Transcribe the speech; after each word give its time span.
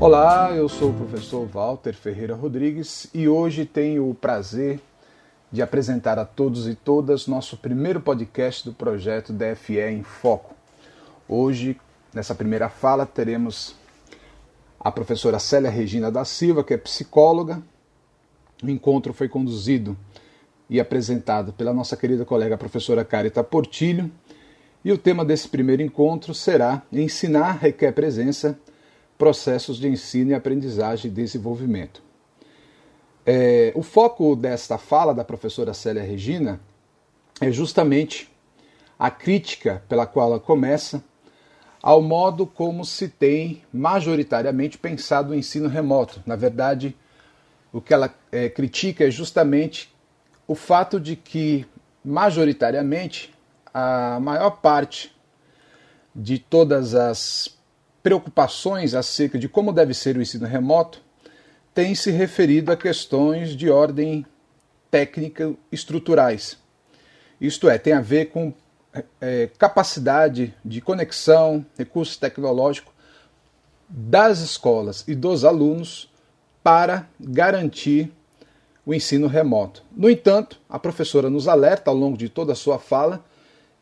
Olá, 0.00 0.52
eu 0.52 0.68
sou 0.68 0.90
o 0.90 0.94
professor 0.94 1.44
Walter 1.44 1.92
Ferreira 1.92 2.32
Rodrigues 2.32 3.08
e 3.12 3.26
hoje 3.26 3.64
tenho 3.64 4.08
o 4.08 4.14
prazer 4.14 4.80
de 5.50 5.60
apresentar 5.60 6.20
a 6.20 6.24
todos 6.24 6.68
e 6.68 6.76
todas 6.76 7.26
nosso 7.26 7.56
primeiro 7.56 8.00
podcast 8.00 8.64
do 8.64 8.72
projeto 8.72 9.32
DFE 9.32 9.80
em 9.80 10.04
Foco. 10.04 10.54
Hoje, 11.28 11.76
nessa 12.14 12.32
primeira 12.32 12.68
fala, 12.68 13.04
teremos 13.04 13.74
a 14.78 14.92
professora 14.92 15.40
Célia 15.40 15.68
Regina 15.68 16.12
da 16.12 16.24
Silva, 16.24 16.62
que 16.62 16.74
é 16.74 16.78
psicóloga. 16.78 17.60
O 18.62 18.70
encontro 18.70 19.12
foi 19.12 19.28
conduzido 19.28 19.96
e 20.70 20.78
apresentado 20.78 21.52
pela 21.52 21.74
nossa 21.74 21.96
querida 21.96 22.24
colega 22.24 22.56
professora 22.56 23.04
Carita 23.04 23.42
Portilho. 23.42 24.08
E 24.84 24.92
o 24.92 24.96
tema 24.96 25.24
desse 25.24 25.48
primeiro 25.48 25.82
encontro 25.82 26.32
será 26.32 26.82
Ensinar 26.92 27.58
requer 27.58 27.90
presença 27.90 28.56
processos 29.18 29.76
de 29.76 29.88
ensino 29.88 30.30
e 30.30 30.34
aprendizagem 30.34 31.10
e 31.10 31.14
desenvolvimento. 31.14 32.00
É, 33.26 33.72
o 33.74 33.82
foco 33.82 34.34
desta 34.34 34.78
fala 34.78 35.12
da 35.12 35.24
professora 35.24 35.74
Célia 35.74 36.02
Regina 36.02 36.60
é 37.40 37.50
justamente 37.50 38.30
a 38.98 39.10
crítica 39.10 39.82
pela 39.88 40.06
qual 40.06 40.30
ela 40.30 40.40
começa 40.40 41.04
ao 41.82 42.00
modo 42.00 42.46
como 42.46 42.84
se 42.84 43.08
tem 43.08 43.62
majoritariamente 43.72 44.78
pensado 44.78 45.32
o 45.32 45.34
ensino 45.34 45.68
remoto. 45.68 46.22
Na 46.24 46.36
verdade, 46.36 46.96
o 47.72 47.80
que 47.80 47.92
ela 47.92 48.12
é, 48.32 48.48
critica 48.48 49.04
é 49.04 49.10
justamente 49.10 49.94
o 50.46 50.54
fato 50.54 50.98
de 50.98 51.14
que, 51.14 51.66
majoritariamente, 52.04 53.32
a 53.72 54.18
maior 54.20 54.50
parte 54.62 55.14
de 56.14 56.38
todas 56.38 56.94
as 56.94 57.57
preocupações 58.08 58.94
acerca 58.94 59.38
de 59.38 59.50
como 59.50 59.70
deve 59.70 59.92
ser 59.92 60.16
o 60.16 60.22
ensino 60.22 60.46
remoto 60.46 61.02
têm 61.74 61.94
se 61.94 62.10
referido 62.10 62.72
a 62.72 62.76
questões 62.76 63.50
de 63.50 63.68
ordem 63.68 64.24
técnica 64.90 65.52
estruturais. 65.70 66.56
Isto 67.38 67.68
é, 67.68 67.76
tem 67.76 67.92
a 67.92 68.00
ver 68.00 68.30
com 68.30 68.54
é, 69.20 69.50
capacidade 69.58 70.54
de 70.64 70.80
conexão, 70.80 71.66
recursos 71.76 72.16
tecnológicos 72.16 72.94
das 73.86 74.38
escolas 74.38 75.04
e 75.06 75.14
dos 75.14 75.44
alunos 75.44 76.10
para 76.62 77.06
garantir 77.20 78.10
o 78.86 78.94
ensino 78.94 79.26
remoto. 79.26 79.82
No 79.94 80.08
entanto, 80.08 80.58
a 80.66 80.78
professora 80.78 81.28
nos 81.28 81.46
alerta 81.46 81.90
ao 81.90 81.96
longo 81.96 82.16
de 82.16 82.30
toda 82.30 82.54
a 82.54 82.56
sua 82.56 82.78
fala 82.78 83.22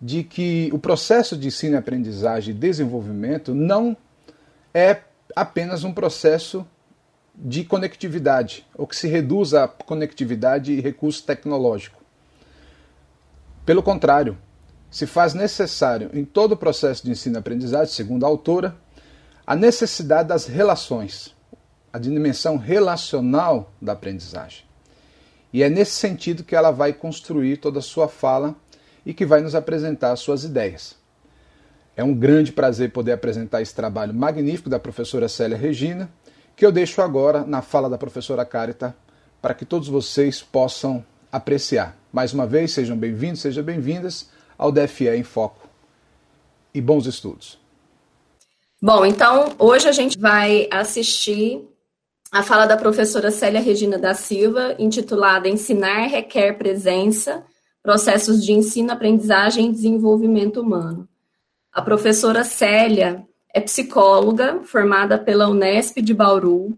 de 0.03 0.25
que 0.25 0.69
o 0.73 0.81
processo 0.81 1.37
de 1.37 1.47
ensino, 1.47 1.79
aprendizagem 1.79 2.53
e 2.53 2.59
desenvolvimento 2.59 3.55
não 3.55 3.97
é 4.77 5.05
apenas 5.35 5.85
um 5.85 5.93
processo 5.93 6.67
de 7.35 7.65
conectividade, 7.65 8.67
ou 8.75 8.87
que 8.87 8.95
se 8.95 9.09
reduz 9.09 9.55
a 9.55 9.67
conectividade 9.67 10.71
e 10.71 10.83
recurso 10.83 11.25
tecnológico. 11.25 11.99
Pelo 13.65 13.83
contrário, 13.83 14.37
se 14.91 15.07
faz 15.07 15.33
necessário 15.33 16.11
em 16.13 16.27
todo 16.27 16.53
o 16.53 16.57
processo 16.59 17.03
de 17.05 17.11
ensino-aprendizagem, 17.11 17.95
segundo 17.95 18.27
a 18.27 18.29
autora, 18.29 18.77
a 19.47 19.57
necessidade 19.57 20.29
das 20.29 20.45
relações, 20.45 21.35
a 21.91 21.99
dimensão 21.99 22.59
relacional 22.59 23.73
da 23.81 23.93
aprendizagem. 23.93 24.67
E 25.55 25.63
é 25.63 25.71
nesse 25.71 25.93
sentido 25.93 26.45
que 26.45 26.55
ela 26.55 26.71
vai 26.71 26.93
construir 26.93 27.57
toda 27.57 27.79
a 27.79 27.83
sua 27.83 28.09
fala 28.09 28.55
e 29.07 29.15
que 29.15 29.25
vai 29.25 29.41
nos 29.41 29.55
apresentar 29.55 30.15
suas 30.17 30.45
ideias. 30.45 30.97
É 31.97 32.05
um 32.05 32.15
grande 32.15 32.53
prazer 32.53 32.93
poder 32.93 33.13
apresentar 33.13 33.63
esse 33.63 33.75
trabalho 33.75 34.13
magnífico 34.13 34.69
da 34.69 34.79
professora 34.79 35.29
Célia 35.29 35.57
Regina, 35.57 36.11
que 36.55 36.65
eu 36.65 36.71
deixo 36.71 37.01
agora 37.01 37.43
na 37.47 37.63
fala 37.63 37.89
da 37.89 37.97
professora 37.97 38.45
Carita 38.45 38.95
para 39.41 39.55
que 39.55 39.65
todos 39.65 39.89
vocês 39.89 40.43
possam 40.43 41.03
apreciar. 41.33 41.97
Mais 42.13 42.35
uma 42.35 42.47
vez, 42.47 42.73
sejam 42.73 42.97
bem-vindos, 42.99 43.41
sejam 43.41 43.65
bem-vindas 43.65 44.29
ao 44.59 44.71
DFE 44.71 45.09
em 45.09 45.23
Foco. 45.23 45.67
E 46.75 46.83
bons 46.83 47.07
estudos. 47.07 47.59
Bom, 48.83 49.07
então 49.07 49.55
hoje 49.59 49.89
a 49.89 49.93
gente 49.93 50.19
vai 50.19 50.69
assistir 50.71 51.67
a 52.31 52.43
fala 52.43 52.67
da 52.67 52.77
professora 52.77 53.31
Célia 53.31 53.61
Regina 53.61 53.99
da 53.99 54.13
Silva, 54.13 54.75
intitulada 54.79 55.49
Ensinar 55.49 56.09
requer 56.09 56.59
presença, 56.59 57.43
processos 57.83 58.45
de 58.45 58.53
ensino, 58.53 58.93
aprendizagem 58.93 59.71
e 59.71 59.73
desenvolvimento 59.73 60.61
humano. 60.61 61.09
A 61.77 61.83
professora 61.83 62.43
Célia 62.43 63.23
é 63.53 63.61
psicóloga, 63.61 64.63
formada 64.65 65.19
pela 65.19 65.47
Unesp 65.47 65.99
de 65.99 66.15
Bauru, 66.15 66.75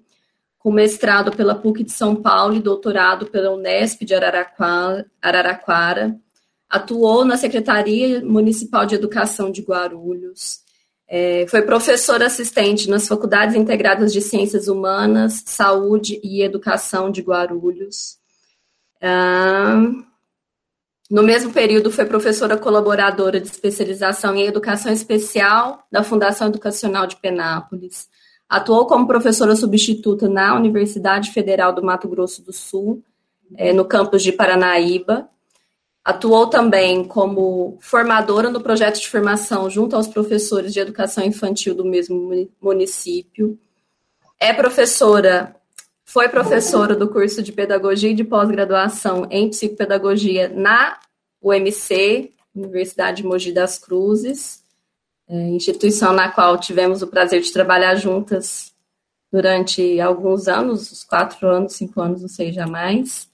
com 0.59 0.72
mestrado 0.72 1.31
pela 1.31 1.54
PUC 1.54 1.84
de 1.84 1.92
São 1.92 2.16
Paulo 2.16 2.56
e 2.56 2.60
doutorado 2.60 3.26
pela 3.26 3.54
Unesp 3.54 4.03
de 4.03 4.12
Araraquara. 5.22 6.19
Atuou 6.69 7.25
na 7.25 7.37
Secretaria 7.37 8.20
Municipal 8.25 8.87
de 8.87 8.97
Educação 8.97 9.53
de 9.53 9.62
Guarulhos. 9.62 10.62
É, 11.06 11.47
foi 11.48 11.62
professora 11.62 12.26
assistente 12.26 12.91
nas 12.91 13.06
Faculdades 13.06 13.54
Integradas 13.54 14.12
de 14.12 14.20
Ciências 14.20 14.66
Humanas, 14.66 15.44
Saúde 15.47 16.20
e 16.25 16.42
Educação 16.42 17.08
de 17.08 17.22
Guarulhos. 17.22 18.19
Ah, 19.00 19.81
no 21.10 21.22
mesmo 21.22 21.52
período, 21.52 21.91
foi 21.91 22.04
professora 22.04 22.58
colaboradora 22.58 23.41
de 23.41 23.46
especialização 23.46 24.34
em 24.34 24.46
educação 24.46 24.92
especial 24.92 25.82
da 25.91 26.04
Fundação 26.04 26.48
Educacional 26.48 27.06
de 27.06 27.16
Penápolis. 27.16 28.10
Atuou 28.46 28.86
como 28.86 29.06
professora 29.06 29.56
substituta 29.56 30.28
na 30.28 30.54
Universidade 30.54 31.30
Federal 31.32 31.72
do 31.72 31.82
Mato 31.82 32.08
Grosso 32.08 32.42
do 32.42 32.52
Sul, 32.52 33.02
é, 33.56 33.72
no 33.72 33.86
campus 33.86 34.22
de 34.22 34.32
Paranaíba. 34.32 35.28
Atuou 36.04 36.46
também 36.46 37.04
como 37.04 37.78
formadora 37.80 38.50
no 38.50 38.60
projeto 38.60 39.00
de 39.00 39.08
formação 39.08 39.69
junto 39.70 39.96
aos 39.96 40.06
professores 40.06 40.75
de 40.75 40.80
educação 40.80 41.25
infantil 41.25 41.75
do 41.75 41.86
mesmo 41.86 42.30
município. 42.60 43.58
É 44.38 44.52
professora 44.52 45.56
foi 46.08 46.26
professora 46.26 46.96
do 46.96 47.06
curso 47.06 47.42
de 47.42 47.52
Pedagogia 47.52 48.08
e 48.08 48.14
de 48.14 48.24
Pós-Graduação 48.24 49.26
em 49.30 49.50
Psicopedagogia 49.50 50.48
na 50.48 50.98
UMC, 51.42 52.32
Universidade 52.56 53.19
de 53.19 53.28
Mogi 53.28 53.52
das 53.52 53.78
Cruzes, 53.78 54.62
é, 55.28 55.34
instituição 55.50 56.14
na 56.14 56.30
qual 56.30 56.58
tivemos 56.58 57.02
o 57.02 57.08
prazer 57.08 57.42
de 57.42 57.52
trabalhar 57.52 57.94
juntas 57.96 58.72
durante 59.30 60.00
alguns 60.00 60.48
anos, 60.48 60.91
uns 60.91 61.04
quatro 61.04 61.46
anos, 61.46 61.74
cinco 61.74 62.00
anos, 62.00 62.22
não 62.22 62.28
sei 62.28 62.52
jamais. 62.52 63.28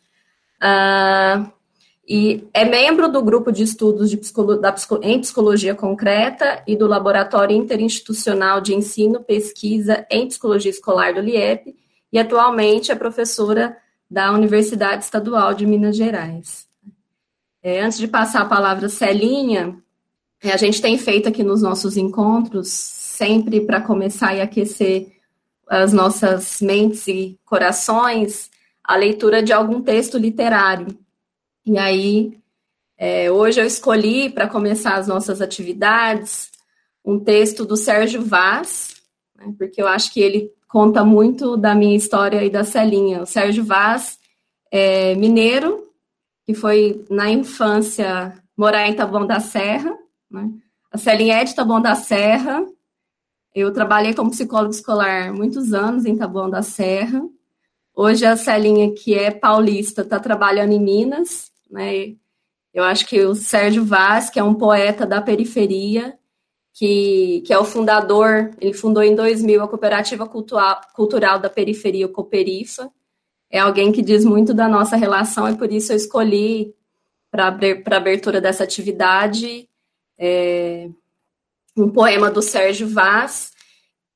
Ah, 0.60 1.48
e 2.08 2.44
é 2.52 2.64
membro 2.64 3.08
do 3.08 3.22
grupo 3.22 3.52
de 3.52 3.62
estudos 3.62 4.10
de 4.10 4.16
psicolo, 4.16 4.56
da, 4.56 4.74
em 5.00 5.20
psicologia 5.20 5.76
concreta 5.76 6.60
e 6.66 6.74
do 6.74 6.88
Laboratório 6.88 7.56
Interinstitucional 7.56 8.60
de 8.60 8.74
Ensino, 8.74 9.22
Pesquisa 9.22 10.04
em 10.10 10.26
Psicologia 10.26 10.72
Escolar 10.72 11.14
do 11.14 11.20
LIEP, 11.20 11.83
e 12.14 12.18
atualmente 12.18 12.92
é 12.92 12.94
professora 12.94 13.76
da 14.08 14.30
Universidade 14.30 15.02
Estadual 15.02 15.52
de 15.52 15.66
Minas 15.66 15.96
Gerais. 15.96 16.68
É, 17.60 17.80
antes 17.80 17.98
de 17.98 18.06
passar 18.06 18.42
a 18.42 18.48
palavra 18.48 18.88
Celinha, 18.88 19.76
é, 20.40 20.52
a 20.52 20.56
gente 20.56 20.80
tem 20.80 20.96
feito 20.96 21.28
aqui 21.28 21.42
nos 21.42 21.60
nossos 21.60 21.96
encontros, 21.96 22.68
sempre 22.68 23.60
para 23.62 23.80
começar 23.80 24.32
e 24.32 24.40
aquecer 24.40 25.12
as 25.66 25.92
nossas 25.92 26.60
mentes 26.60 27.08
e 27.08 27.36
corações, 27.44 28.48
a 28.84 28.94
leitura 28.94 29.42
de 29.42 29.52
algum 29.52 29.82
texto 29.82 30.16
literário. 30.16 30.96
E 31.66 31.76
aí, 31.76 32.38
é, 32.96 33.28
hoje 33.28 33.60
eu 33.60 33.66
escolhi, 33.66 34.30
para 34.30 34.46
começar 34.46 34.94
as 34.94 35.08
nossas 35.08 35.40
atividades, 35.40 36.52
um 37.04 37.18
texto 37.18 37.64
do 37.64 37.76
Sérgio 37.76 38.22
Vaz, 38.22 39.02
né, 39.34 39.52
porque 39.58 39.82
eu 39.82 39.88
acho 39.88 40.12
que 40.12 40.20
ele 40.20 40.52
conta 40.74 41.04
muito 41.04 41.56
da 41.56 41.72
minha 41.72 41.96
história 41.96 42.42
e 42.42 42.50
da 42.50 42.64
Celinha. 42.64 43.22
O 43.22 43.26
Sérgio 43.26 43.64
Vaz 43.64 44.18
é 44.72 45.14
mineiro, 45.14 45.88
que 46.44 46.52
foi 46.52 47.04
na 47.08 47.30
infância 47.30 48.34
morar 48.56 48.88
em 48.88 48.92
Taboão 48.92 49.24
da 49.24 49.38
Serra. 49.38 49.96
Né? 50.28 50.50
A 50.90 50.98
Celinha 50.98 51.36
é 51.36 51.44
de 51.44 51.54
Taboão 51.54 51.80
da 51.80 51.94
Serra. 51.94 52.66
Eu 53.54 53.72
trabalhei 53.72 54.14
como 54.14 54.32
psicólogo 54.32 54.74
escolar 54.74 55.32
muitos 55.32 55.72
anos 55.72 56.06
em 56.06 56.16
Taboão 56.16 56.50
da 56.50 56.60
Serra. 56.60 57.22
Hoje 57.94 58.26
a 58.26 58.36
Celinha, 58.36 58.92
que 58.92 59.14
é 59.14 59.30
paulista, 59.30 60.02
está 60.02 60.18
trabalhando 60.18 60.72
em 60.72 60.80
Minas. 60.80 61.52
Né? 61.70 62.16
Eu 62.72 62.82
acho 62.82 63.06
que 63.06 63.24
o 63.24 63.36
Sérgio 63.36 63.84
Vaz, 63.84 64.28
que 64.28 64.40
é 64.40 64.42
um 64.42 64.54
poeta 64.54 65.06
da 65.06 65.22
periferia, 65.22 66.18
que, 66.74 67.40
que 67.46 67.52
é 67.52 67.58
o 67.58 67.64
fundador, 67.64 68.50
ele 68.60 68.74
fundou 68.74 69.02
em 69.02 69.14
2000 69.14 69.62
a 69.62 69.68
Cooperativa 69.68 70.26
Cultural, 70.26 70.80
Cultural 70.92 71.38
da 71.38 71.48
Periferia, 71.48 72.06
o 72.06 72.12
Cooperifa. 72.12 72.90
É 73.48 73.60
alguém 73.60 73.92
que 73.92 74.02
diz 74.02 74.24
muito 74.24 74.52
da 74.52 74.68
nossa 74.68 74.96
relação 74.96 75.48
e 75.48 75.56
por 75.56 75.72
isso 75.72 75.92
eu 75.92 75.96
escolhi 75.96 76.74
para 77.30 77.46
a 77.46 77.96
abertura 77.96 78.40
dessa 78.40 78.64
atividade 78.64 79.68
é, 80.18 80.88
um 81.76 81.88
poema 81.88 82.28
do 82.28 82.42
Sérgio 82.42 82.88
Vaz, 82.88 83.52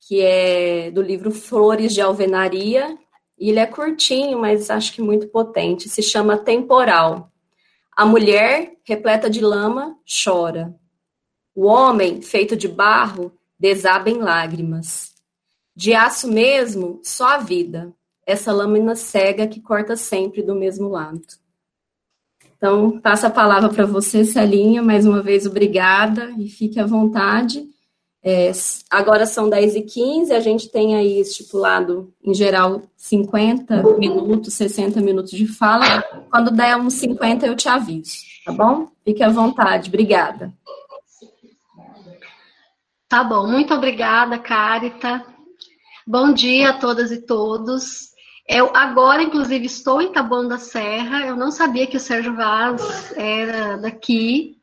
que 0.01 0.21
é 0.21 0.91
do 0.91 1.01
livro 1.01 1.31
Flores 1.31 1.95
de 1.95 2.01
Alvenaria. 2.01 2.99
Ele 3.39 3.61
é 3.61 3.67
curtinho, 3.67 4.39
mas 4.41 4.69
acho 4.69 4.93
que 4.93 5.01
muito 5.01 5.29
potente. 5.29 5.89
Se 5.89 6.03
chama 6.03 6.37
Temporal. 6.37 7.31
A 7.97 8.05
mulher, 8.05 8.73
repleta 8.85 9.31
de 9.31 9.41
lama, 9.41 9.97
chora. 10.25 10.75
O 11.59 11.67
homem, 11.67 12.23
feito 12.23 12.57
de 12.57 12.69
barro, 12.69 13.33
desaba 13.59 14.09
em 14.09 14.19
lágrimas. 14.19 15.13
De 15.75 15.93
aço 15.93 16.31
mesmo, 16.31 17.01
só 17.03 17.31
a 17.31 17.39
vida, 17.39 17.93
essa 18.25 18.53
lâmina 18.53 18.95
cega 18.95 19.45
que 19.49 19.61
corta 19.61 19.97
sempre 19.97 20.41
do 20.41 20.55
mesmo 20.55 20.89
lado. 20.89 21.21
Então, 22.57 23.01
passo 23.01 23.27
a 23.27 23.31
palavra 23.31 23.71
para 23.71 23.85
você, 23.87 24.25
Celinha. 24.25 24.85
Mais 24.85 25.05
uma 25.05 25.21
vez, 25.21 25.47
obrigada 25.47 26.33
e 26.39 26.49
fique 26.49 26.79
à 26.79 26.87
vontade. 26.87 27.67
É, 28.23 28.53
agora 28.89 29.27
são 29.27 29.51
10h15, 29.51 30.31
a 30.31 30.39
gente 30.39 30.69
tem 30.69 30.95
aí 30.95 31.19
estipulado, 31.19 32.15
em 32.23 32.35
geral, 32.35 32.83
50 32.97 33.83
minutos, 33.99 34.55
60 34.55 35.01
minutos 35.01 35.33
de 35.33 35.49
fala. 35.49 36.05
Quando 36.31 36.53
der 36.53 36.77
uns 36.77 36.95
50, 36.95 37.49
eu 37.49 37.57
te 37.57 37.69
aviso, 37.69 38.19
tá 38.45 38.53
bom? 38.53 38.87
Fique 39.05 39.25
à 39.25 39.29
vontade, 39.29 39.89
obrigada. 39.89 40.55
Tá 43.09 43.25
bom, 43.25 43.47
muito 43.47 43.73
obrigada, 43.73 44.39
Carita. 44.39 45.25
Bom 46.07 46.31
dia 46.31 46.71
a 46.71 46.73
todas 46.75 47.11
e 47.11 47.23
todos. 47.23 48.11
Eu 48.47 48.71
agora, 48.77 49.23
inclusive, 49.23 49.65
estou 49.65 50.03
em 50.03 50.13
Taboão 50.13 50.47
da 50.47 50.59
Serra. 50.59 51.25
Eu 51.25 51.35
não 51.35 51.51
sabia 51.51 51.87
que 51.87 51.97
o 51.97 52.01
Sérgio 52.01 52.37
Vaz 52.37 53.11
era 53.17 53.79
daqui. 53.79 54.59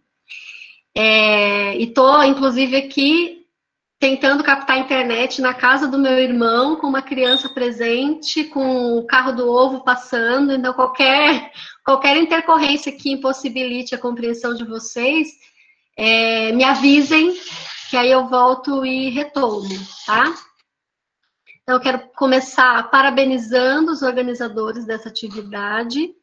É, 0.93 1.75
e 1.75 1.85
estou, 1.85 2.23
inclusive, 2.23 2.75
aqui 2.75 3.47
tentando 3.99 4.43
captar 4.43 4.75
a 4.75 4.79
internet 4.79 5.41
na 5.41 5.55
casa 5.55 5.87
do 5.87 5.97
meu 5.97 6.19
irmão, 6.19 6.75
com 6.75 6.85
uma 6.85 7.01
criança 7.01 7.49
presente, 7.49 8.43
com 8.43 8.99
o 8.99 9.07
carro 9.07 9.31
do 9.31 9.49
ovo 9.49 9.83
passando. 9.83 10.53
Então, 10.53 10.71
qualquer, 10.71 11.51
qualquer 11.83 12.15
intercorrência 12.17 12.91
que 12.91 13.11
impossibilite 13.11 13.95
a 13.95 13.99
compreensão 13.99 14.53
de 14.53 14.63
vocês, 14.63 15.29
é, 15.97 16.51
me 16.51 16.63
avisem, 16.63 17.33
que 17.89 17.97
aí 17.97 18.11
eu 18.11 18.27
volto 18.27 18.85
e 18.85 19.09
retorno, 19.09 19.75
tá? 20.05 20.23
Então, 21.61 21.75
eu 21.75 21.81
quero 21.81 21.99
começar 22.15 22.89
parabenizando 22.91 23.91
os 23.91 24.01
organizadores 24.01 24.85
dessa 24.85 25.09
atividade. 25.09 26.13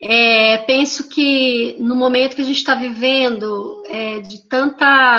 É, 0.00 0.58
penso 0.58 1.08
que 1.08 1.76
no 1.78 1.94
momento 1.94 2.34
que 2.34 2.42
a 2.42 2.44
gente 2.44 2.56
está 2.56 2.74
vivendo, 2.74 3.84
é, 3.86 4.20
de 4.20 4.48
tanta 4.48 5.14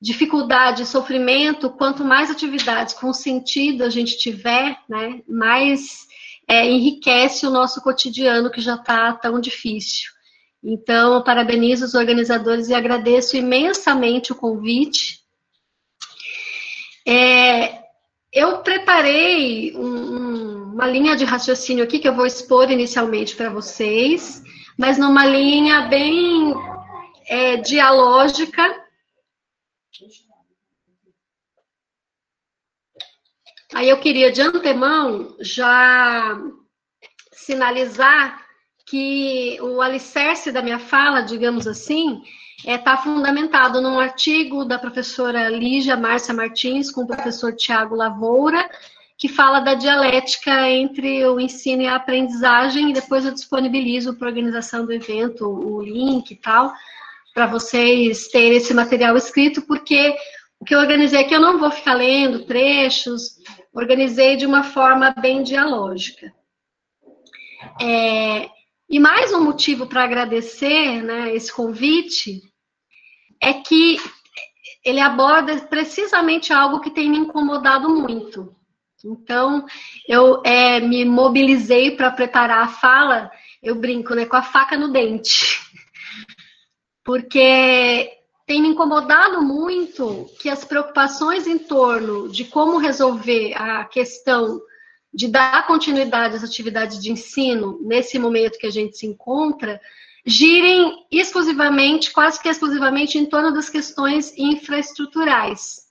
dificuldade 0.00 0.82
e 0.82 0.86
sofrimento, 0.86 1.70
quanto 1.70 2.04
mais 2.04 2.30
atividades 2.30 2.94
com 2.94 3.12
sentido 3.12 3.82
a 3.82 3.90
gente 3.90 4.16
tiver, 4.16 4.78
né, 4.88 5.22
mais 5.28 6.06
é, 6.46 6.70
enriquece 6.70 7.46
o 7.46 7.50
nosso 7.50 7.80
cotidiano 7.80 8.50
que 8.50 8.60
já 8.60 8.76
está 8.76 9.12
tão 9.14 9.40
difícil. 9.40 10.13
Então, 10.64 11.22
parabenizo 11.22 11.84
os 11.84 11.94
organizadores 11.94 12.68
e 12.68 12.74
agradeço 12.74 13.36
imensamente 13.36 14.32
o 14.32 14.34
convite. 14.34 15.20
É, 17.06 17.84
eu 18.32 18.58
preparei 18.62 19.76
um, 19.76 20.72
uma 20.72 20.86
linha 20.86 21.14
de 21.14 21.24
raciocínio 21.24 21.84
aqui 21.84 21.98
que 21.98 22.08
eu 22.08 22.14
vou 22.14 22.24
expor 22.24 22.70
inicialmente 22.70 23.36
para 23.36 23.50
vocês, 23.50 24.42
mas 24.78 24.96
numa 24.96 25.26
linha 25.26 25.82
bem 25.82 26.54
é, 27.28 27.58
dialógica 27.58 28.82
Aí 33.74 33.88
eu 33.88 33.98
queria 33.98 34.30
de 34.30 34.40
antemão 34.40 35.36
já 35.40 36.40
sinalizar 37.32 38.43
que 38.94 39.58
o 39.60 39.82
alicerce 39.82 40.52
da 40.52 40.62
minha 40.62 40.78
fala, 40.78 41.20
digamos 41.20 41.66
assim, 41.66 42.22
está 42.58 42.70
é, 42.70 42.78
tá 42.78 42.96
fundamentado 42.96 43.80
num 43.80 43.98
artigo 43.98 44.64
da 44.64 44.78
professora 44.78 45.48
Lígia 45.48 45.96
Márcia 45.96 46.32
Martins 46.32 46.92
com 46.92 47.00
o 47.00 47.06
professor 47.08 47.52
Tiago 47.56 47.96
Lavoura, 47.96 48.70
que 49.18 49.26
fala 49.28 49.58
da 49.58 49.74
dialética 49.74 50.70
entre 50.70 51.26
o 51.26 51.40
ensino 51.40 51.82
e 51.82 51.88
a 51.88 51.96
aprendizagem, 51.96 52.90
e 52.90 52.92
depois 52.92 53.24
eu 53.24 53.34
disponibilizo 53.34 54.14
para 54.14 54.28
a 54.28 54.30
organização 54.30 54.86
do 54.86 54.92
evento 54.92 55.44
o 55.44 55.82
link 55.82 56.30
e 56.30 56.36
tal, 56.36 56.72
para 57.34 57.48
vocês 57.48 58.28
terem 58.28 58.58
esse 58.58 58.72
material 58.72 59.16
escrito, 59.16 59.62
porque 59.62 60.14
o 60.60 60.64
que 60.64 60.72
eu 60.72 60.78
organizei 60.78 61.20
aqui 61.20 61.34
eu 61.34 61.40
não 61.40 61.58
vou 61.58 61.72
ficar 61.72 61.94
lendo 61.94 62.46
trechos, 62.46 63.38
organizei 63.74 64.36
de 64.36 64.46
uma 64.46 64.62
forma 64.62 65.12
bem 65.20 65.42
dialógica. 65.42 66.32
É, 67.80 68.53
e 68.88 68.98
mais 68.98 69.32
um 69.32 69.42
motivo 69.42 69.86
para 69.86 70.04
agradecer 70.04 71.02
né, 71.02 71.34
esse 71.34 71.52
convite 71.52 72.42
é 73.40 73.54
que 73.54 73.96
ele 74.84 75.00
aborda 75.00 75.56
precisamente 75.62 76.52
algo 76.52 76.80
que 76.80 76.90
tem 76.90 77.08
me 77.08 77.18
incomodado 77.18 77.88
muito. 77.88 78.54
Então, 79.04 79.64
eu 80.08 80.42
é, 80.44 80.80
me 80.80 81.04
mobilizei 81.04 81.96
para 81.96 82.10
preparar 82.10 82.64
a 82.64 82.68
fala, 82.68 83.30
eu 83.62 83.74
brinco, 83.74 84.14
né, 84.14 84.26
com 84.26 84.36
a 84.36 84.42
faca 84.42 84.76
no 84.76 84.92
dente. 84.92 85.60
Porque 87.04 88.10
tem 88.46 88.60
me 88.60 88.68
incomodado 88.68 89.42
muito 89.42 90.26
que 90.40 90.48
as 90.48 90.64
preocupações 90.64 91.46
em 91.46 91.58
torno 91.58 92.30
de 92.30 92.44
como 92.44 92.78
resolver 92.78 93.54
a 93.54 93.84
questão 93.84 94.60
de 95.14 95.28
dar 95.28 95.66
continuidade 95.66 96.34
às 96.34 96.44
atividades 96.44 97.00
de 97.00 97.12
ensino 97.12 97.78
nesse 97.82 98.18
momento 98.18 98.58
que 98.58 98.66
a 98.66 98.70
gente 98.70 98.98
se 98.98 99.06
encontra 99.06 99.80
girem 100.26 101.06
exclusivamente, 101.10 102.10
quase 102.10 102.40
que 102.40 102.48
exclusivamente, 102.48 103.18
em 103.18 103.26
torno 103.26 103.52
das 103.52 103.68
questões 103.68 104.36
infraestruturais. 104.36 105.82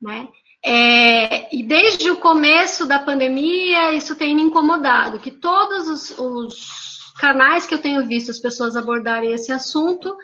Né? 0.00 0.28
É, 0.64 1.54
e 1.54 1.62
desde 1.62 2.10
o 2.10 2.16
começo 2.16 2.86
da 2.86 2.98
pandemia, 2.98 3.92
isso 3.92 4.16
tem 4.16 4.34
me 4.34 4.42
incomodado, 4.42 5.20
que 5.20 5.30
todos 5.30 5.88
os, 5.88 6.18
os 6.18 7.14
canais 7.18 7.64
que 7.66 7.74
eu 7.74 7.80
tenho 7.80 8.06
visto 8.06 8.30
as 8.30 8.40
pessoas 8.40 8.76
abordarem 8.76 9.32
esse 9.32 9.52
assunto 9.52 10.16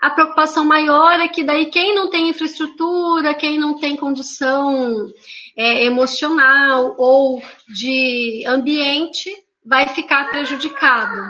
a 0.00 0.10
preocupação 0.10 0.64
maior 0.64 1.18
é 1.20 1.28
que 1.28 1.42
daí 1.42 1.66
quem 1.66 1.94
não 1.94 2.08
tem 2.08 2.28
infraestrutura, 2.28 3.34
quem 3.34 3.58
não 3.58 3.78
tem 3.78 3.96
condição 3.96 5.12
é, 5.56 5.84
emocional 5.84 6.94
ou 6.96 7.42
de 7.68 8.44
ambiente, 8.46 9.30
vai 9.64 9.88
ficar 9.88 10.30
prejudicado. 10.30 11.20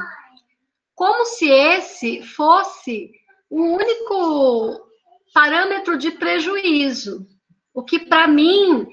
Como 0.94 1.24
se 1.24 1.48
esse 1.48 2.22
fosse 2.22 3.10
o 3.50 3.62
único 3.62 4.88
parâmetro 5.32 5.96
de 5.96 6.10
prejuízo. 6.10 7.26
O 7.72 7.82
que 7.82 7.98
para 7.98 8.26
mim 8.26 8.86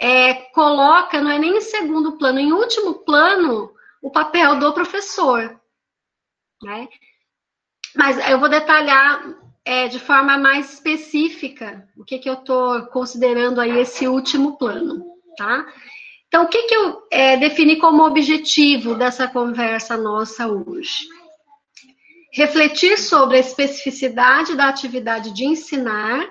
é, 0.00 0.34
coloca, 0.52 1.20
não 1.20 1.30
é 1.30 1.38
nem 1.38 1.56
em 1.56 1.60
segundo 1.60 2.18
plano, 2.18 2.38
em 2.38 2.52
último 2.52 2.94
plano, 3.04 3.72
o 4.02 4.10
papel 4.10 4.58
do 4.58 4.72
professor. 4.72 5.60
Né? 6.62 6.88
Mas 7.94 8.18
eu 8.28 8.40
vou 8.40 8.48
detalhar 8.48 9.34
é, 9.64 9.88
de 9.88 9.98
forma 9.98 10.36
mais 10.36 10.74
específica 10.74 11.88
o 11.96 12.04
que, 12.04 12.18
que 12.18 12.28
eu 12.28 12.34
estou 12.34 12.82
considerando 12.86 13.60
aí 13.60 13.78
esse 13.78 14.06
último 14.06 14.58
plano, 14.58 15.04
tá? 15.36 15.66
Então, 16.28 16.44
o 16.44 16.48
que, 16.48 16.64
que 16.64 16.74
eu 16.74 17.02
é, 17.10 17.36
defini 17.36 17.76
como 17.76 18.04
objetivo 18.04 18.94
dessa 18.96 19.28
conversa 19.28 19.96
nossa 19.96 20.48
hoje? 20.48 21.06
Refletir 22.32 22.98
sobre 22.98 23.36
a 23.36 23.40
especificidade 23.40 24.56
da 24.56 24.68
atividade 24.68 25.32
de 25.32 25.44
ensinar 25.44 26.28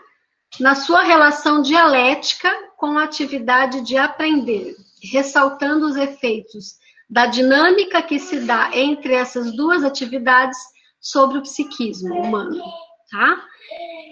na 0.60 0.76
sua 0.76 1.04
relação 1.04 1.62
dialética 1.62 2.54
com 2.76 2.98
a 2.98 3.04
atividade 3.04 3.82
de 3.82 3.98
aprender, 3.98 4.76
ressaltando 5.12 5.88
os 5.88 5.96
efeitos 5.96 6.76
da 7.10 7.26
dinâmica 7.26 8.02
que 8.02 8.20
se 8.20 8.42
dá 8.42 8.72
entre 8.74 9.14
essas 9.14 9.56
duas 9.56 9.84
atividades 9.84 10.58
sobre 11.04 11.38
o 11.38 11.42
psiquismo 11.42 12.16
humano, 12.16 12.64
tá? 13.12 13.46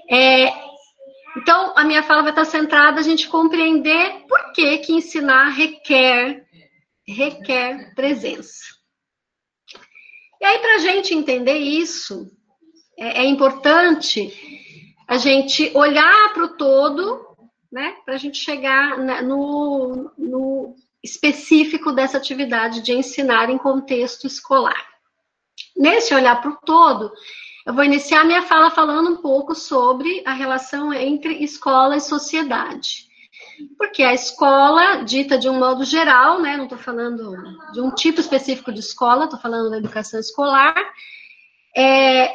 É, 0.10 0.51
então, 1.38 1.74
a 1.77 1.86
minha 1.86 2.03
fala 2.03 2.21
vai 2.21 2.31
estar 2.31 2.43
centrada 2.43 3.00
a 3.00 3.03
gente 3.03 3.29
compreender 3.29 4.25
por 4.27 4.51
que, 4.51 4.77
que 4.79 4.91
ensinar 4.91 5.50
requer, 5.51 6.45
requer 7.07 7.95
presença. 7.95 8.65
E 10.41 10.45
aí, 10.45 10.60
para 10.60 10.75
a 10.75 10.79
gente 10.79 11.13
entender 11.13 11.57
isso, 11.57 12.29
é, 13.00 13.21
é 13.21 13.25
importante 13.25 14.33
a 15.07 15.17
gente 15.17 15.71
olhar 15.74 16.33
para 16.33 16.43
o 16.43 16.57
todo, 16.57 17.25
né, 17.71 17.95
para 18.03 18.15
a 18.15 18.17
gente 18.17 18.38
chegar 18.38 18.98
no, 19.24 20.12
no 20.17 20.75
específico 21.01 21.93
dessa 21.93 22.17
atividade 22.17 22.81
de 22.81 22.91
ensinar 22.91 23.50
em 23.50 23.57
contexto 23.57 24.27
escolar. 24.27 24.90
Nesse 25.81 26.13
olhar 26.13 26.39
para 26.39 26.51
o 26.51 26.57
todo, 26.57 27.11
Eu 27.65 27.73
vou 27.75 27.83
iniciar 27.83 28.23
minha 28.23 28.41
fala 28.41 28.71
falando 28.71 29.11
um 29.11 29.17
pouco 29.17 29.53
sobre 29.53 30.23
a 30.25 30.33
relação 30.33 30.91
entre 30.93 31.43
escola 31.43 31.95
e 31.95 32.01
sociedade. 32.01 33.07
Porque 33.77 34.01
a 34.01 34.13
escola, 34.13 35.03
dita 35.03 35.38
de 35.38 35.47
um 35.47 35.59
modo 35.59 35.83
geral, 35.83 36.39
né, 36.39 36.57
não 36.57 36.63
estou 36.63 36.77
falando 36.77 37.33
de 37.71 37.81
um 37.81 37.91
tipo 37.91 38.19
específico 38.19 38.71
de 38.71 38.79
escola, 38.79 39.25
estou 39.25 39.39
falando 39.39 39.69
da 39.69 39.77
educação 39.77 40.19
escolar, 40.19 40.75
é, 41.77 42.25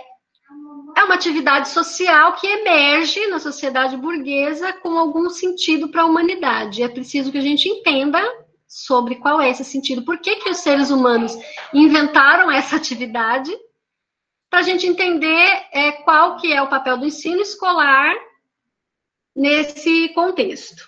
é 0.97 1.05
uma 1.05 1.15
atividade 1.15 1.69
social 1.69 2.35
que 2.35 2.47
emerge 2.47 3.27
na 3.27 3.41
sociedade 3.41 3.97
burguesa 3.97 4.73
com 4.75 4.97
algum 4.97 5.29
sentido 5.29 5.89
para 5.89 6.03
a 6.03 6.07
humanidade. 6.07 6.85
É 6.85 6.89
preciso 6.89 7.33
que 7.33 7.39
a 7.39 7.43
gente 7.43 7.69
entenda 7.69 8.23
sobre 8.77 9.15
qual 9.15 9.41
é 9.41 9.49
esse 9.49 9.65
sentido. 9.65 10.05
Por 10.05 10.19
que, 10.19 10.37
que 10.37 10.51
os 10.51 10.59
seres 10.59 10.91
humanos 10.91 11.35
inventaram 11.73 12.51
essa 12.51 12.77
atividade? 12.77 13.51
Para 14.51 14.59
a 14.59 14.63
gente 14.63 14.87
entender 14.87 15.67
é, 15.73 15.93
qual 15.93 16.37
que 16.37 16.53
é 16.53 16.61
o 16.61 16.69
papel 16.69 16.99
do 16.99 17.07
ensino 17.07 17.41
escolar 17.41 18.15
nesse 19.35 20.11
contexto. 20.11 20.87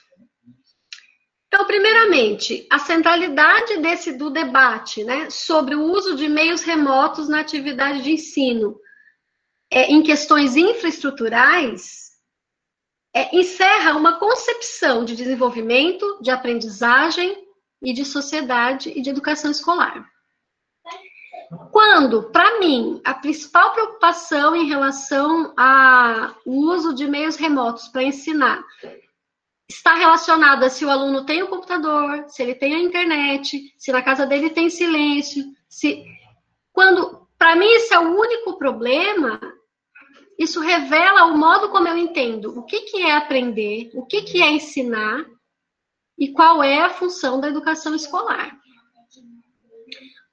Então, 1.46 1.66
primeiramente, 1.66 2.66
a 2.70 2.78
centralidade 2.78 3.78
desse 3.78 4.12
do 4.12 4.28
debate, 4.28 5.02
né, 5.02 5.30
sobre 5.30 5.74
o 5.74 5.82
uso 5.82 6.14
de 6.14 6.28
meios 6.28 6.60
remotos 6.60 7.26
na 7.26 7.40
atividade 7.40 8.02
de 8.02 8.12
ensino, 8.12 8.78
é, 9.70 9.84
em 9.90 10.02
questões 10.02 10.56
infraestruturais, 10.56 12.10
é, 13.14 13.34
encerra 13.34 13.96
uma 13.96 14.18
concepção 14.18 15.06
de 15.06 15.16
desenvolvimento, 15.16 16.20
de 16.20 16.30
aprendizagem 16.30 17.47
e 17.82 17.92
de 17.92 18.04
sociedade 18.04 18.92
e 18.94 19.00
de 19.00 19.10
educação 19.10 19.50
escolar. 19.50 20.08
Quando, 21.70 22.24
para 22.30 22.58
mim, 22.58 23.00
a 23.04 23.14
principal 23.14 23.72
preocupação 23.72 24.54
em 24.54 24.66
relação 24.66 25.54
ao 25.56 26.34
uso 26.44 26.94
de 26.94 27.06
meios 27.06 27.36
remotos 27.36 27.88
para 27.88 28.02
ensinar 28.02 28.62
está 29.68 29.94
relacionada 29.94 30.68
se 30.70 30.84
o 30.84 30.90
aluno 30.90 31.24
tem 31.24 31.42
o 31.42 31.48
computador, 31.48 32.24
se 32.28 32.42
ele 32.42 32.54
tem 32.54 32.74
a 32.74 32.80
internet, 32.80 33.74
se 33.76 33.92
na 33.92 34.02
casa 34.02 34.26
dele 34.26 34.50
tem 34.50 34.70
silêncio, 34.70 35.44
se 35.68 36.04
quando 36.72 37.26
para 37.38 37.54
mim 37.54 37.66
esse 37.66 37.94
é 37.94 37.98
o 37.98 38.18
único 38.18 38.58
problema, 38.58 39.38
isso 40.38 40.60
revela 40.60 41.26
o 41.26 41.36
modo 41.36 41.68
como 41.68 41.88
eu 41.88 41.96
entendo 41.96 42.58
o 42.58 42.62
que, 42.62 42.82
que 42.82 43.02
é 43.02 43.16
aprender, 43.16 43.90
o 43.94 44.06
que, 44.06 44.22
que 44.22 44.42
é 44.42 44.50
ensinar 44.50 45.26
e 46.18 46.28
qual 46.32 46.62
é 46.62 46.80
a 46.80 46.90
função 46.90 47.40
da 47.40 47.48
educação 47.48 47.94
escolar. 47.94 48.58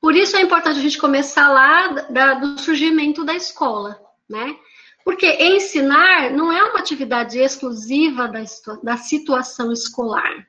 Por 0.02 0.16
isso 0.16 0.36
é 0.36 0.42
importante 0.42 0.80
a 0.80 0.82
gente 0.82 0.98
começar 0.98 1.50
lá 1.50 1.88
da, 2.10 2.34
do 2.36 2.60
surgimento 2.60 3.24
da 3.24 3.34
escola, 3.34 4.00
né? 4.30 4.56
Porque 5.04 5.28
ensinar 5.40 6.32
não 6.32 6.52
é 6.52 6.64
uma 6.64 6.80
atividade 6.80 7.38
exclusiva 7.40 8.28
da, 8.28 8.44
da 8.84 8.98
situação 8.98 9.72
escolar. 9.72 10.48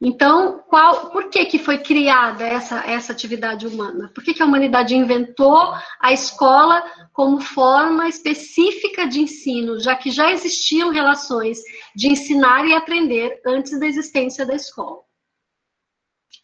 Então, 0.00 0.58
qual, 0.68 1.10
por 1.10 1.30
que, 1.30 1.44
que 1.46 1.58
foi 1.58 1.78
criada 1.78 2.44
essa, 2.44 2.80
essa 2.80 3.12
atividade 3.12 3.66
humana? 3.66 4.10
Por 4.14 4.22
que, 4.22 4.34
que 4.34 4.42
a 4.42 4.46
humanidade 4.46 4.94
inventou 4.94 5.72
a 6.00 6.12
escola 6.12 6.82
como 7.12 7.40
forma 7.40 8.08
específica 8.08 9.06
de 9.06 9.20
ensino, 9.20 9.80
já 9.80 9.94
que 9.94 10.10
já 10.10 10.30
existiam 10.32 10.90
relações 10.90 11.58
de 11.94 12.08
ensinar 12.08 12.66
e 12.66 12.74
aprender 12.74 13.40
antes 13.46 13.78
da 13.78 13.86
existência 13.86 14.44
da 14.44 14.54
escola? 14.54 15.00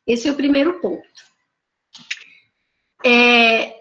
Esse 0.07 0.29
é 0.29 0.33
o 0.33 0.37
primeiro 0.37 0.81
ponto. 0.81 1.09
É, 3.05 3.81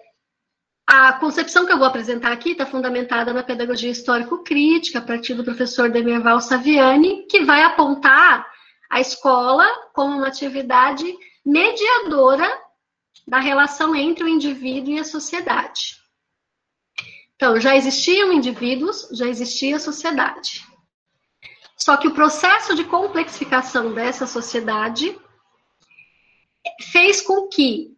a 0.86 1.12
concepção 1.14 1.64
que 1.64 1.72
eu 1.72 1.78
vou 1.78 1.86
apresentar 1.86 2.32
aqui 2.32 2.50
está 2.50 2.66
fundamentada 2.66 3.32
na 3.32 3.44
pedagogia 3.44 3.90
histórico-crítica, 3.90 4.98
a 4.98 5.02
partir 5.02 5.34
do 5.34 5.44
professor 5.44 5.88
Demerval 5.88 6.40
Saviani, 6.40 7.26
que 7.28 7.44
vai 7.44 7.62
apontar 7.62 8.44
a 8.90 9.00
escola 9.00 9.64
como 9.94 10.16
uma 10.16 10.26
atividade 10.26 11.04
mediadora 11.46 12.50
da 13.26 13.38
relação 13.38 13.94
entre 13.94 14.24
o 14.24 14.28
indivíduo 14.28 14.94
e 14.94 14.98
a 14.98 15.04
sociedade. 15.04 15.96
Então, 17.36 17.60
já 17.60 17.76
existiam 17.76 18.32
indivíduos, 18.32 19.08
já 19.12 19.26
existia 19.26 19.76
a 19.76 19.80
sociedade. 19.80 20.62
Só 21.76 21.96
que 21.96 22.08
o 22.08 22.14
processo 22.14 22.74
de 22.74 22.84
complexificação 22.84 23.94
dessa 23.94 24.26
sociedade 24.26 25.18
fez 26.92 27.22
com 27.22 27.48
que 27.48 27.96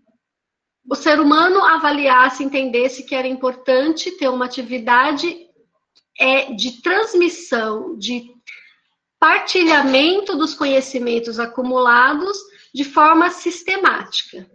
o 0.89 0.95
ser 0.95 1.19
humano 1.19 1.65
avaliasse, 1.65 2.45
entendesse 2.45 3.05
que 3.05 3.15
era 3.15 3.27
importante 3.27 4.11
ter 4.13 4.29
uma 4.29 4.45
atividade 4.45 5.49
é, 6.19 6.53
de 6.53 6.83
transmissão, 6.83 7.97
de 7.99 8.31
partilhamento 9.23 10.37
dos 10.37 10.53
conhecimentos 10.53 11.39
acumulados 11.39 12.37
de 12.75 12.83
forma 12.83 13.31
sistemática. 13.31 14.51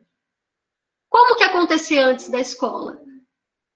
Como 1.09 1.37
que 1.37 1.43
acontecia 1.45 2.05
antes 2.05 2.27
da 2.27 2.41
escola? 2.41 2.99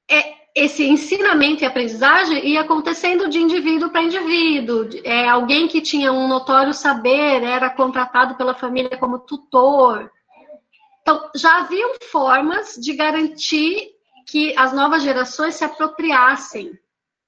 É, 0.09 0.33
esse 0.53 0.83
ensinamento 0.83 1.63
e 1.63 1.65
aprendizagem 1.65 2.45
ia 2.45 2.59
acontecendo 2.59 3.29
de 3.29 3.39
indivíduo 3.39 3.89
para 3.89 4.01
indivíduo. 4.01 4.89
É, 5.05 5.29
alguém 5.29 5.65
que 5.65 5.79
tinha 5.79 6.11
um 6.11 6.27
notório 6.27 6.73
saber 6.73 7.41
era 7.41 7.69
contratado 7.69 8.35
pela 8.35 8.53
família 8.53 8.97
como 8.97 9.19
tutor. 9.19 10.11
Então, 11.03 11.31
já 11.33 11.59
haviam 11.59 11.95
formas 12.11 12.75
de 12.75 12.93
garantir 12.93 13.91
que 14.27 14.53
as 14.57 14.73
novas 14.73 15.03
gerações 15.03 15.55
se 15.55 15.63
apropriassem 15.63 16.77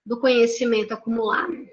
do 0.06 0.20
conhecimento 0.20 0.94
acumulado. 0.94 1.73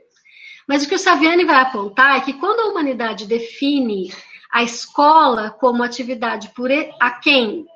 Mas 0.70 0.84
o 0.84 0.88
que 0.88 0.94
o 0.94 0.98
Saviani 1.00 1.44
vai 1.44 1.60
apontar 1.60 2.16
é 2.16 2.20
que 2.20 2.34
quando 2.34 2.60
a 2.60 2.66
humanidade 2.68 3.26
define 3.26 4.14
a 4.52 4.62
escola 4.62 5.50
como 5.50 5.82
atividade 5.82 6.50
por 6.54 6.70
a 7.00 7.10
quem 7.10 7.66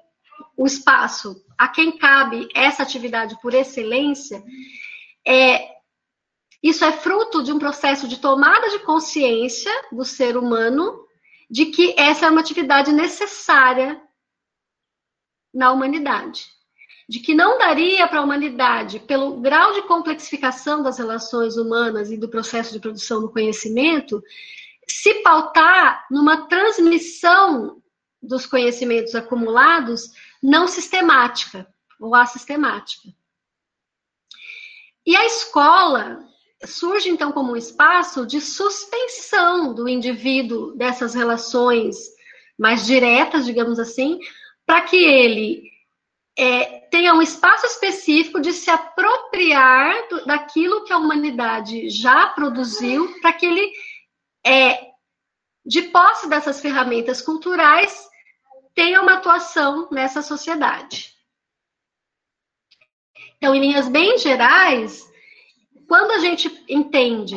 o 0.56 0.64
espaço, 0.64 1.44
a 1.58 1.66
quem 1.66 1.98
cabe 1.98 2.48
essa 2.54 2.84
atividade 2.84 3.36
por 3.42 3.52
excelência, 3.52 4.40
é, 5.26 5.74
isso 6.62 6.84
é 6.84 6.92
fruto 6.92 7.42
de 7.42 7.50
um 7.50 7.58
processo 7.58 8.06
de 8.06 8.20
tomada 8.20 8.70
de 8.70 8.78
consciência 8.84 9.72
do 9.90 10.04
ser 10.04 10.36
humano 10.36 11.04
de 11.50 11.66
que 11.66 11.96
essa 11.98 12.26
é 12.26 12.30
uma 12.30 12.42
atividade 12.42 12.92
necessária 12.92 14.00
na 15.52 15.72
humanidade. 15.72 16.46
De 17.08 17.20
que 17.20 17.34
não 17.34 17.58
daria 17.58 18.08
para 18.08 18.20
a 18.20 18.22
humanidade, 18.24 18.98
pelo 19.00 19.40
grau 19.40 19.74
de 19.74 19.82
complexificação 19.82 20.82
das 20.82 20.98
relações 20.98 21.56
humanas 21.56 22.10
e 22.10 22.16
do 22.16 22.28
processo 22.28 22.72
de 22.72 22.80
produção 22.80 23.20
do 23.20 23.30
conhecimento, 23.30 24.22
se 24.88 25.14
pautar 25.22 26.06
numa 26.10 26.46
transmissão 26.48 27.82
dos 28.22 28.46
conhecimentos 28.46 29.14
acumulados 29.14 30.10
não 30.42 30.66
sistemática 30.66 31.66
ou 32.00 32.14
assistemática. 32.14 33.08
E 35.06 35.14
a 35.14 35.26
escola 35.26 36.26
surge 36.64 37.10
então 37.10 37.30
como 37.32 37.52
um 37.52 37.56
espaço 37.56 38.26
de 38.26 38.40
suspensão 38.40 39.74
do 39.74 39.88
indivíduo 39.88 40.74
dessas 40.74 41.14
relações 41.14 41.96
mais 42.58 42.86
diretas, 42.86 43.44
digamos 43.44 43.78
assim, 43.78 44.18
para 44.64 44.80
que 44.82 44.96
ele 44.96 45.73
é, 46.36 46.80
tenha 46.90 47.14
um 47.14 47.22
espaço 47.22 47.66
específico 47.66 48.40
de 48.40 48.52
se 48.52 48.70
apropriar 48.70 50.08
do, 50.08 50.24
daquilo 50.26 50.84
que 50.84 50.92
a 50.92 50.98
humanidade 50.98 51.88
já 51.88 52.28
produziu, 52.28 53.20
para 53.20 53.32
que 53.32 53.46
ele, 53.46 53.72
é, 54.44 54.90
de 55.64 55.82
posse 55.82 56.28
dessas 56.28 56.60
ferramentas 56.60 57.22
culturais, 57.22 58.08
tenha 58.74 59.00
uma 59.00 59.14
atuação 59.14 59.88
nessa 59.90 60.22
sociedade. 60.22 61.14
Então, 63.36 63.54
em 63.54 63.60
linhas 63.60 63.88
bem 63.88 64.18
gerais, 64.18 65.08
quando 65.86 66.12
a 66.12 66.18
gente 66.18 66.64
entende 66.68 67.36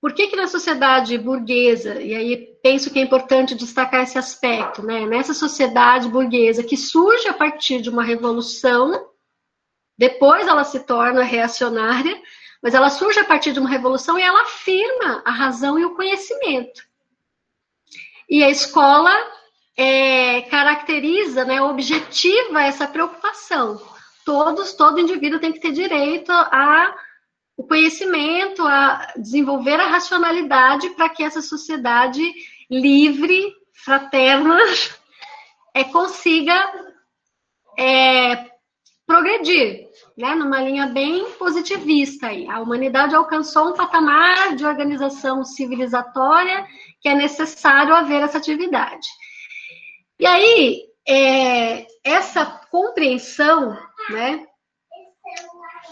por 0.00 0.14
que, 0.14 0.28
que 0.28 0.36
na 0.36 0.48
sociedade 0.48 1.18
burguesa, 1.18 2.00
e 2.00 2.14
aí 2.14 2.36
penso 2.62 2.90
que 2.90 2.98
é 2.98 3.02
importante 3.02 3.54
destacar 3.54 4.02
esse 4.02 4.16
aspecto, 4.16 4.82
né? 4.82 5.04
Nessa 5.04 5.34
sociedade 5.34 6.08
burguesa 6.08 6.64
que 6.64 6.76
surge 6.76 7.28
a 7.28 7.34
partir 7.34 7.82
de 7.82 7.90
uma 7.90 8.02
revolução, 8.02 9.08
depois 9.98 10.48
ela 10.48 10.64
se 10.64 10.80
torna 10.80 11.22
reacionária, 11.22 12.18
mas 12.62 12.72
ela 12.72 12.88
surge 12.88 13.20
a 13.20 13.24
partir 13.24 13.52
de 13.52 13.60
uma 13.60 13.68
revolução 13.68 14.18
e 14.18 14.22
ela 14.22 14.42
afirma 14.42 15.22
a 15.24 15.30
razão 15.30 15.78
e 15.78 15.84
o 15.84 15.94
conhecimento. 15.94 16.82
E 18.28 18.42
a 18.42 18.48
escola 18.48 19.14
é, 19.76 20.42
caracteriza, 20.42 21.44
né, 21.44 21.60
objetiva 21.60 22.62
essa 22.62 22.86
preocupação. 22.86 23.80
Todos, 24.24 24.72
todo 24.72 25.00
indivíduo 25.00 25.40
tem 25.40 25.52
que 25.52 25.60
ter 25.60 25.72
direito 25.72 26.30
a 26.30 26.94
o 27.60 27.62
conhecimento, 27.62 28.66
a 28.66 29.12
desenvolver 29.18 29.78
a 29.78 29.86
racionalidade 29.86 30.88
para 30.90 31.10
que 31.10 31.22
essa 31.22 31.42
sociedade 31.42 32.22
livre, 32.70 33.54
fraterna, 33.74 34.56
é, 35.74 35.84
consiga 35.84 36.54
é, 37.78 38.46
progredir, 39.06 39.88
né, 40.16 40.34
numa 40.34 40.62
linha 40.62 40.86
bem 40.86 41.30
positivista. 41.32 42.28
Aí. 42.28 42.48
A 42.48 42.60
humanidade 42.60 43.14
alcançou 43.14 43.68
um 43.68 43.74
patamar 43.74 44.56
de 44.56 44.64
organização 44.64 45.44
civilizatória 45.44 46.66
que 47.02 47.10
é 47.10 47.14
necessário 47.14 47.94
haver 47.94 48.22
essa 48.22 48.38
atividade. 48.38 49.06
E 50.18 50.26
aí, 50.26 50.82
é, 51.06 51.86
essa 52.02 52.46
compreensão, 52.70 53.76
né, 54.08 54.46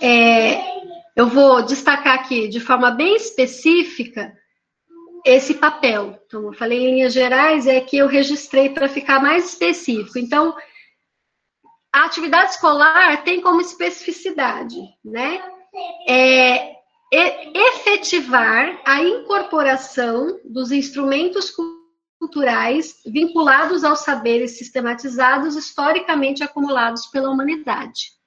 é, 0.00 0.77
eu 1.18 1.26
vou 1.26 1.62
destacar 1.62 2.14
aqui 2.14 2.46
de 2.46 2.60
forma 2.60 2.92
bem 2.92 3.16
específica 3.16 4.32
esse 5.26 5.54
papel. 5.54 6.16
Então, 6.24 6.44
eu 6.44 6.52
falei 6.52 6.78
em 6.78 6.94
linhas 6.94 7.12
gerais, 7.12 7.66
é 7.66 7.80
que 7.80 7.98
eu 7.98 8.06
registrei 8.06 8.70
para 8.70 8.88
ficar 8.88 9.20
mais 9.20 9.46
específico. 9.46 10.16
Então, 10.16 10.56
a 11.92 12.04
atividade 12.04 12.52
escolar 12.52 13.24
tem 13.24 13.40
como 13.40 13.60
especificidade, 13.60 14.76
né? 15.04 15.42
É, 16.08 16.76
efetivar 17.10 18.80
a 18.86 19.02
incorporação 19.02 20.38
dos 20.44 20.70
instrumentos 20.70 21.52
culturais 22.20 22.94
vinculados 23.04 23.82
aos 23.82 24.00
saberes 24.00 24.56
sistematizados 24.56 25.56
historicamente 25.56 26.44
acumulados 26.44 27.06
pela 27.06 27.28
humanidade. 27.28 28.17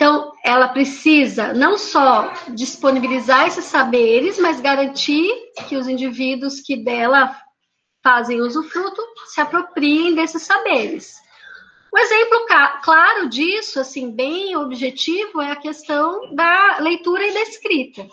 Então, 0.00 0.32
ela 0.42 0.68
precisa 0.68 1.52
não 1.52 1.76
só 1.76 2.32
disponibilizar 2.54 3.46
esses 3.46 3.66
saberes, 3.66 4.38
mas 4.38 4.58
garantir 4.58 5.30
que 5.68 5.76
os 5.76 5.86
indivíduos 5.86 6.58
que 6.58 6.74
dela 6.74 7.36
fazem 8.02 8.40
usufruto 8.40 9.02
se 9.26 9.42
apropriem 9.42 10.14
desses 10.14 10.40
saberes. 10.40 11.16
Um 11.94 11.98
exemplo 11.98 12.46
claro 12.82 13.28
disso, 13.28 13.78
assim, 13.78 14.10
bem 14.10 14.56
objetivo, 14.56 15.42
é 15.42 15.52
a 15.52 15.56
questão 15.56 16.34
da 16.34 16.78
leitura 16.78 17.26
e 17.26 17.34
da 17.34 17.42
escrita. 17.42 18.08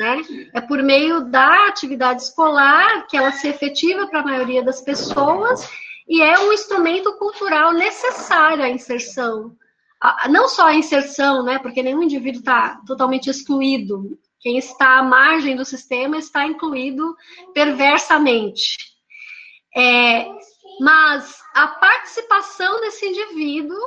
Né? 0.00 0.22
É 0.52 0.60
por 0.60 0.82
meio 0.82 1.20
da 1.20 1.68
atividade 1.68 2.22
escolar 2.22 3.06
que 3.06 3.16
ela 3.16 3.30
se 3.30 3.46
efetiva 3.46 4.08
para 4.08 4.22
a 4.22 4.24
maioria 4.24 4.64
das 4.64 4.80
pessoas 4.80 5.70
e 6.08 6.20
é 6.20 6.36
um 6.40 6.52
instrumento 6.52 7.16
cultural 7.16 7.72
necessário 7.72 8.64
à 8.64 8.68
inserção. 8.68 9.56
Não 10.30 10.48
só 10.48 10.66
a 10.66 10.74
inserção, 10.74 11.44
né? 11.44 11.58
Porque 11.58 11.82
nenhum 11.82 12.02
indivíduo 12.02 12.40
está 12.40 12.80
totalmente 12.86 13.30
excluído. 13.30 14.18
Quem 14.40 14.58
está 14.58 14.98
à 14.98 15.02
margem 15.02 15.54
do 15.54 15.64
sistema 15.64 16.16
está 16.16 16.44
incluído 16.44 17.16
perversamente. 17.54 18.76
É, 19.76 20.26
mas 20.80 21.38
a 21.54 21.68
participação 21.68 22.80
desse 22.80 23.06
indivíduo 23.06 23.78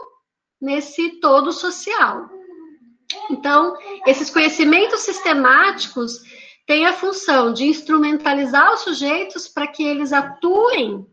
nesse 0.61 1.19
todo 1.19 1.51
social. 1.51 2.29
Então, 3.29 3.77
esses 4.07 4.29
conhecimentos 4.29 5.01
sistemáticos 5.01 6.21
têm 6.65 6.85
a 6.85 6.93
função 6.93 7.53
de 7.53 7.65
instrumentalizar 7.65 8.73
os 8.73 8.81
sujeitos 8.81 9.47
para 9.47 9.67
que 9.67 9.83
eles 9.83 10.11
atuem 10.11 11.05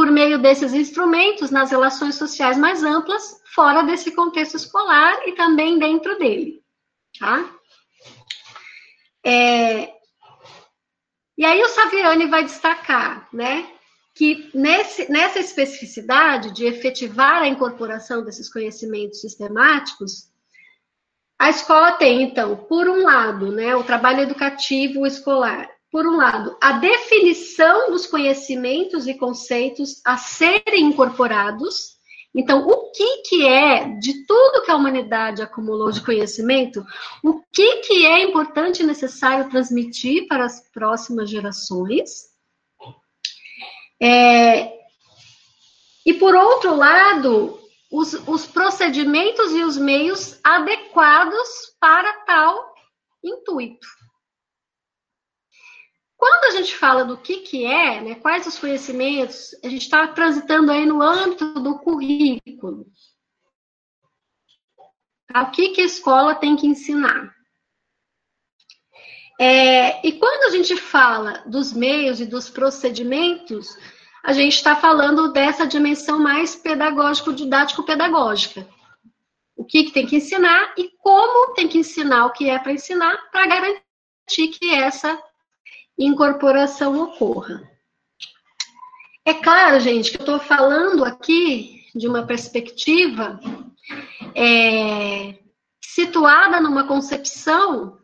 por 0.00 0.10
meio 0.10 0.38
desses 0.38 0.72
instrumentos 0.72 1.50
nas 1.50 1.70
relações 1.70 2.14
sociais 2.14 2.56
mais 2.56 2.82
amplas, 2.82 3.38
fora 3.54 3.82
desse 3.82 4.12
contexto 4.12 4.56
escolar 4.56 5.28
e 5.28 5.32
também 5.32 5.78
dentro 5.78 6.18
dele. 6.18 6.62
Tá? 7.18 7.54
É... 9.22 9.92
E 11.36 11.44
aí 11.44 11.62
o 11.62 11.68
Saviani 11.68 12.24
vai 12.28 12.42
destacar, 12.44 13.28
né, 13.30 13.70
que 14.14 14.50
nesse, 14.54 15.12
nessa 15.12 15.38
especificidade 15.38 16.50
de 16.52 16.64
efetivar 16.64 17.42
a 17.42 17.48
incorporação 17.48 18.24
desses 18.24 18.50
conhecimentos 18.50 19.20
sistemáticos, 19.20 20.30
a 21.38 21.50
escola 21.50 21.92
tem, 21.92 22.22
então, 22.22 22.56
por 22.56 22.88
um 22.88 23.02
lado, 23.02 23.52
né, 23.52 23.76
o 23.76 23.84
trabalho 23.84 24.20
educativo 24.20 25.06
escolar, 25.06 25.68
por 25.90 26.06
um 26.06 26.16
lado, 26.16 26.56
a 26.60 26.72
definição 26.72 27.90
dos 27.90 28.06
conhecimentos 28.06 29.08
e 29.08 29.14
conceitos 29.14 30.00
a 30.04 30.16
serem 30.16 30.84
incorporados. 30.84 31.98
Então, 32.32 32.64
o 32.66 32.92
que, 32.92 33.22
que 33.22 33.46
é, 33.46 33.88
de 33.98 34.24
tudo 34.24 34.62
que 34.62 34.70
a 34.70 34.76
humanidade 34.76 35.42
acumulou 35.42 35.90
de 35.90 36.00
conhecimento, 36.00 36.84
o 37.24 37.42
que, 37.52 37.78
que 37.78 38.06
é 38.06 38.22
importante 38.22 38.82
e 38.82 38.86
necessário 38.86 39.50
transmitir 39.50 40.28
para 40.28 40.44
as 40.44 40.60
próximas 40.70 41.28
gerações? 41.28 42.30
É, 44.00 44.72
e 46.06 46.14
por 46.14 46.36
outro 46.36 46.76
lado, 46.76 47.58
os, 47.90 48.14
os 48.28 48.46
procedimentos 48.46 49.52
e 49.52 49.64
os 49.64 49.76
meios 49.76 50.38
adequados 50.44 51.74
para 51.80 52.12
tal 52.24 52.74
intuito. 53.24 53.99
Quando 56.20 56.52
a 56.52 56.56
gente 56.58 56.76
fala 56.76 57.02
do 57.02 57.16
que, 57.16 57.38
que 57.38 57.64
é, 57.64 58.02
né, 58.02 58.14
quais 58.16 58.46
os 58.46 58.58
conhecimentos, 58.58 59.54
a 59.64 59.70
gente 59.70 59.80
está 59.80 60.06
transitando 60.08 60.70
aí 60.70 60.84
no 60.84 61.00
âmbito 61.00 61.54
do 61.54 61.78
currículo. 61.78 62.86
Tá? 65.26 65.44
O 65.44 65.50
que, 65.50 65.70
que 65.70 65.80
a 65.80 65.86
escola 65.86 66.34
tem 66.34 66.56
que 66.56 66.66
ensinar? 66.66 67.34
É, 69.40 70.06
e 70.06 70.12
quando 70.12 70.44
a 70.44 70.50
gente 70.50 70.76
fala 70.76 71.42
dos 71.46 71.72
meios 71.72 72.20
e 72.20 72.26
dos 72.26 72.50
procedimentos, 72.50 73.74
a 74.22 74.34
gente 74.34 74.56
está 74.56 74.76
falando 74.76 75.32
dessa 75.32 75.66
dimensão 75.66 76.18
mais 76.18 76.54
pedagógico-didático-pedagógica. 76.54 78.68
O 79.56 79.64
que, 79.64 79.84
que 79.84 79.92
tem 79.92 80.06
que 80.06 80.16
ensinar 80.16 80.74
e 80.76 80.90
como 80.98 81.54
tem 81.54 81.66
que 81.66 81.78
ensinar 81.78 82.26
o 82.26 82.32
que 82.32 82.50
é 82.50 82.58
para 82.58 82.72
ensinar 82.72 83.30
para 83.30 83.46
garantir 83.46 84.48
que 84.48 84.74
essa 84.74 85.18
incorporação 86.00 87.00
ocorra. 87.02 87.68
É 89.24 89.34
claro, 89.34 89.78
gente, 89.78 90.10
que 90.10 90.16
eu 90.16 90.20
estou 90.20 90.40
falando 90.40 91.04
aqui 91.04 91.84
de 91.94 92.08
uma 92.08 92.26
perspectiva 92.26 93.38
é, 94.34 95.38
situada 95.82 96.60
numa 96.60 96.86
concepção 96.86 97.98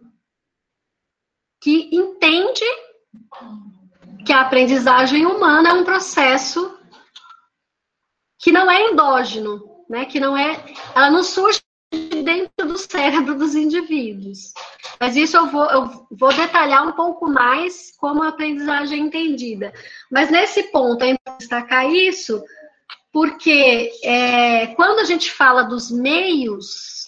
que 1.60 1.88
entende 1.92 2.64
que 4.24 4.32
a 4.32 4.42
aprendizagem 4.42 5.24
humana 5.24 5.70
é 5.70 5.72
um 5.72 5.84
processo 5.84 6.78
que 8.38 8.52
não 8.52 8.70
é 8.70 8.90
endógeno, 8.90 9.84
né? 9.88 10.04
Que 10.04 10.20
não 10.20 10.36
é, 10.36 10.64
ela 10.94 11.10
não 11.10 11.24
surge 11.24 11.60
dentro 11.92 12.66
do 12.66 12.78
cérebro 12.78 13.34
dos 13.34 13.54
indivíduos. 13.54 14.52
Mas 14.98 15.16
isso 15.16 15.36
eu 15.36 15.46
vou, 15.46 15.64
eu 15.70 16.06
vou 16.10 16.32
detalhar 16.32 16.86
um 16.86 16.92
pouco 16.92 17.28
mais 17.28 17.94
como 17.96 18.22
a 18.22 18.28
aprendizagem 18.28 19.00
é 19.00 19.02
entendida. 19.02 19.72
Mas 20.10 20.30
nesse 20.30 20.64
ponto 20.64 21.02
é 21.02 21.10
importante 21.10 21.38
destacar 21.40 21.90
isso, 21.90 22.42
porque 23.12 23.90
é, 24.02 24.68
quando 24.74 25.00
a 25.00 25.04
gente 25.04 25.30
fala 25.30 25.62
dos 25.62 25.90
meios 25.90 27.06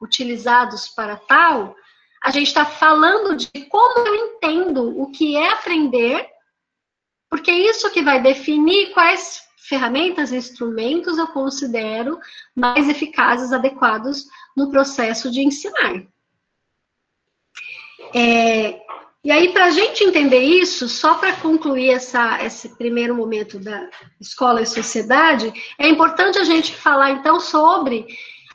utilizados 0.00 0.88
para 0.88 1.16
tal, 1.16 1.74
a 2.22 2.30
gente 2.30 2.48
está 2.48 2.64
falando 2.64 3.36
de 3.36 3.48
como 3.68 4.06
eu 4.06 4.14
entendo 4.14 5.00
o 5.00 5.10
que 5.10 5.36
é 5.36 5.52
aprender, 5.52 6.26
porque 7.28 7.50
é 7.50 7.58
isso 7.58 7.90
que 7.90 8.02
vai 8.02 8.20
definir 8.22 8.92
quais 8.92 9.42
ferramentas 9.70 10.32
e 10.32 10.36
instrumentos 10.36 11.16
eu 11.16 11.28
considero 11.28 12.18
mais 12.54 12.88
eficazes, 12.88 13.52
adequados 13.52 14.26
no 14.56 14.68
processo 14.68 15.30
de 15.30 15.40
ensinar. 15.42 16.02
É, 18.12 18.80
e 19.22 19.30
aí, 19.30 19.52
para 19.52 19.66
a 19.66 19.70
gente 19.70 20.02
entender 20.02 20.40
isso, 20.40 20.88
só 20.88 21.14
para 21.14 21.36
concluir 21.36 21.90
essa, 21.90 22.42
esse 22.44 22.76
primeiro 22.76 23.14
momento 23.14 23.60
da 23.60 23.88
escola 24.20 24.60
e 24.60 24.66
sociedade, 24.66 25.52
é 25.78 25.88
importante 25.88 26.38
a 26.38 26.44
gente 26.44 26.74
falar 26.74 27.12
então 27.12 27.38
sobre 27.38 28.06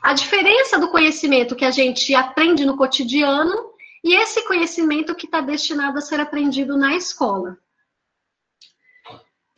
a 0.02 0.12
diferença 0.12 0.78
do 0.78 0.90
conhecimento 0.90 1.56
que 1.56 1.64
a 1.64 1.70
gente 1.70 2.14
aprende 2.14 2.66
no 2.66 2.76
cotidiano 2.76 3.54
e 4.04 4.14
esse 4.14 4.46
conhecimento 4.46 5.14
que 5.14 5.24
está 5.24 5.40
destinado 5.40 5.96
a 5.96 6.02
ser 6.02 6.20
aprendido 6.20 6.76
na 6.76 6.94
escola. 6.94 7.56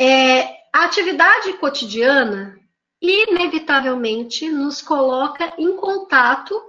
É, 0.01 0.58
a 0.73 0.85
atividade 0.85 1.53
cotidiana, 1.55 2.59
inevitavelmente, 3.01 4.49
nos 4.49 4.83
coloca 4.83 5.55
em 5.59 5.77
contato 5.77 6.61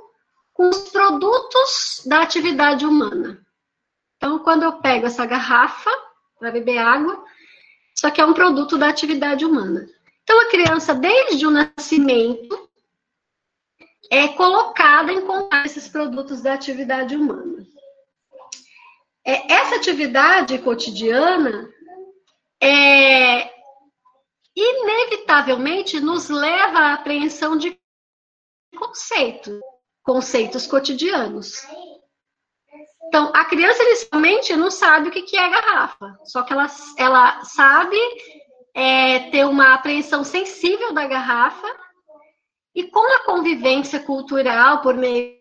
com 0.53 0.69
os 0.69 0.89
produtos 0.89 2.03
da 2.05 2.21
atividade 2.21 2.85
humana. 2.85 3.39
Então, 4.17 4.39
quando 4.39 4.63
eu 4.63 4.73
pego 4.73 5.07
essa 5.07 5.25
garrafa 5.25 5.89
para 6.37 6.51
beber 6.51 6.77
água, 6.77 7.23
isso 7.95 8.05
aqui 8.05 8.21
é 8.21 8.25
um 8.25 8.33
produto 8.33 8.77
da 8.77 8.89
atividade 8.89 9.45
humana. 9.45 9.87
Então, 10.23 10.39
a 10.41 10.49
criança, 10.49 10.93
desde 10.93 11.45
o 11.45 11.51
nascimento, 11.51 12.69
é 14.11 14.27
colocada 14.29 15.11
em 15.11 15.21
contato 15.21 15.61
com 15.61 15.65
esses 15.65 15.87
produtos 15.87 16.41
da 16.41 16.53
atividade 16.53 17.15
humana. 17.15 17.65
É, 19.25 19.53
essa 19.53 19.75
atividade 19.75 20.57
cotidiana 20.59 21.69
é, 22.61 23.58
inevitavelmente 24.55 25.99
nos 25.99 26.29
leva 26.29 26.79
à 26.79 26.93
apreensão 26.93 27.57
de 27.57 27.79
conceitos, 28.77 29.59
conceitos 30.03 30.67
cotidianos. 30.67 31.65
Então, 33.07 33.31
a 33.33 33.45
criança 33.45 33.83
inicialmente 33.83 34.55
não 34.55 34.69
sabe 34.69 35.09
o 35.09 35.11
que 35.11 35.37
é 35.37 35.49
garrafa, 35.49 36.19
só 36.25 36.43
que 36.43 36.53
ela, 36.53 36.67
ela 36.97 37.43
sabe 37.43 37.97
é, 38.73 39.31
ter 39.31 39.45
uma 39.45 39.73
apreensão 39.73 40.23
sensível 40.23 40.93
da 40.93 41.07
garrafa, 41.07 41.67
e 42.75 42.83
com 42.83 43.15
a 43.15 43.25
convivência 43.25 43.99
cultural 43.99 44.81
por 44.81 44.95
meio 44.95 45.37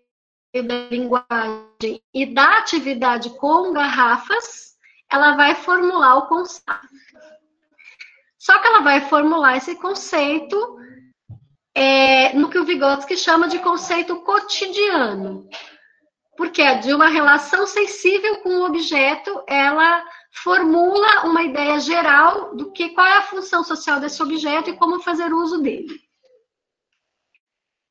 da 0.54 0.88
linguagem 0.90 2.02
e 2.12 2.26
da 2.26 2.58
atividade 2.58 3.30
com 3.36 3.72
garrafas, 3.72 4.76
ela 5.10 5.36
vai 5.36 5.54
formular 5.54 6.16
o 6.16 6.26
conceito. 6.26 6.88
Só 8.48 8.58
que 8.58 8.66
ela 8.66 8.80
vai 8.80 9.02
formular 9.02 9.56
esse 9.56 9.74
conceito 9.76 10.78
é, 11.74 12.32
no 12.32 12.48
que 12.48 12.58
o 12.58 12.64
Vygotsky 12.64 13.16
chama 13.16 13.48
de 13.48 13.58
conceito 13.58 14.22
cotidiano 14.22 15.48
porque 16.38 16.76
de 16.76 16.94
uma 16.94 17.08
relação 17.08 17.66
sensível 17.66 18.36
com 18.42 18.60
o 18.60 18.64
objeto, 18.64 19.42
ela 19.48 20.04
formula 20.30 21.24
uma 21.24 21.42
ideia 21.42 21.80
geral 21.80 22.54
do 22.54 22.70
que 22.70 22.90
qual 22.90 23.04
é 23.04 23.16
a 23.18 23.22
função 23.22 23.64
social 23.64 23.98
desse 23.98 24.22
objeto 24.22 24.70
e 24.70 24.76
como 24.76 25.02
fazer 25.02 25.34
uso 25.34 25.60
dele. 25.60 26.00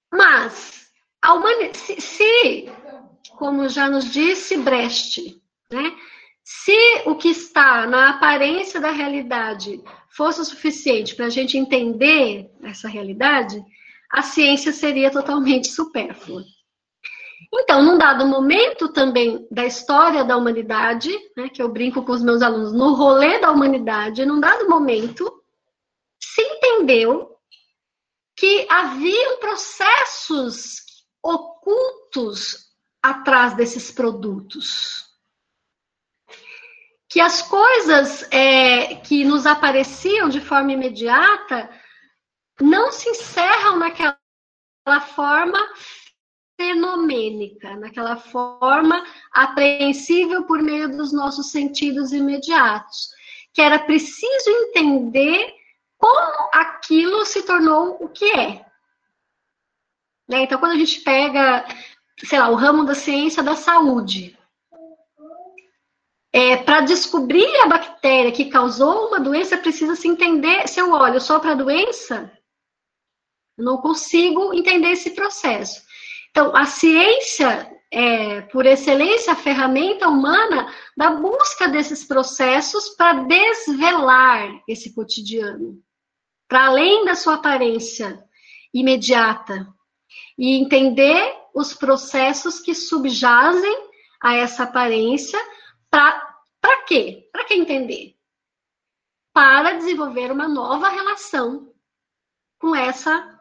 Mas 0.10 0.89
a 1.22 1.34
humanidade, 1.34 1.78
se, 1.78 2.00
se, 2.00 2.72
como 3.38 3.67
já 3.67 3.89
nos 3.89 4.10
disse 4.10 4.56
Brecht, 4.56 5.41
né, 5.70 5.93
se 6.49 7.01
o 7.05 7.13
que 7.17 7.27
está 7.27 7.86
na 7.86 8.12
aparência 8.12 8.79
da 8.79 8.89
realidade 8.89 9.83
fosse 10.07 10.39
o 10.39 10.45
suficiente 10.45 11.13
para 11.13 11.25
a 11.25 11.29
gente 11.29 11.57
entender 11.57 12.49
essa 12.63 12.88
realidade, 12.88 13.62
a 14.10 14.21
ciência 14.21 14.71
seria 14.71 15.12
totalmente 15.12 15.67
supérflua. 15.67 16.45
Então, 17.53 17.83
num 17.83 17.97
dado 17.97 18.25
momento 18.25 18.88
também 18.93 19.45
da 19.51 19.65
história 19.65 20.23
da 20.23 20.38
humanidade, 20.38 21.12
né, 21.36 21.49
que 21.49 21.62
eu 21.62 21.67
brinco 21.67 22.01
com 22.03 22.13
os 22.13 22.23
meus 22.23 22.41
alunos, 22.41 22.71
no 22.71 22.93
rolê 22.93 23.39
da 23.39 23.51
humanidade, 23.51 24.25
num 24.25 24.39
dado 24.39 24.69
momento, 24.69 25.29
se 26.17 26.41
entendeu 26.41 27.36
que 28.38 28.65
haviam 28.69 29.38
processos 29.41 30.81
ocultos 31.21 32.69
atrás 33.03 33.53
desses 33.53 33.91
produtos. 33.91 35.07
Que 37.10 37.22
as 37.22 37.41
coisas 37.41 38.28
é, 38.32 38.96
que 38.96 39.24
nos 39.24 39.46
apareciam 39.46 40.28
de 40.28 40.41
forma 40.41 40.74
imediata 40.74 41.70
não 42.60 42.91
se 42.91 43.10
encerram 43.10 43.78
naquela 43.78 44.17
forma 45.15 45.58
fenomênica, 46.60 47.76
naquela 47.78 48.17
forma 48.17 49.06
apreensível 49.32 50.43
por 50.43 50.62
meio 50.62 50.89
dos 50.89 51.13
nossos 51.13 51.52
sentidos 51.52 52.12
imediatos, 52.12 53.10
que 53.54 53.62
era 53.62 53.80
preciso 53.80 54.50
entender 54.50 55.54
como 55.98 56.50
aquilo 56.54 57.26
se 57.26 57.43
tornou 57.43 57.98
o 58.02 58.10
que 58.10 58.26
é. 58.26 58.65
Né? 60.28 60.43
Então, 60.43 60.60
quando 60.60 60.74
a 60.74 60.78
gente 60.78 61.00
pega, 61.02 61.65
sei 62.24 62.39
lá, 62.39 62.50
o 62.50 62.56
ramo 62.56 62.84
da 62.84 62.93
ciência 62.93 63.41
da 63.41 63.56
saúde, 63.56 64.37
é, 66.34 66.58
para 66.58 66.82
descobrir 66.82 67.48
a 67.62 67.68
bactéria 67.68 68.32
que 68.32 68.46
causou 68.46 69.08
uma 69.08 69.20
doença, 69.20 69.58
precisa 69.58 69.96
se 69.96 70.08
entender. 70.08 70.68
Se 70.68 70.80
eu 70.80 70.92
olho 70.92 71.20
só 71.20 71.40
para 71.40 71.52
a 71.52 71.56
doença, 71.56 72.32
eu 73.58 73.66
não 73.66 73.78
consigo 73.78 74.54
entender 74.54 74.92
esse 74.92 75.12
processo. 75.12 75.82
Então, 76.30 76.56
a 76.56 76.66
ciência 76.66 77.72
é, 77.92 78.42
por 78.42 78.66
excelência, 78.66 79.34
a 79.34 79.36
ferramenta 79.36 80.08
humana 80.08 80.72
da 80.96 81.12
busca 81.12 81.68
desses 81.68 82.04
processos 82.04 82.90
para 82.90 83.24
desvelar 83.24 84.62
esse 84.68 84.94
cotidiano, 84.94 85.82
para 86.48 86.68
além 86.68 87.06
da 87.06 87.16
sua 87.16 87.36
aparência 87.36 88.24
imediata, 88.74 89.68
e 90.38 90.60
entender 90.60 91.36
os 91.54 91.74
processos 91.74 92.60
que 92.60 92.76
subjazem 92.76 93.88
a 94.22 94.36
essa 94.36 94.63
aparência, 94.63 95.40
para 95.89 96.84
quê? 96.86 97.30
Para 97.32 97.45
que 97.45 97.54
entender? 97.54 98.15
Para 99.34 99.73
desenvolver 99.73 100.32
uma 100.32 100.47
nova 100.47 100.89
relação 100.89 101.73
com 102.60 102.76
essa 102.76 103.38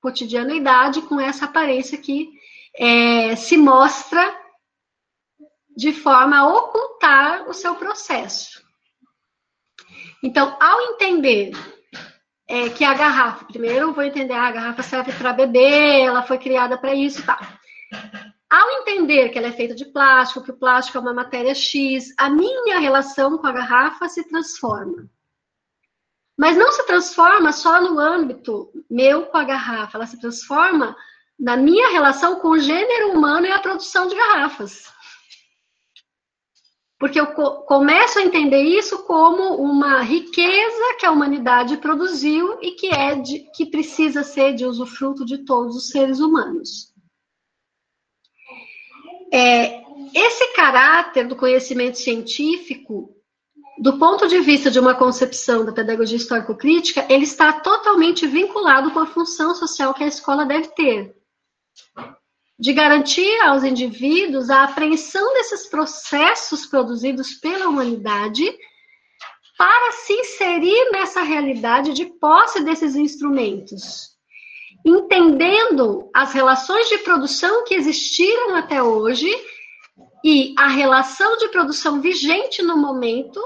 cotidianeidade 0.00 1.02
com 1.02 1.20
essa 1.20 1.44
aparência 1.44 1.98
que 1.98 2.30
é, 2.76 3.34
se 3.36 3.56
mostra 3.56 4.36
de 5.76 5.92
forma 5.92 6.38
a 6.38 6.46
ocultar 6.46 7.48
o 7.48 7.54
seu 7.54 7.74
processo. 7.76 8.62
Então, 10.22 10.56
ao 10.60 10.80
entender 10.92 11.52
é, 12.46 12.68
que 12.70 12.84
a 12.84 12.94
garrafa, 12.94 13.44
primeiro 13.44 13.88
eu 13.88 13.92
vou 13.92 14.02
entender, 14.02 14.34
ah, 14.34 14.48
a 14.48 14.52
garrafa 14.52 14.82
serve 14.82 15.12
para 15.12 15.32
beber, 15.32 16.00
ela 16.00 16.22
foi 16.22 16.38
criada 16.38 16.76
para 16.76 16.94
isso 16.94 17.20
e 17.20 17.24
tal. 17.24 17.38
Ao 18.50 18.70
entender 18.80 19.28
que 19.28 19.38
ela 19.38 19.48
é 19.48 19.52
feita 19.52 19.74
de 19.74 19.84
plástico, 19.84 20.42
que 20.42 20.50
o 20.50 20.56
plástico 20.56 20.96
é 20.96 21.00
uma 21.00 21.12
matéria 21.12 21.54
X, 21.54 22.14
a 22.16 22.30
minha 22.30 22.78
relação 22.78 23.36
com 23.36 23.46
a 23.46 23.52
garrafa 23.52 24.08
se 24.08 24.26
transforma. 24.26 25.08
Mas 26.36 26.56
não 26.56 26.72
se 26.72 26.86
transforma 26.86 27.52
só 27.52 27.80
no 27.80 27.98
âmbito 27.98 28.70
meu 28.88 29.26
com 29.26 29.36
a 29.36 29.44
garrafa, 29.44 29.98
ela 29.98 30.06
se 30.06 30.18
transforma 30.18 30.96
na 31.38 31.56
minha 31.56 31.90
relação 31.90 32.36
com 32.36 32.48
o 32.48 32.58
gênero 32.58 33.12
humano 33.12 33.46
e 33.46 33.50
a 33.50 33.58
produção 33.58 34.06
de 34.06 34.16
garrafas. 34.16 34.90
Porque 36.98 37.20
eu 37.20 37.26
começo 37.26 38.18
a 38.18 38.22
entender 38.22 38.62
isso 38.62 39.04
como 39.04 39.56
uma 39.56 40.00
riqueza 40.00 40.96
que 40.98 41.06
a 41.06 41.12
humanidade 41.12 41.76
produziu 41.76 42.58
e 42.60 42.72
que 42.72 42.88
é 42.88 43.14
de, 43.14 43.40
que 43.54 43.66
precisa 43.66 44.24
ser 44.24 44.54
de 44.54 44.64
usufruto 44.64 45.24
de 45.24 45.44
todos 45.44 45.76
os 45.76 45.90
seres 45.90 46.18
humanos. 46.18 46.87
É, 49.32 49.82
esse 50.14 50.54
caráter 50.54 51.26
do 51.26 51.36
conhecimento 51.36 51.98
científico 51.98 53.14
do 53.80 53.96
ponto 53.96 54.26
de 54.26 54.40
vista 54.40 54.70
de 54.70 54.80
uma 54.80 54.94
concepção 54.94 55.64
da 55.64 55.72
pedagogia 55.72 56.16
histórico-crítica, 56.16 57.06
ele 57.08 57.24
está 57.24 57.52
totalmente 57.52 58.26
vinculado 58.26 58.90
com 58.90 58.98
a 58.98 59.06
função 59.06 59.54
social 59.54 59.94
que 59.94 60.02
a 60.02 60.08
escola 60.08 60.44
deve 60.44 60.68
ter. 60.68 61.14
De 62.58 62.72
garantir 62.72 63.40
aos 63.42 63.62
indivíduos 63.62 64.50
a 64.50 64.64
apreensão 64.64 65.32
desses 65.34 65.66
processos 65.66 66.66
produzidos 66.66 67.34
pela 67.34 67.68
humanidade 67.68 68.44
para 69.56 69.92
se 69.92 70.12
inserir 70.12 70.90
nessa 70.90 71.22
realidade 71.22 71.92
de 71.92 72.04
posse 72.04 72.64
desses 72.64 72.96
instrumentos. 72.96 74.17
Entendendo 74.88 76.10
as 76.14 76.32
relações 76.32 76.88
de 76.88 76.96
produção 76.98 77.62
que 77.64 77.74
existiram 77.74 78.56
até 78.56 78.82
hoje 78.82 79.30
e 80.24 80.54
a 80.56 80.66
relação 80.66 81.36
de 81.36 81.48
produção 81.48 82.00
vigente 82.00 82.62
no 82.62 82.74
momento 82.74 83.38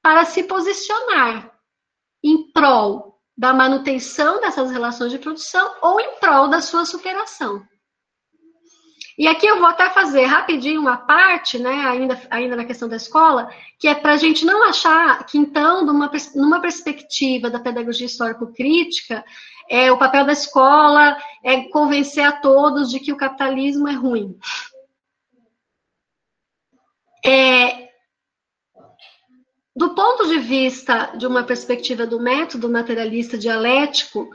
para 0.00 0.24
se 0.24 0.44
posicionar 0.44 1.52
em 2.22 2.48
prol 2.52 3.18
da 3.36 3.52
manutenção 3.52 4.40
dessas 4.40 4.70
relações 4.70 5.10
de 5.10 5.18
produção 5.18 5.74
ou 5.82 5.98
em 5.98 6.20
prol 6.20 6.46
da 6.46 6.60
sua 6.60 6.84
superação. 6.84 7.66
E 9.18 9.26
aqui 9.26 9.46
eu 9.46 9.58
vou 9.58 9.66
até 9.66 9.90
fazer 9.90 10.24
rapidinho 10.26 10.80
uma 10.80 10.96
parte, 10.96 11.58
né, 11.58 11.86
ainda, 11.86 12.18
ainda 12.30 12.56
na 12.56 12.64
questão 12.64 12.88
da 12.88 12.96
escola, 12.96 13.50
que 13.78 13.88
é 13.88 13.94
para 13.94 14.12
a 14.12 14.16
gente 14.16 14.46
não 14.46 14.62
achar 14.62 15.26
que, 15.26 15.36
então, 15.36 15.84
numa, 15.84 16.10
numa 16.34 16.60
perspectiva 16.60 17.50
da 17.50 17.58
pedagogia 17.58 18.06
histórico-crítica, 18.06 19.22
é, 19.70 19.92
o 19.92 19.96
papel 19.96 20.26
da 20.26 20.32
escola 20.32 21.16
é 21.44 21.62
convencer 21.68 22.24
a 22.24 22.32
todos 22.32 22.90
de 22.90 22.98
que 22.98 23.12
o 23.12 23.16
capitalismo 23.16 23.86
é 23.86 23.92
ruim. 23.92 24.36
É, 27.24 27.88
do 29.76 29.94
ponto 29.94 30.26
de 30.26 30.40
vista 30.40 31.16
de 31.16 31.24
uma 31.24 31.44
perspectiva 31.44 32.04
do 32.04 32.18
método 32.18 32.68
materialista 32.68 33.38
dialético, 33.38 34.28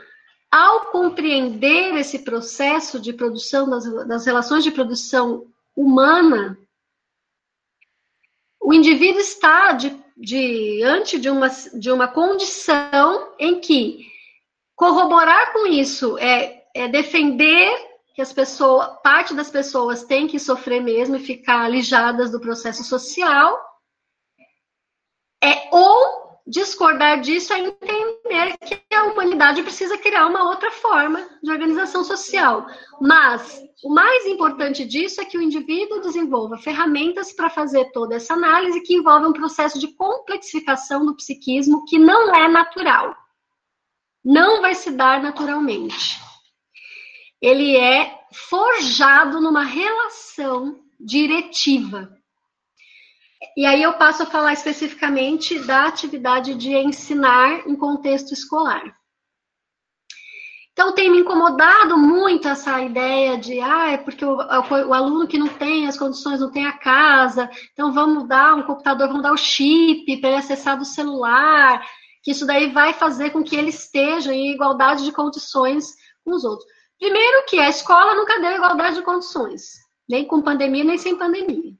ao 0.50 0.86
compreender 0.86 1.94
esse 1.96 2.20
processo 2.20 2.98
de 2.98 3.12
produção 3.12 3.70
das, 3.70 4.08
das 4.08 4.26
relações 4.26 4.64
de 4.64 4.72
produção 4.72 5.48
humana, 5.76 6.58
o 8.62 8.74
indivíduo 8.74 9.20
está 9.20 9.74
de, 9.74 10.02
diante 10.16 11.20
de 11.20 11.30
uma, 11.30 11.50
de 11.50 11.92
uma 11.92 12.08
condição 12.08 13.34
em 13.38 13.60
que 13.60 14.15
corroborar 14.76 15.54
com 15.54 15.68
isso 15.68 16.18
é, 16.18 16.64
é 16.74 16.88
defender 16.88 17.74
que 18.14 18.22
as 18.22 18.32
pessoas, 18.32 18.90
parte 19.04 19.34
das 19.34 19.50
pessoas 19.50 20.04
tem 20.04 20.28
que 20.28 20.40
sofrer 20.40 20.82
mesmo 20.82 21.16
e 21.18 21.20
ficar 21.20 21.66
alijadas 21.66 22.32
do 22.32 22.40
processo 22.40 22.84
social, 22.84 23.60
é 25.44 25.70
ou 25.72 26.26
discordar 26.48 27.22
disso 27.22 27.54
é 27.54 27.60
entender 27.60 28.56
que 28.60 28.96
a 28.96 29.06
humanidade 29.06 29.64
precisa 29.64 29.98
criar 29.98 30.28
uma 30.28 30.48
outra 30.48 30.72
forma 30.72 31.28
de 31.42 31.52
organização 31.52 32.04
social. 32.04 32.68
Mas 33.02 33.62
o 33.84 33.94
mais 33.94 34.26
importante 34.28 34.86
disso 34.86 35.20
é 35.20 35.26
que 35.26 35.38
o 35.38 35.42
indivíduo 35.42 36.02
desenvolva 36.02 36.58
ferramentas 36.58 37.34
para 37.34 37.50
fazer 37.50 37.92
toda 37.92 38.16
essa 38.16 38.34
análise 38.34 38.82
que 38.82 38.96
envolve 38.96 39.26
um 39.26 39.34
processo 39.34 39.80
de 39.80 39.88
complexificação 39.96 41.06
do 41.06 41.16
psiquismo 41.16 41.84
que 41.86 41.98
não 41.98 42.34
é 42.34 42.48
natural. 42.48 43.16
Não 44.26 44.62
vai 44.62 44.74
se 44.74 44.92
dar 44.92 45.22
naturalmente. 45.22 46.20
Ele 47.42 47.78
é 47.78 48.20
forjado 48.34 49.40
numa 49.40 49.64
relação 49.64 50.80
diretiva 51.00 52.12
e 53.56 53.66
aí 53.66 53.82
eu 53.82 53.94
passo 53.94 54.24
a 54.24 54.26
falar 54.26 54.52
especificamente 54.54 55.60
da 55.60 55.86
atividade 55.86 56.56
de 56.56 56.76
ensinar 56.76 57.68
em 57.68 57.76
contexto 57.76 58.34
escolar. 58.34 58.84
Então 60.74 60.94
tem 60.94 61.10
me 61.10 61.20
incomodado 61.20 61.98
muito 61.98 62.50
essa 62.50 62.82
ideia 62.82 63.38
de 63.38 63.62
ah, 63.62 63.92
é 63.92 63.98
porque 63.98 64.26
o, 64.26 64.36
o, 64.36 64.94
aluno 64.94 65.26
que 65.26 65.38
não 65.38 65.48
tem 65.48 65.88
as 65.88 65.98
condições, 65.98 66.42
não 66.42 66.52
tem 66.52 66.66
a 66.66 66.78
casa, 66.78 67.50
então 67.72 67.94
vamos 67.94 68.28
dar 68.28 68.56
um 68.56 68.64
computador, 68.64 69.08
vamos 69.08 69.24
dar 69.24 69.32
o 69.32 69.38
chip 69.38 70.18
para 70.18 70.32
ele 70.32 70.40
acessar 70.40 70.78
do 70.78 70.84
celular, 70.84 71.82
que 72.26 72.32
isso 72.32 72.44
daí 72.48 72.72
vai 72.72 72.92
fazer 72.92 73.30
com 73.30 73.44
que 73.44 73.56
ele 73.56 73.70
esteja 73.70 74.34
em 74.34 74.52
igualdade 74.52 75.06
de 75.06 75.12
condições 75.12 75.94
com 76.24 76.32
os 76.32 76.44
outros. 76.44 76.68
Primeiro 76.98 77.46
que 77.46 77.60
a 77.60 77.70
escola 77.70 78.16
nunca 78.16 78.42
deu 78.42 78.54
igualdade 78.54 78.96
de 78.96 79.04
condições, 79.04 79.74
nem 80.10 80.26
com 80.26 80.42
pandemia, 80.42 80.84
nem 80.84 80.98
sem 80.98 81.16
pandemia. 81.16 81.74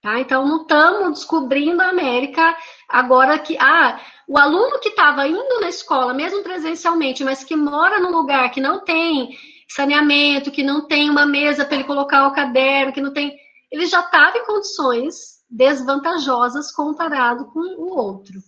Tá? 0.00 0.18
Então, 0.18 0.46
não 0.46 0.62
estamos 0.62 1.18
descobrindo 1.18 1.82
a 1.82 1.90
América 1.90 2.56
agora 2.88 3.38
que 3.38 3.54
ah, 3.60 4.00
o 4.26 4.38
aluno 4.38 4.80
que 4.80 4.88
estava 4.88 5.28
indo 5.28 5.60
na 5.60 5.68
escola, 5.68 6.14
mesmo 6.14 6.42
presencialmente, 6.42 7.22
mas 7.22 7.44
que 7.44 7.54
mora 7.54 8.00
num 8.00 8.10
lugar 8.10 8.50
que 8.50 8.62
não 8.62 8.82
tem 8.82 9.36
saneamento, 9.68 10.50
que 10.50 10.62
não 10.62 10.88
tem 10.88 11.10
uma 11.10 11.26
mesa 11.26 11.66
para 11.66 11.74
ele 11.74 11.84
colocar 11.84 12.26
o 12.26 12.32
caderno, 12.32 12.94
que 12.94 13.00
não 13.00 13.12
tem. 13.12 13.36
Ele 13.70 13.84
já 13.84 14.00
estava 14.00 14.38
em 14.38 14.46
condições 14.46 15.42
desvantajosas 15.50 16.72
comparado 16.72 17.44
com 17.52 17.60
o 17.60 17.94
outro. 17.94 18.40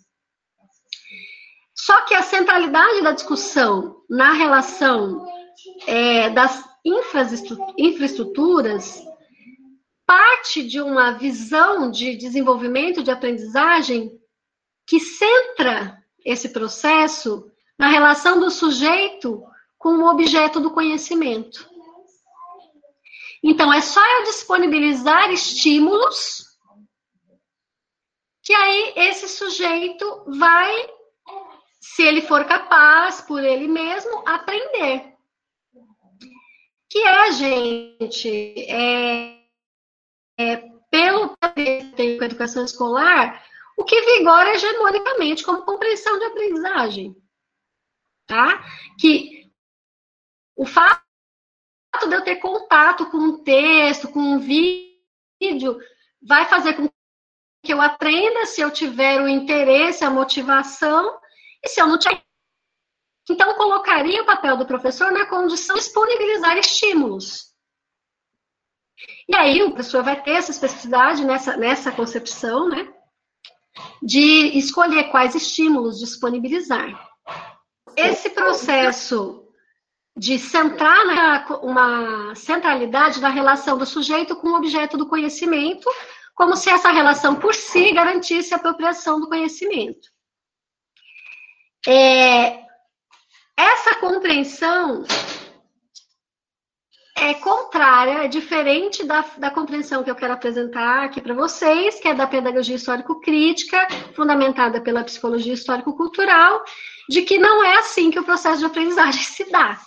Só 1.84 2.00
que 2.06 2.14
a 2.14 2.22
centralidade 2.22 3.02
da 3.02 3.12
discussão 3.12 4.02
na 4.08 4.32
relação 4.32 5.26
é, 5.86 6.30
das 6.30 6.64
infraestruturas 7.76 9.02
parte 10.06 10.66
de 10.66 10.80
uma 10.80 11.10
visão 11.10 11.90
de 11.90 12.16
desenvolvimento 12.16 13.02
de 13.02 13.10
aprendizagem 13.10 14.18
que 14.86 14.98
centra 14.98 16.02
esse 16.24 16.48
processo 16.48 17.52
na 17.78 17.88
relação 17.88 18.40
do 18.40 18.50
sujeito 18.50 19.44
com 19.76 19.90
o 19.98 20.08
objeto 20.08 20.60
do 20.60 20.70
conhecimento. 20.70 21.68
Então, 23.42 23.70
é 23.70 23.82
só 23.82 24.00
eu 24.00 24.24
disponibilizar 24.24 25.30
estímulos 25.30 26.44
que 28.42 28.54
aí 28.54 28.92
esse 28.96 29.28
sujeito 29.28 30.24
vai, 30.38 30.93
se 31.84 32.02
ele 32.02 32.22
for 32.22 32.46
capaz 32.46 33.20
por 33.20 33.44
ele 33.44 33.68
mesmo, 33.68 34.26
aprender. 34.26 35.14
Que 36.88 36.98
é, 36.98 37.32
gente, 37.32 38.70
é, 38.70 39.44
é, 40.38 40.56
pelo 40.90 41.36
tem 41.94 42.16
com 42.16 42.24
a 42.24 42.26
educação 42.26 42.64
escolar, 42.64 43.44
o 43.76 43.84
que 43.84 44.00
vigora 44.00 44.54
hegemonicamente 44.54 45.44
como 45.44 45.66
compreensão 45.66 46.18
de 46.18 46.24
aprendizagem. 46.24 47.14
Tá? 48.26 48.64
Que 48.98 49.52
o 50.56 50.64
fato 50.64 51.02
de 52.08 52.14
eu 52.14 52.24
ter 52.24 52.36
contato 52.36 53.10
com 53.10 53.18
um 53.18 53.44
texto, 53.44 54.08
com 54.08 54.20
um 54.20 54.38
vídeo, 54.38 55.78
vai 56.22 56.46
fazer 56.46 56.72
com 56.72 56.88
que 57.62 57.72
eu 57.72 57.80
aprenda 57.80 58.46
se 58.46 58.62
eu 58.62 58.70
tiver 58.70 59.20
o 59.20 59.28
interesse, 59.28 60.02
a 60.02 60.10
motivação, 60.10 61.18
se 61.66 61.80
eu 61.80 61.86
não 61.86 61.98
tiver. 61.98 62.22
Então, 63.30 63.54
colocaria 63.54 64.22
o 64.22 64.26
papel 64.26 64.56
do 64.56 64.66
professor 64.66 65.10
na 65.10 65.26
condição 65.26 65.76
de 65.76 65.82
disponibilizar 65.82 66.58
estímulos. 66.58 67.54
E 69.28 69.34
aí 69.34 69.62
o 69.62 69.70
professor 69.70 70.02
vai 70.02 70.22
ter 70.22 70.32
essa 70.32 70.50
especificidade 70.50 71.24
nessa, 71.24 71.56
nessa 71.56 71.90
concepção, 71.90 72.68
né? 72.68 72.92
De 74.02 74.58
escolher 74.58 75.04
quais 75.04 75.34
estímulos 75.34 75.98
disponibilizar. 75.98 77.10
Esse 77.96 78.30
processo 78.30 79.44
de 80.16 80.38
centrar 80.38 81.04
na, 81.06 81.46
uma 81.62 82.34
centralidade 82.34 83.20
na 83.20 83.30
relação 83.30 83.76
do 83.76 83.86
sujeito 83.86 84.36
com 84.36 84.48
o 84.48 84.56
objeto 84.56 84.96
do 84.96 85.08
conhecimento, 85.08 85.90
como 86.34 86.56
se 86.56 86.70
essa 86.70 86.90
relação 86.90 87.34
por 87.36 87.54
si 87.54 87.92
garantisse 87.92 88.54
a 88.54 88.58
apropriação 88.58 89.20
do 89.20 89.28
conhecimento. 89.28 90.13
É, 91.86 92.64
essa 93.56 93.96
compreensão 94.00 95.04
é 97.16 97.34
contrária, 97.34 98.24
é 98.24 98.28
diferente 98.28 99.04
da, 99.04 99.20
da 99.38 99.50
compreensão 99.50 100.02
que 100.02 100.10
eu 100.10 100.16
quero 100.16 100.32
apresentar 100.32 101.04
aqui 101.04 101.20
para 101.20 101.34
vocês, 101.34 102.00
que 102.00 102.08
é 102.08 102.14
da 102.14 102.26
pedagogia 102.26 102.76
histórico-crítica, 102.76 103.86
fundamentada 104.14 104.80
pela 104.80 105.04
psicologia 105.04 105.52
histórico-cultural, 105.52 106.64
de 107.08 107.22
que 107.22 107.38
não 107.38 107.62
é 107.62 107.78
assim 107.78 108.10
que 108.10 108.18
o 108.18 108.24
processo 108.24 108.58
de 108.58 108.66
aprendizagem 108.66 109.22
se 109.22 109.50
dá. 109.50 109.78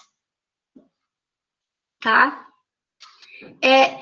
Tá? 2.00 2.48
É, 3.62 4.00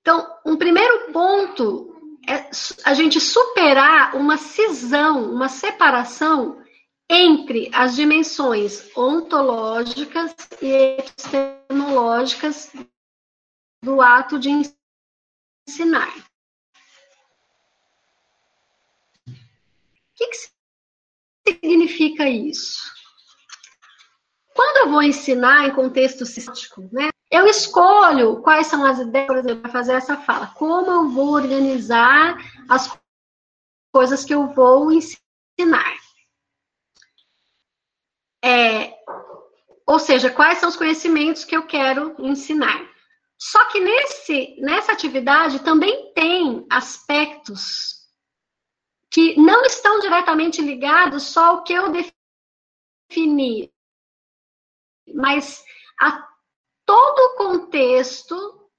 então, 0.00 0.26
um 0.46 0.56
primeiro 0.56 1.12
ponto 1.12 2.18
é 2.28 2.50
a 2.84 2.94
gente 2.94 3.18
superar 3.20 4.14
uma 4.14 4.36
cisão, 4.36 5.32
uma 5.32 5.48
separação 5.48 6.62
entre 7.10 7.70
as 7.72 7.96
dimensões 7.96 8.94
ontológicas 8.96 10.34
e 10.60 10.98
epistemológicas 10.98 12.72
do 13.82 14.00
ato 14.02 14.38
de 14.38 14.50
ensinar. 15.68 16.14
O 19.26 19.32
que, 20.14 20.26
que 20.26 20.50
significa 21.48 22.28
isso? 22.28 22.98
Quando 24.54 24.78
eu 24.78 24.90
vou 24.90 25.02
ensinar 25.02 25.68
em 25.68 25.74
contexto 25.74 26.26
sistemático, 26.26 26.88
né, 26.92 27.10
eu 27.30 27.46
escolho 27.46 28.42
quais 28.42 28.66
são 28.66 28.84
as 28.84 28.98
ideias, 28.98 29.26
por 29.26 29.36
exemplo, 29.36 29.60
para 29.60 29.70
fazer 29.70 29.92
essa 29.92 30.16
fala. 30.16 30.48
Como 30.48 30.90
eu 30.90 31.08
vou 31.10 31.34
organizar 31.34 32.36
as 32.68 32.98
coisas 33.92 34.24
que 34.24 34.34
eu 34.34 34.48
vou 34.48 34.90
ensinar. 34.90 35.97
É, 38.44 38.94
ou 39.86 39.98
seja, 39.98 40.30
quais 40.30 40.58
são 40.58 40.68
os 40.68 40.76
conhecimentos 40.76 41.44
que 41.44 41.56
eu 41.56 41.66
quero 41.66 42.14
ensinar. 42.18 42.86
Só 43.38 43.68
que 43.70 43.80
nesse, 43.80 44.56
nessa 44.60 44.92
atividade 44.92 45.60
também 45.60 46.12
tem 46.12 46.66
aspectos 46.68 47.98
que 49.10 49.40
não 49.40 49.62
estão 49.64 50.00
diretamente 50.00 50.60
ligados 50.60 51.22
só 51.24 51.46
ao 51.46 51.64
que 51.64 51.72
eu 51.72 51.90
defini, 53.10 53.72
mas 55.14 55.64
a 56.00 56.28
todo 56.84 57.18
o 57.18 57.36
contexto, 57.36 58.70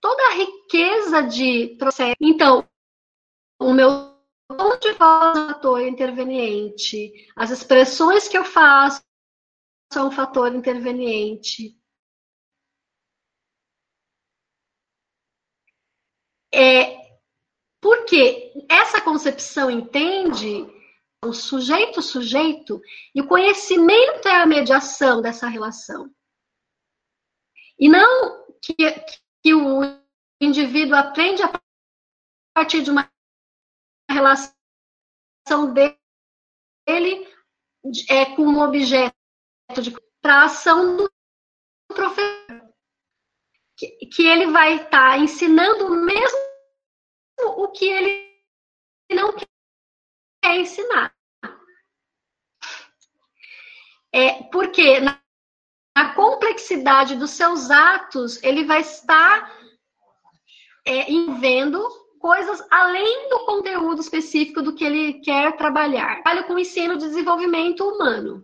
toda 0.00 0.22
a 0.28 0.34
riqueza 0.34 1.22
de 1.22 1.76
processo. 1.78 2.16
Então, 2.20 2.68
o 3.58 3.72
meu 3.72 4.13
tom 4.48 4.78
de 4.78 4.88
é 4.88 4.92
um 4.92 4.96
fator 4.96 5.80
interveniente, 5.82 7.12
as 7.36 7.50
expressões 7.50 8.28
que 8.28 8.36
eu 8.36 8.44
faço 8.44 9.02
são 9.92 10.08
um 10.08 10.10
fator 10.10 10.54
interveniente. 10.54 11.78
É, 16.52 17.18
porque 17.80 18.52
essa 18.70 19.00
concepção 19.00 19.70
entende 19.70 20.66
o 21.24 21.32
sujeito-sujeito 21.32 22.80
e 23.14 23.20
o 23.20 23.26
conhecimento 23.26 24.28
é 24.28 24.42
a 24.42 24.46
mediação 24.46 25.20
dessa 25.20 25.48
relação. 25.48 26.14
E 27.78 27.88
não 27.88 28.44
que, 28.62 28.74
que 29.42 29.54
o 29.54 29.80
indivíduo 30.40 30.96
aprende 30.96 31.42
a 31.42 31.50
partir 32.54 32.82
de 32.82 32.90
uma 32.90 33.10
relação 34.10 34.54
dele 35.72 35.98
é, 38.08 38.36
com 38.36 38.42
um 38.42 38.62
objeto 38.62 39.14
para 40.22 40.42
a 40.42 40.44
ação 40.44 40.96
do 40.96 41.10
professor. 41.88 42.34
Que, 43.76 43.88
que 44.06 44.26
ele 44.26 44.46
vai 44.52 44.76
estar 44.76 44.90
tá 44.90 45.18
ensinando 45.18 45.90
mesmo 45.90 46.38
o 47.40 47.68
que 47.68 47.86
ele 47.86 48.40
não 49.12 49.34
é 50.44 50.60
ensinar. 50.60 51.14
É, 54.12 54.44
porque 54.44 55.00
na, 55.00 55.20
na 55.96 56.14
complexidade 56.14 57.16
dos 57.16 57.30
seus 57.32 57.68
atos, 57.70 58.40
ele 58.44 58.64
vai 58.64 58.80
estar 58.80 59.52
é, 60.84 61.10
envendo 61.10 61.82
coisas 62.24 62.66
além 62.70 63.28
do 63.28 63.40
conteúdo 63.40 64.00
específico 64.00 64.62
do 64.62 64.74
que 64.74 64.82
ele 64.82 65.20
quer 65.20 65.58
trabalhar. 65.58 66.22
Trabalho 66.22 66.46
com 66.46 66.58
ensino 66.58 66.96
de 66.96 67.06
desenvolvimento 67.06 67.86
humano. 67.86 68.42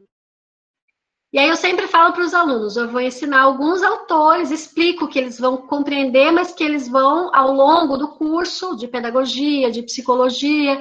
E 1.33 1.39
aí 1.39 1.49
eu 1.49 1.57
sempre 1.57 1.87
falo 1.87 2.13
para 2.13 2.23
os 2.23 2.35
alunos, 2.35 2.77
eu 2.77 2.91
vou 2.91 3.01
ensinar 3.01 3.41
alguns 3.41 3.83
autores, 3.83 4.51
explico 4.51 5.09
que 5.09 5.19
eles 5.19 5.39
vão 5.39 5.57
compreender, 5.57 6.31
mas 6.31 6.53
que 6.53 6.63
eles 6.63 6.89
vão, 6.89 7.35
ao 7.35 7.53
longo 7.53 7.97
do 7.97 8.09
curso 8.09 8.77
de 8.77 8.87
pedagogia, 8.87 9.71
de 9.71 9.83
psicologia, 9.83 10.79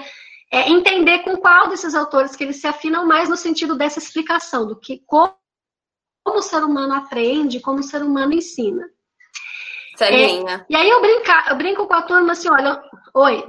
é, 0.51 0.69
entender 0.69 1.19
com 1.19 1.37
qual 1.37 1.69
desses 1.69 1.95
autores 1.95 2.35
que 2.35 2.43
eles 2.43 2.59
se 2.59 2.67
afinam 2.67 3.07
mais 3.07 3.29
no 3.29 3.37
sentido 3.37 3.77
dessa 3.77 3.99
explicação, 3.99 4.67
do 4.67 4.77
que 4.77 5.01
como, 5.05 5.33
como 6.21 6.39
o 6.39 6.43
ser 6.43 6.65
humano 6.65 6.95
aprende, 6.95 7.61
como 7.61 7.79
o 7.79 7.83
ser 7.83 8.03
humano 8.03 8.33
ensina. 8.33 8.89
Celinha. 9.99 10.65
É, 10.69 10.73
e 10.73 10.75
aí 10.75 10.89
eu, 10.89 11.01
brinca, 11.01 11.45
eu 11.49 11.55
brinco 11.57 11.85
com 11.85 11.93
a 11.93 12.01
turma 12.01 12.31
assim, 12.31 12.49
olha, 12.49 12.81
oi. 13.13 13.45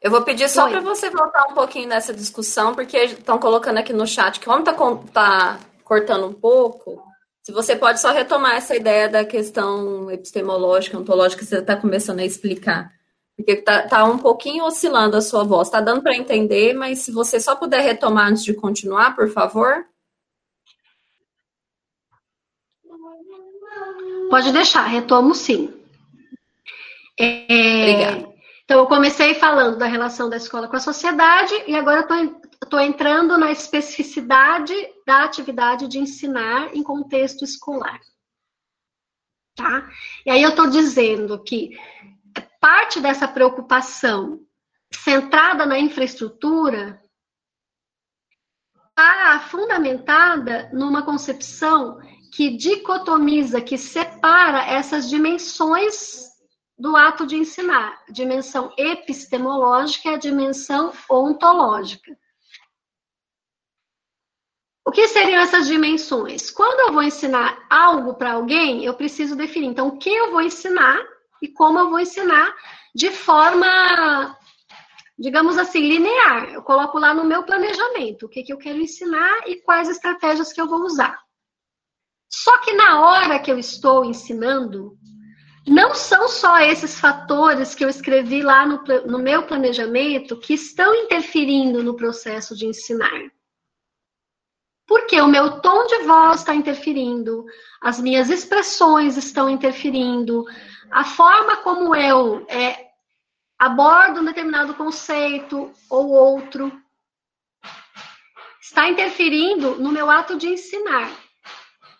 Eu 0.00 0.10
vou 0.10 0.22
pedir 0.22 0.48
só 0.48 0.68
para 0.68 0.80
você 0.80 1.10
voltar 1.10 1.44
um 1.50 1.54
pouquinho 1.54 1.88
nessa 1.88 2.12
discussão, 2.12 2.74
porque 2.74 2.96
estão 2.96 3.38
colocando 3.38 3.78
aqui 3.78 3.92
no 3.92 4.06
chat 4.06 4.40
que 4.40 4.46
como 4.46 4.60
está 4.60 4.74
tá 5.12 5.58
cortando 5.82 6.26
um 6.26 6.32
pouco, 6.32 7.02
se 7.42 7.52
você 7.52 7.76
pode 7.76 8.00
só 8.00 8.10
retomar 8.10 8.56
essa 8.56 8.74
ideia 8.74 9.08
da 9.08 9.24
questão 9.24 10.10
epistemológica, 10.10 10.98
ontológica, 10.98 11.42
que 11.42 11.48
você 11.48 11.58
está 11.58 11.76
começando 11.76 12.20
a 12.20 12.24
explicar. 12.24 12.90
Porque 13.36 13.52
está 13.52 13.82
tá 13.82 14.04
um 14.04 14.16
pouquinho 14.16 14.64
oscilando 14.64 15.16
a 15.16 15.20
sua 15.20 15.44
voz. 15.44 15.68
Está 15.68 15.80
dando 15.80 16.02
para 16.02 16.16
entender, 16.16 16.72
mas 16.72 17.00
se 17.00 17.12
você 17.12 17.38
só 17.38 17.54
puder 17.54 17.82
retomar 17.82 18.28
antes 18.28 18.44
de 18.44 18.54
continuar, 18.54 19.14
por 19.14 19.28
favor. 19.28 19.84
Pode 24.30 24.52
deixar, 24.52 24.84
retomo 24.84 25.34
sim. 25.34 25.72
É, 27.18 27.46
Obrigada. 27.82 28.34
Então, 28.64 28.78
eu 28.78 28.86
comecei 28.86 29.34
falando 29.34 29.78
da 29.78 29.86
relação 29.86 30.30
da 30.30 30.38
escola 30.38 30.66
com 30.68 30.76
a 30.76 30.80
sociedade 30.80 31.54
e 31.66 31.76
agora 31.76 32.06
estou 32.62 32.80
entrando 32.80 33.36
na 33.36 33.52
especificidade 33.52 34.74
da 35.06 35.24
atividade 35.24 35.86
de 35.86 35.98
ensinar 35.98 36.74
em 36.74 36.82
contexto 36.82 37.44
escolar. 37.44 38.00
Tá? 39.54 39.88
E 40.24 40.30
aí 40.30 40.42
eu 40.42 40.50
estou 40.50 40.68
dizendo 40.68 41.42
que 41.44 41.78
parte 42.58 42.98
dessa 42.98 43.28
preocupação 43.28 44.40
centrada 44.90 45.66
na 45.66 45.78
infraestrutura 45.78 46.98
está 48.88 49.40
fundamentada 49.50 50.70
numa 50.72 51.02
concepção 51.02 52.00
que 52.34 52.50
dicotomiza, 52.50 53.60
que 53.60 53.78
separa 53.78 54.66
essas 54.66 55.08
dimensões 55.08 56.32
do 56.76 56.96
ato 56.96 57.24
de 57.24 57.36
ensinar, 57.36 58.02
a 58.08 58.12
dimensão 58.12 58.74
epistemológica 58.76 60.08
e 60.08 60.14
a 60.14 60.18
dimensão 60.18 60.92
ontológica. 61.08 62.18
O 64.84 64.90
que 64.90 65.06
seriam 65.06 65.40
essas 65.40 65.68
dimensões? 65.68 66.50
Quando 66.50 66.80
eu 66.80 66.92
vou 66.92 67.04
ensinar 67.04 67.56
algo 67.70 68.14
para 68.14 68.32
alguém, 68.32 68.84
eu 68.84 68.94
preciso 68.94 69.36
definir, 69.36 69.68
então, 69.68 69.86
o 69.86 69.96
que 69.96 70.10
eu 70.10 70.32
vou 70.32 70.42
ensinar 70.42 71.00
e 71.40 71.46
como 71.46 71.78
eu 71.78 71.88
vou 71.88 72.00
ensinar 72.00 72.52
de 72.92 73.12
forma, 73.12 74.36
digamos 75.16 75.56
assim, 75.56 75.78
linear. 75.78 76.52
Eu 76.52 76.62
coloco 76.64 76.98
lá 76.98 77.14
no 77.14 77.24
meu 77.24 77.44
planejamento 77.44 78.26
o 78.26 78.28
que, 78.28 78.42
que 78.42 78.52
eu 78.52 78.58
quero 78.58 78.80
ensinar 78.80 79.48
e 79.48 79.62
quais 79.62 79.88
estratégias 79.88 80.52
que 80.52 80.60
eu 80.60 80.68
vou 80.68 80.80
usar. 80.80 81.23
Só 82.42 82.58
que 82.58 82.72
na 82.72 83.00
hora 83.00 83.38
que 83.38 83.50
eu 83.50 83.58
estou 83.58 84.04
ensinando, 84.04 84.98
não 85.64 85.94
são 85.94 86.28
só 86.28 86.58
esses 86.58 86.98
fatores 86.98 87.76
que 87.76 87.84
eu 87.84 87.88
escrevi 87.88 88.42
lá 88.42 88.66
no, 88.66 88.82
no 89.06 89.18
meu 89.20 89.46
planejamento 89.46 90.36
que 90.40 90.54
estão 90.54 90.92
interferindo 90.96 91.80
no 91.82 91.94
processo 91.94 92.56
de 92.56 92.66
ensinar. 92.66 93.30
Porque 94.84 95.20
o 95.20 95.28
meu 95.28 95.60
tom 95.60 95.86
de 95.86 95.98
voz 96.02 96.40
está 96.40 96.54
interferindo, 96.54 97.44
as 97.80 98.00
minhas 98.00 98.28
expressões 98.28 99.16
estão 99.16 99.48
interferindo, 99.48 100.44
a 100.90 101.04
forma 101.04 101.58
como 101.58 101.94
eu 101.94 102.44
é, 102.48 102.88
abordo 103.56 104.20
um 104.20 104.24
determinado 104.24 104.74
conceito 104.74 105.72
ou 105.88 106.10
outro 106.10 106.72
está 108.60 108.88
interferindo 108.88 109.76
no 109.76 109.92
meu 109.92 110.10
ato 110.10 110.36
de 110.36 110.48
ensinar. 110.48 111.23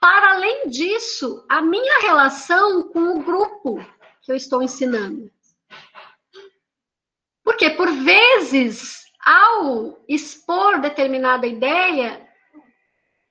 Para 0.05 0.35
além 0.35 0.69
disso, 0.69 1.47
a 1.49 1.63
minha 1.63 2.01
relação 2.01 2.83
com 2.91 3.17
o 3.17 3.23
grupo 3.23 3.83
que 4.21 4.31
eu 4.31 4.37
estou 4.37 4.63
ensinando. 4.63 5.33
Porque, 7.43 7.71
por 7.71 7.91
vezes, 7.91 9.07
ao 9.25 10.05
expor 10.07 10.79
determinada 10.79 11.47
ideia, 11.47 12.29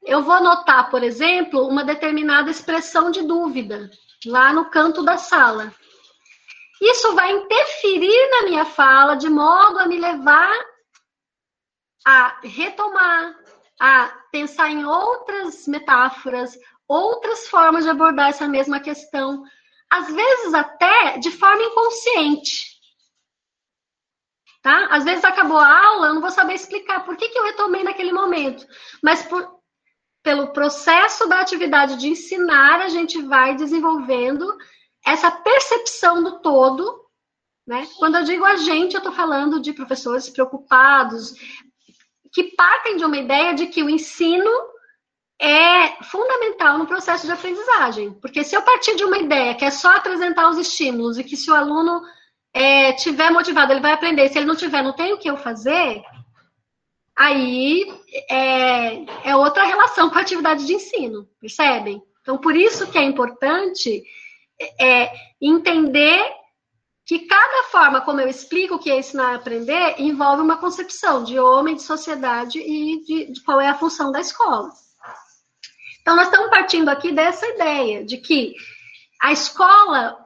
eu 0.02 0.24
vou 0.24 0.42
notar, 0.42 0.90
por 0.90 1.04
exemplo, 1.04 1.68
uma 1.68 1.84
determinada 1.84 2.50
expressão 2.50 3.12
de 3.12 3.22
dúvida 3.22 3.92
lá 4.26 4.52
no 4.52 4.72
canto 4.72 5.04
da 5.04 5.16
sala. 5.16 5.72
Isso 6.82 7.14
vai 7.14 7.34
interferir 7.34 8.30
na 8.32 8.50
minha 8.50 8.66
fala 8.66 9.14
de 9.14 9.30
modo 9.30 9.78
a 9.78 9.86
me 9.86 10.00
levar 10.00 10.58
a 12.04 12.40
retomar, 12.44 13.36
a 13.80 14.08
pensar 14.32 14.70
em 14.70 14.86
outras 14.86 15.68
metáforas, 15.68 16.58
outras 16.88 17.48
formas 17.48 17.84
de 17.84 17.90
abordar 17.90 18.30
essa 18.30 18.48
mesma 18.48 18.80
questão, 18.80 19.44
às 19.90 20.08
vezes 20.14 20.54
até 20.54 21.18
de 21.18 21.32
forma 21.32 21.64
inconsciente. 21.64 22.74
Tá? 24.62 24.88
Às 24.92 25.04
vezes 25.04 25.24
acabou 25.26 25.58
a 25.58 25.86
aula, 25.88 26.08
eu 26.08 26.14
não 26.14 26.22
vou 26.22 26.32
saber 26.32 26.54
explicar 26.54 27.04
por 27.04 27.18
que, 27.18 27.28
que 27.30 27.38
eu 27.38 27.44
retomei 27.44 27.84
naquele 27.84 28.14
momento, 28.14 28.66
mas 29.04 29.22
por, 29.24 29.60
pelo 30.24 30.54
processo 30.54 31.28
da 31.28 31.42
atividade 31.42 31.98
de 31.98 32.08
ensinar, 32.08 32.80
a 32.80 32.88
gente 32.88 33.22
vai 33.22 33.56
desenvolvendo 33.56 34.58
essa 35.06 35.30
percepção 35.30 36.24
do 36.24 36.40
todo. 36.40 37.04
Né? 37.68 37.88
Quando 37.98 38.18
eu 38.18 38.24
digo 38.24 38.46
a 38.46 38.56
gente, 38.56 38.94
eu 38.94 39.00
estou 39.00 39.12
falando 39.12 39.60
de 39.60 39.74
professores 39.74 40.30
preocupados, 40.30 41.34
que 42.34 42.56
partem 42.56 42.98
de 42.98 43.06
uma 43.06 43.18
ideia 43.18 43.54
de 43.54 43.68
que 43.68 43.84
o 43.84 43.90
ensino 43.90 44.52
é 45.40 46.04
fundamental 46.04 46.78
no 46.78 46.88
processo 46.88 47.28
de 47.28 47.32
aprendizagem. 47.32 48.14
Porque 48.14 48.44
se 48.44 48.56
eu 48.56 48.62
partir 48.64 48.96
de 48.96 49.04
uma 49.04 49.20
ideia 49.20 49.54
que 49.54 49.64
é 49.64 49.70
só 49.70 49.96
apresentar 49.96 50.50
os 50.50 50.58
estímulos 50.58 51.20
e 51.20 51.24
que 51.24 51.38
se 51.38 51.52
o 51.52 51.56
aluno 51.56 52.02
é, 52.54 52.94
tiver 52.94 53.30
motivado, 53.30 53.72
ele 53.72 53.82
vai 53.82 53.92
aprender, 53.92 54.30
se 54.30 54.38
ele 54.38 54.48
não 54.48 54.56
tiver, 54.56 54.82
não 54.82 54.94
tem 54.94 55.14
o 55.14 55.18
que 55.18 55.30
eu 55.30 55.38
fazer, 55.38 56.02
aí 57.16 57.86
é, 58.30 59.30
é 59.30 59.36
outra 59.36 59.66
relação 59.66 60.10
com 60.12 60.18
a 60.18 60.22
atividade 60.22 60.66
de 60.66 60.74
ensino, 60.74 61.28
percebem? 61.40 62.02
Então, 62.22 62.38
por 62.38 62.56
isso 62.56 62.90
que 62.90 62.98
é 62.98 63.04
importante 63.04 64.04
é, 64.80 65.12
entender 65.42 66.24
que 67.06 67.20
cada 67.20 67.64
forma 67.70 68.02
como 68.02 68.22
eu 68.22 68.28
explico 68.28 68.76
o 68.76 68.80
que 68.80 68.90
é 68.90 68.98
ensinar 68.98 69.34
e 69.34 69.36
aprender 69.36 69.96
envolve 70.00 70.42
uma 70.42 70.58
concepção 70.58 71.24
de 71.24 71.38
homem, 71.38 71.76
de 71.76 71.82
sociedade 71.82 72.60
e 72.60 73.04
de, 73.04 73.32
de 73.34 73.44
qual 73.44 73.60
é 73.60 73.68
a 73.68 73.78
função 73.78 74.12
da 74.12 74.22
escola. 74.22 74.72
Então, 76.02 76.16
nós 76.16 76.26
estamos 76.26 76.50
partindo 76.50 76.90
aqui 76.90 77.12
dessa 77.12 77.46
ideia 77.48 78.04
de 78.06 78.18
que 78.18 78.54
a 79.22 79.32
escola 79.32 80.18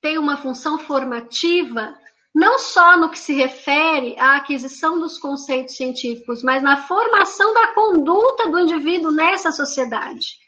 tem 0.00 0.18
uma 0.18 0.36
função 0.36 0.78
formativa 0.78 1.98
não 2.34 2.58
só 2.58 2.96
no 2.96 3.10
que 3.10 3.18
se 3.18 3.34
refere 3.34 4.18
à 4.18 4.36
aquisição 4.36 5.00
dos 5.00 5.18
conceitos 5.18 5.76
científicos, 5.76 6.42
mas 6.42 6.62
na 6.62 6.86
formação 6.86 7.52
da 7.52 7.68
conduta 7.68 8.48
do 8.48 8.58
indivíduo 8.58 9.10
nessa 9.10 9.50
sociedade. 9.50 10.38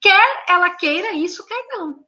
Quer 0.00 0.44
ela 0.48 0.70
queira 0.70 1.12
isso, 1.12 1.46
quer 1.46 1.66
não. 1.70 2.05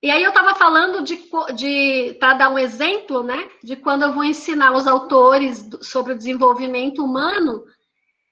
E 0.00 0.10
aí 0.10 0.22
eu 0.22 0.28
estava 0.28 0.54
falando 0.54 1.02
de, 1.02 1.28
de 1.56 2.14
para 2.20 2.34
dar 2.34 2.50
um 2.50 2.58
exemplo, 2.58 3.22
né, 3.22 3.50
de 3.64 3.74
quando 3.74 4.02
eu 4.02 4.12
vou 4.12 4.22
ensinar 4.22 4.72
os 4.72 4.86
autores 4.86 5.68
sobre 5.82 6.12
o 6.12 6.16
desenvolvimento 6.16 7.04
humano, 7.04 7.64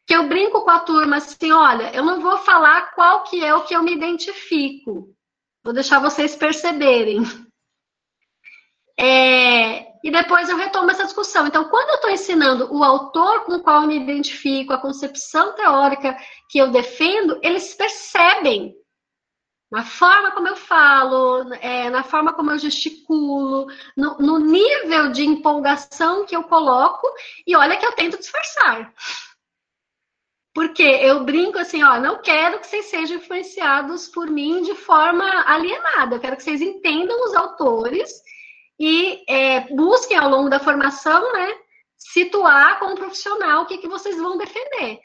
que 0.07 0.15
eu 0.15 0.29
brinco 0.29 0.63
com 0.63 0.71
a 0.71 0.79
turma 0.79 1.17
assim, 1.17 1.51
olha, 1.51 1.91
eu 1.93 2.05
não 2.05 2.21
vou 2.21 2.39
falar 2.39 2.95
qual 2.95 3.25
que 3.25 3.45
é 3.45 3.53
o 3.53 3.65
que 3.65 3.75
eu 3.75 3.83
me 3.83 3.93
identifico, 3.93 5.13
vou 5.65 5.75
deixar 5.75 5.99
vocês 5.99 6.37
perceberem. 6.37 7.23
É, 8.99 9.89
e 10.03 10.11
depois 10.11 10.49
eu 10.49 10.57
retomo 10.57 10.91
essa 10.91 11.05
discussão. 11.05 11.47
Então, 11.47 11.69
quando 11.69 11.91
eu 11.91 11.95
estou 11.97 12.11
ensinando 12.11 12.73
o 12.73 12.83
autor 12.83 13.45
com 13.45 13.57
o 13.57 13.63
qual 13.63 13.83
eu 13.83 13.89
me 13.89 13.99
identifico, 13.99 14.73
a 14.73 14.81
concepção 14.81 15.55
teórica 15.55 16.17
que 16.49 16.59
eu 16.59 16.71
defendo, 16.71 17.39
eles 17.43 17.75
percebem 17.75 18.75
Na 19.77 19.85
forma 19.85 20.31
como 20.31 20.49
eu 20.49 20.57
falo, 20.57 21.53
é, 21.61 21.91
na 21.91 22.03
forma 22.03 22.33
como 22.33 22.51
eu 22.51 22.59
gesticulo, 22.59 23.67
no, 23.95 24.17
no 24.17 24.39
nível 24.39 25.13
de 25.13 25.23
empolgação 25.23 26.25
que 26.25 26.35
eu 26.35 26.45
coloco, 26.45 27.07
e 27.47 27.55
olha 27.55 27.77
que 27.77 27.85
eu 27.85 27.93
tento 27.93 28.17
disfarçar. 28.17 28.91
Porque 30.55 30.83
eu 30.83 31.25
brinco 31.25 31.59
assim, 31.59 31.83
ó, 31.83 32.01
não 32.01 32.23
quero 32.23 32.59
que 32.59 32.67
vocês 32.67 32.87
sejam 32.87 33.19
influenciados 33.19 34.09
por 34.09 34.31
mim 34.31 34.63
de 34.63 34.75
forma 34.75 35.45
alienada. 35.47 36.17
Eu 36.17 36.21
quero 36.21 36.37
que 36.39 36.43
vocês 36.43 36.63
entendam 36.63 37.27
os 37.27 37.35
autores 37.35 38.11
e 38.81 39.23
é, 39.29 39.61
busquem 39.75 40.17
ao 40.17 40.31
longo 40.31 40.49
da 40.49 40.59
formação, 40.59 41.35
né, 41.35 41.55
situar 41.99 42.79
como 42.79 42.97
profissional 42.97 43.65
o 43.65 43.67
que, 43.67 43.77
que 43.77 43.89
vocês 43.89 44.17
vão 44.17 44.39
defender. 44.39 45.01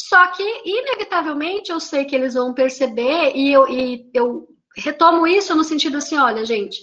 Só 0.00 0.28
que, 0.28 0.62
inevitavelmente, 0.64 1.70
eu 1.70 1.80
sei 1.80 2.04
que 2.04 2.14
eles 2.14 2.34
vão 2.34 2.54
perceber, 2.54 3.32
e 3.34 3.52
eu, 3.52 3.68
e 3.68 4.08
eu 4.14 4.46
retomo 4.76 5.26
isso 5.26 5.54
no 5.54 5.64
sentido 5.64 5.98
assim: 5.98 6.16
olha, 6.16 6.44
gente, 6.44 6.78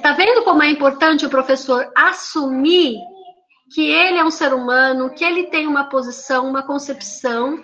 tá 0.00 0.12
vendo 0.12 0.42
como 0.44 0.62
é 0.62 0.70
importante 0.70 1.26
o 1.26 1.30
professor 1.30 1.90
assumir 1.94 2.96
que 3.74 3.90
ele 3.90 4.18
é 4.18 4.24
um 4.24 4.30
ser 4.30 4.54
humano, 4.54 5.10
que 5.10 5.24
ele 5.24 5.44
tem 5.44 5.66
uma 5.66 5.88
posição, 5.88 6.48
uma 6.48 6.62
concepção, 6.62 7.60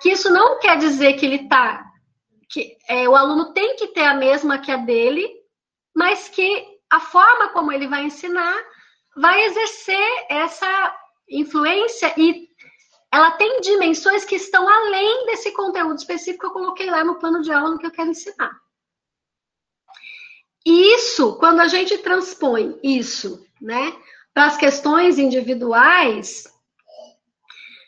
que 0.00 0.10
isso 0.10 0.32
não 0.32 0.58
quer 0.58 0.78
dizer 0.78 1.14
que 1.14 1.26
ele 1.26 1.48
tá, 1.48 1.84
que 2.50 2.76
é, 2.88 3.08
o 3.08 3.14
aluno 3.14 3.52
tem 3.52 3.76
que 3.76 3.88
ter 3.88 4.04
a 4.04 4.14
mesma 4.14 4.58
que 4.58 4.70
a 4.70 4.76
dele, 4.76 5.28
mas 5.94 6.28
que 6.28 6.66
a 6.90 7.00
forma 7.00 7.48
como 7.48 7.70
ele 7.70 7.86
vai 7.86 8.04
ensinar 8.04 8.56
vai 9.16 9.44
exercer 9.44 10.26
essa 10.28 10.96
influência 11.28 12.12
e 12.16 12.49
ela 13.12 13.32
tem 13.32 13.60
dimensões 13.60 14.24
que 14.24 14.36
estão 14.36 14.68
além 14.68 15.26
desse 15.26 15.50
conteúdo 15.52 15.98
específico 15.98 16.40
que 16.40 16.46
eu 16.46 16.52
coloquei 16.52 16.88
lá 16.88 17.04
no 17.04 17.18
plano 17.18 17.42
de 17.42 17.52
aula 17.52 17.70
no 17.70 17.78
que 17.78 17.86
eu 17.86 17.90
quero 17.90 18.10
ensinar. 18.10 18.52
E 20.64 20.94
isso, 20.94 21.36
quando 21.36 21.60
a 21.60 21.68
gente 21.68 21.98
transpõe 21.98 22.78
isso, 22.82 23.44
né, 23.60 23.96
para 24.32 24.46
as 24.46 24.56
questões 24.56 25.18
individuais, 25.18 26.44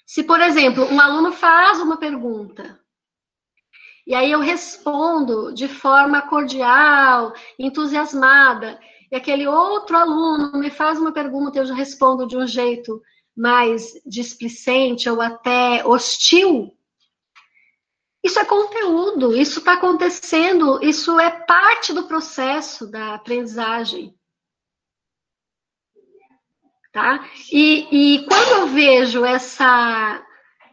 se, 0.04 0.24
por 0.24 0.40
exemplo, 0.40 0.84
um 0.84 1.00
aluno 1.00 1.32
faz 1.32 1.78
uma 1.80 1.96
pergunta, 1.96 2.80
e 4.06 4.14
aí 4.14 4.32
eu 4.32 4.40
respondo 4.40 5.54
de 5.54 5.68
forma 5.68 6.22
cordial, 6.22 7.32
entusiasmada, 7.58 8.80
e 9.10 9.16
aquele 9.16 9.46
outro 9.46 9.96
aluno 9.96 10.58
me 10.58 10.70
faz 10.70 10.98
uma 10.98 11.12
pergunta 11.12 11.58
eu 11.58 11.74
respondo 11.74 12.26
de 12.26 12.36
um 12.36 12.46
jeito 12.46 13.00
mais 13.36 13.92
displicente 14.04 15.08
ou 15.08 15.20
até 15.20 15.84
hostil, 15.86 16.76
isso 18.22 18.38
é 18.38 18.44
conteúdo, 18.44 19.34
isso 19.36 19.58
está 19.58 19.74
acontecendo, 19.74 20.78
isso 20.82 21.18
é 21.18 21.30
parte 21.30 21.92
do 21.92 22.04
processo 22.04 22.86
da 22.90 23.14
aprendizagem 23.14 24.14
tá? 26.92 27.26
E, 27.50 27.88
e 27.90 28.26
quando 28.26 28.50
eu 28.60 28.66
vejo 28.68 29.24
essa 29.24 30.22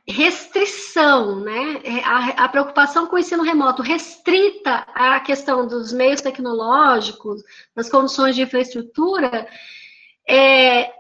restrição, 0.06 1.40
né, 1.40 1.82
a, 2.04 2.46
a, 2.46 2.50
preocupação 2.50 3.08
com 3.08 3.16
o 3.16 3.20
ensino 3.20 3.44
remoto 3.44 3.82
restrita 3.82 4.86
à 4.94 5.20
questão 5.20 5.68
dos 5.68 5.94
meios 5.94 6.20
tecnológicos, 6.20 7.42
das 7.76 7.90
condições 7.90 8.36
de 8.36 8.42
infraestrutura, 8.42 9.48
é, 10.28 10.92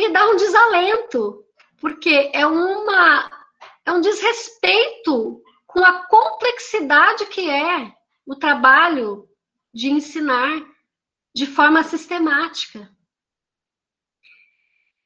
me 0.00 0.08
dá 0.08 0.30
um 0.30 0.36
desalento, 0.36 1.44
porque 1.78 2.30
é 2.32 2.46
uma 2.46 3.30
é 3.84 3.92
um 3.92 4.00
desrespeito 4.00 5.42
com 5.66 5.84
a 5.84 6.06
complexidade 6.06 7.26
que 7.26 7.50
é 7.50 7.92
o 8.26 8.34
trabalho 8.34 9.28
de 9.74 9.90
ensinar 9.90 10.62
de 11.34 11.46
forma 11.46 11.82
sistemática. 11.82 12.90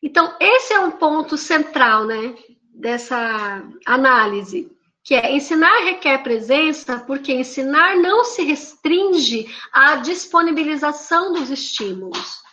Então, 0.00 0.36
esse 0.38 0.72
é 0.72 0.78
um 0.78 0.92
ponto 0.92 1.36
central, 1.36 2.04
né, 2.04 2.36
dessa 2.68 3.62
análise, 3.84 4.70
que 5.02 5.14
é 5.14 5.32
ensinar 5.32 5.84
requer 5.84 6.22
presença, 6.22 7.00
porque 7.00 7.32
ensinar 7.32 7.96
não 7.96 8.24
se 8.24 8.42
restringe 8.42 9.52
à 9.72 9.96
disponibilização 9.96 11.32
dos 11.32 11.50
estímulos. 11.50 12.43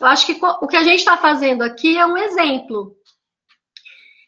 Eu 0.00 0.06
acho 0.06 0.26
que 0.26 0.38
o 0.40 0.66
que 0.66 0.76
a 0.76 0.84
gente 0.84 1.00
está 1.00 1.16
fazendo 1.16 1.62
aqui 1.62 1.96
é 1.96 2.06
um 2.06 2.16
exemplo. 2.16 2.96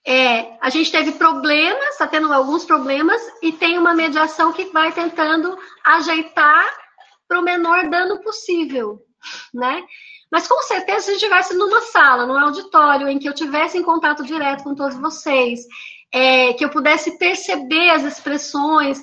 É, 0.07 0.57
a 0.61 0.71
gente 0.71 0.91
teve 0.91 1.13
problemas, 1.13 1.91
está 1.91 2.07
tendo 2.07 2.33
alguns 2.33 2.65
problemas, 2.65 3.21
e 3.43 3.53
tem 3.53 3.79
uma 3.79 3.95
mediação 3.95 4.53
que 4.53 4.65
vai 4.67 4.93
tentando 4.93 5.57
ajeitar 5.85 6.65
para 7.29 7.39
o 7.39 7.45
menor 7.45 7.89
dano 7.89 8.21
possível, 8.21 8.99
né? 9.55 9.85
Mas 10.33 10.49
com 10.49 10.61
certeza, 10.63 11.01
se 11.01 11.11
a 11.11 11.13
gente 11.13 11.23
estivesse 11.23 11.55
numa 11.55 11.81
sala, 11.83 12.27
num 12.27 12.39
auditório, 12.39 13.09
em 13.09 13.19
que 13.19 13.29
eu 13.29 13.35
tivesse 13.35 13.77
em 13.77 13.83
contato 13.83 14.25
direto 14.25 14.65
com 14.65 14.75
todos 14.75 14.97
vocês, 14.97 15.61
é, 16.13 16.53
que 16.55 16.65
eu 16.65 16.71
pudesse 16.71 17.19
perceber 17.19 17.91
as 17.91 18.03
expressões, 18.03 19.03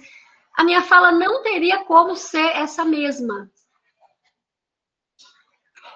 a 0.57 0.63
minha 0.63 0.81
fala 0.81 1.11
não 1.11 1.43
teria 1.43 1.83
como 1.85 2.15
ser 2.15 2.47
essa 2.55 2.83
mesma. 2.83 3.49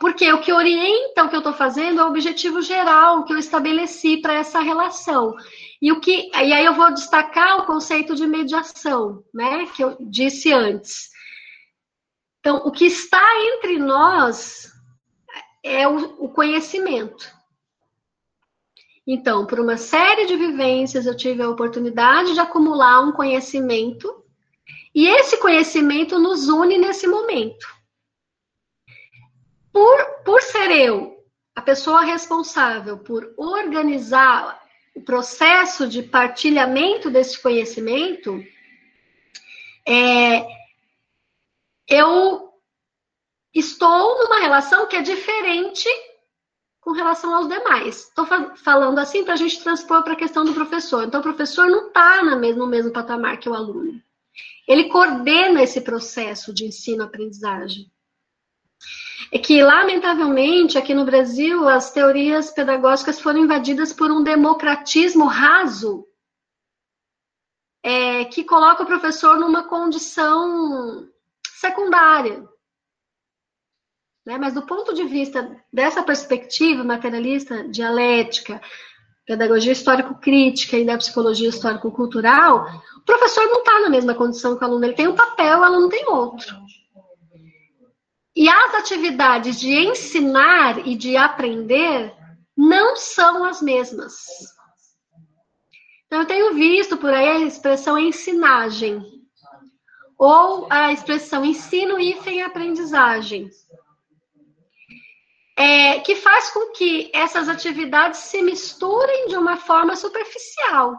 Porque 0.02 0.34
o 0.34 0.41
que 0.41 0.52
orienta 0.52 1.24
o 1.24 1.30
que 1.30 1.36
eu 1.36 1.41
estou 1.41 1.54
fazendo 1.54 2.02
é 2.02 2.04
o 2.04 2.08
objetivo 2.08 2.60
geral 2.60 3.24
que 3.24 3.34
eu 3.34 3.38
estabeleci 3.38 4.18
para 4.18 4.34
essa 4.34 4.60
relação. 4.60 5.36
E 5.80 5.91
o 5.91 5.99
que, 5.99 6.32
e 6.34 6.52
aí 6.52 6.66
eu 6.66 6.74
vou 6.74 6.91
destacar 6.91 7.60
o 7.60 7.68
conceito 7.68 8.16
de 8.16 8.26
mediação, 8.26 9.24
né, 9.32 9.68
que 9.68 9.84
eu 9.84 9.95
disse 9.99 10.52
antes. 10.52 11.12
Então, 12.39 12.64
o 12.66 12.72
que 12.72 12.86
está 12.86 13.24
entre 13.54 13.78
nós 13.78 14.72
é 15.64 15.88
o, 15.88 16.26
o 16.26 16.30
conhecimento. 16.30 17.32
Então, 19.06 19.45
por 19.45 19.60
uma 19.60 19.78
série 19.78 20.26
de 20.26 20.36
vivências, 20.36 21.06
eu 21.06 21.16
tive 21.16 21.43
a 21.43 21.49
oportunidade 21.49 22.34
de 22.34 22.39
acumular 22.39 23.02
um 23.02 23.12
conhecimento, 23.12 24.26
e 24.95 25.08
esse 25.08 25.38
conhecimento 25.38 26.18
nos 26.18 26.47
une 26.49 26.80
nesse 26.80 27.06
momento. 27.06 27.81
Por, 29.72 30.05
por 30.24 30.41
ser 30.41 30.72
eu 30.72 31.17
a 31.55 31.61
pessoa 31.61 32.01
responsável 32.01 32.97
por 32.97 33.34
organizar 33.38 34.61
o 34.95 35.01
processo 35.01 35.88
de 35.88 36.03
partilhamento 36.03 37.09
desse 37.09 37.41
conhecimento, 37.41 38.43
é, 39.88 40.45
eu 41.88 42.53
estou 43.53 44.17
numa 44.19 44.39
relação 44.39 44.88
que 44.88 44.95
é 44.95 45.01
diferente 45.01 45.88
com 46.80 46.91
relação 46.91 47.34
aos 47.36 47.47
demais. 47.47 48.07
Estou 48.07 48.26
falando 48.26 48.99
assim 48.99 49.24
para 49.24 49.34
a 49.34 49.38
gente 49.38 49.61
transpor 49.61 50.03
para 50.03 50.13
a 50.13 50.17
questão 50.17 50.43
do 50.43 50.53
professor. 50.53 51.03
Então, 51.03 51.19
o 51.19 51.24
professor 51.24 51.67
não 51.67 51.88
está 51.88 52.24
no 52.24 52.67
mesmo 52.67 52.91
patamar 52.91 53.38
que 53.38 53.49
o 53.49 53.53
aluno. 53.53 54.01
Ele 54.67 54.89
coordena 54.89 55.61
esse 55.61 55.82
processo 55.82 56.53
de 56.53 56.65
ensino-aprendizagem. 56.65 57.91
É 59.32 59.40
que, 59.40 59.64
lamentavelmente, 59.64 60.78
aqui 60.78 60.94
no 60.94 61.06
Brasil, 61.06 61.68
as 61.68 61.92
teorias 61.92 62.52
pedagógicas 62.52 63.20
foram 63.20 63.40
invadidas 63.40 63.94
por 63.94 64.12
um 64.12 64.24
democratismo 64.24 65.26
raso, 65.26 66.06
é, 67.84 68.26
que 68.26 68.44
coloca 68.44 68.84
o 68.84 68.86
professor 68.86 69.40
numa 69.40 69.64
condição 69.64 71.08
secundária. 71.46 72.48
Né? 74.26 74.38
Mas 74.38 74.54
do 74.54 74.66
ponto 74.66 74.94
de 74.94 75.04
vista 75.06 75.58
dessa 75.72 76.04
perspectiva 76.04 76.84
materialista, 76.84 77.68
dialética, 77.68 78.62
pedagogia 79.26 79.72
histórico-crítica 79.72 80.78
e 80.78 80.86
da 80.86 80.98
psicologia 80.98 81.50
histórico-cultural, 81.50 82.66
o 82.98 83.06
professor 83.06 83.46
não 83.46 83.60
está 83.60 83.80
na 83.80 83.90
mesma 83.90 84.14
condição 84.14 84.58
que 84.58 84.64
o 84.64 84.68
aluno. 84.68 84.86
Ele 84.86 84.94
tem 84.94 85.08
um 85.08 85.16
papel, 85.16 85.60
o 85.60 85.64
aluno 85.64 85.90
tem 85.90 86.06
outro. 86.08 86.56
E 88.36 88.48
as 88.50 88.76
atividades 88.76 89.60
de 89.60 89.74
ensinar 89.74 90.88
e 90.88 90.96
de 90.96 91.18
aprender 91.18 92.16
não 92.56 92.96
são 92.96 93.44
as 93.44 93.62
mesmas. 93.62 94.16
Então, 96.06 96.20
eu 96.22 96.28
tenho 96.28 96.54
visto 96.54 96.98
por 96.98 97.14
aí 97.14 97.28
a 97.28 97.40
expressão 97.40 97.98
ensinagem, 97.98 99.02
ou 100.18 100.68
a 100.72 100.92
expressão 100.92 101.44
ensino 101.44 102.00
e 102.00 102.42
aprendizagem 102.42 103.50
é, 105.62 106.00
que 106.00 106.16
faz 106.16 106.50
com 106.50 106.72
que 106.72 107.12
essas 107.14 107.48
atividades 107.48 108.20
se 108.22 108.42
misturem 108.42 109.28
de 109.28 109.38
uma 109.38 109.58
forma 109.58 109.96
superficial, 109.96 110.98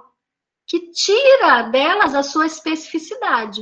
que 0.68 0.92
tira 0.92 1.62
delas 1.62 2.14
a 2.14 2.22
sua 2.22 2.46
especificidade. 2.46 3.60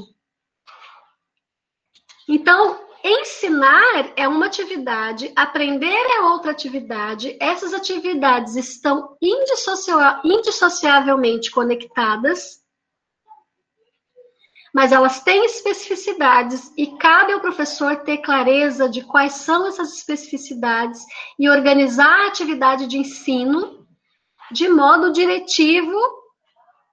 Então, 2.28 2.89
ensinar 3.02 4.12
é 4.16 4.28
uma 4.28 4.46
atividade, 4.46 5.32
aprender 5.36 5.86
é 5.86 6.20
outra 6.22 6.50
atividade, 6.50 7.36
essas 7.40 7.72
atividades 7.72 8.56
estão 8.56 9.16
indissociavelmente 9.20 11.50
conectadas. 11.50 12.58
mas 14.72 14.92
elas 14.92 15.20
têm 15.24 15.44
especificidades 15.46 16.72
e 16.76 16.96
cabe 16.96 17.32
ao 17.32 17.40
professor 17.40 18.04
ter 18.04 18.18
clareza 18.18 18.88
de 18.88 19.02
quais 19.02 19.32
são 19.32 19.66
essas 19.66 19.94
especificidades 19.94 21.04
e 21.36 21.48
organizar 21.48 22.20
a 22.20 22.28
atividade 22.28 22.86
de 22.86 22.96
ensino 22.96 23.80
de 24.52 24.68
modo 24.68 25.12
diretivo, 25.12 25.96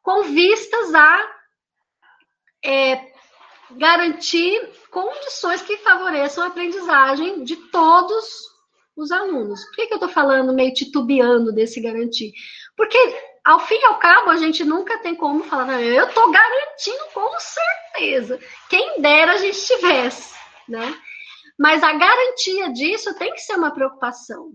com 0.04 0.24
vistas 0.24 0.94
a 0.94 1.38
é, 2.64 3.17
garantir 3.72 4.70
condições 4.90 5.62
que 5.62 5.78
favoreçam 5.78 6.44
a 6.44 6.48
aprendizagem 6.48 7.44
de 7.44 7.56
todos 7.56 8.26
os 8.96 9.12
alunos. 9.12 9.64
Por 9.66 9.76
que, 9.76 9.88
que 9.88 9.94
eu 9.94 9.98
estou 9.98 10.10
falando 10.10 10.54
meio 10.54 10.74
titubeando 10.74 11.52
desse 11.52 11.82
garantir? 11.82 12.32
Porque 12.76 12.98
ao 13.44 13.60
fim 13.62 13.76
e 13.76 13.86
ao 13.86 13.98
cabo, 13.98 14.30
a 14.30 14.36
gente 14.36 14.64
nunca 14.66 14.98
tem 15.00 15.16
como 15.16 15.44
falar, 15.46 15.82
eu 15.82 16.08
estou 16.08 16.30
garantindo 16.30 17.06
com 17.14 17.40
certeza. 17.40 18.40
Quem 18.70 19.02
dera 19.02 19.34
a 19.34 19.38
gente 19.38 19.66
tivesse, 19.66 20.36
né? 20.68 21.02
Mas 21.58 21.82
a 21.82 21.94
garantia 21.94 22.72
disso 22.74 23.14
tem 23.16 23.32
que 23.32 23.40
ser 23.40 23.56
uma 23.56 23.72
preocupação. 23.72 24.52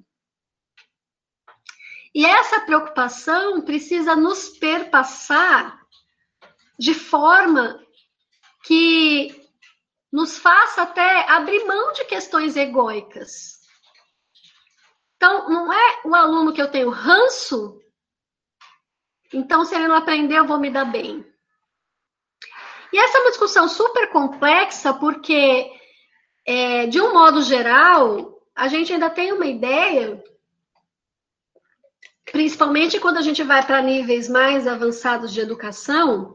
E 2.15 2.27
essa 2.27 2.61
preocupação 2.61 3.63
precisa 3.63 4.15
nos 4.15 4.51
perpassar 4.51 5.81
de 6.79 6.93
forma 6.93 7.82
que 8.65 9.41
nos 10.13 10.39
faça 10.39 10.83
até 10.83 11.31
abrir 11.31 11.65
mão 11.65 11.93
de 11.93 12.05
questões 12.05 12.57
egóicas. 12.57 13.61
Então, 15.17 15.49
não 15.49 15.73
é 15.73 16.01
o 16.05 16.15
aluno 16.15 16.53
que 16.53 16.61
eu 16.61 16.71
tenho 16.71 16.91
ranço 16.91 17.83
então, 19.33 19.65
se 19.65 19.75
ele 19.75 19.89
não 19.89 19.97
aprender, 19.97 20.37
eu 20.37 20.47
vou 20.47 20.59
me 20.59 20.71
dar 20.71 20.85
bem. 20.85 21.25
E 22.93 22.99
essa 22.99 23.17
é 23.17 23.21
uma 23.23 23.31
discussão 23.31 23.67
super 23.67 24.11
complexa, 24.11 24.93
porque, 24.93 25.73
é, 26.47 26.87
de 26.87 27.01
um 27.01 27.15
modo 27.15 27.41
geral, 27.41 28.39
a 28.55 28.69
gente 28.69 28.93
ainda 28.93 29.09
tem 29.09 29.33
uma 29.33 29.47
ideia, 29.47 30.23
principalmente 32.31 33.01
quando 33.01 33.17
a 33.17 33.23
gente 33.23 33.43
vai 33.43 33.65
para 33.65 33.81
níveis 33.81 34.29
mais 34.29 34.67
avançados 34.67 35.33
de 35.33 35.41
educação, 35.41 36.35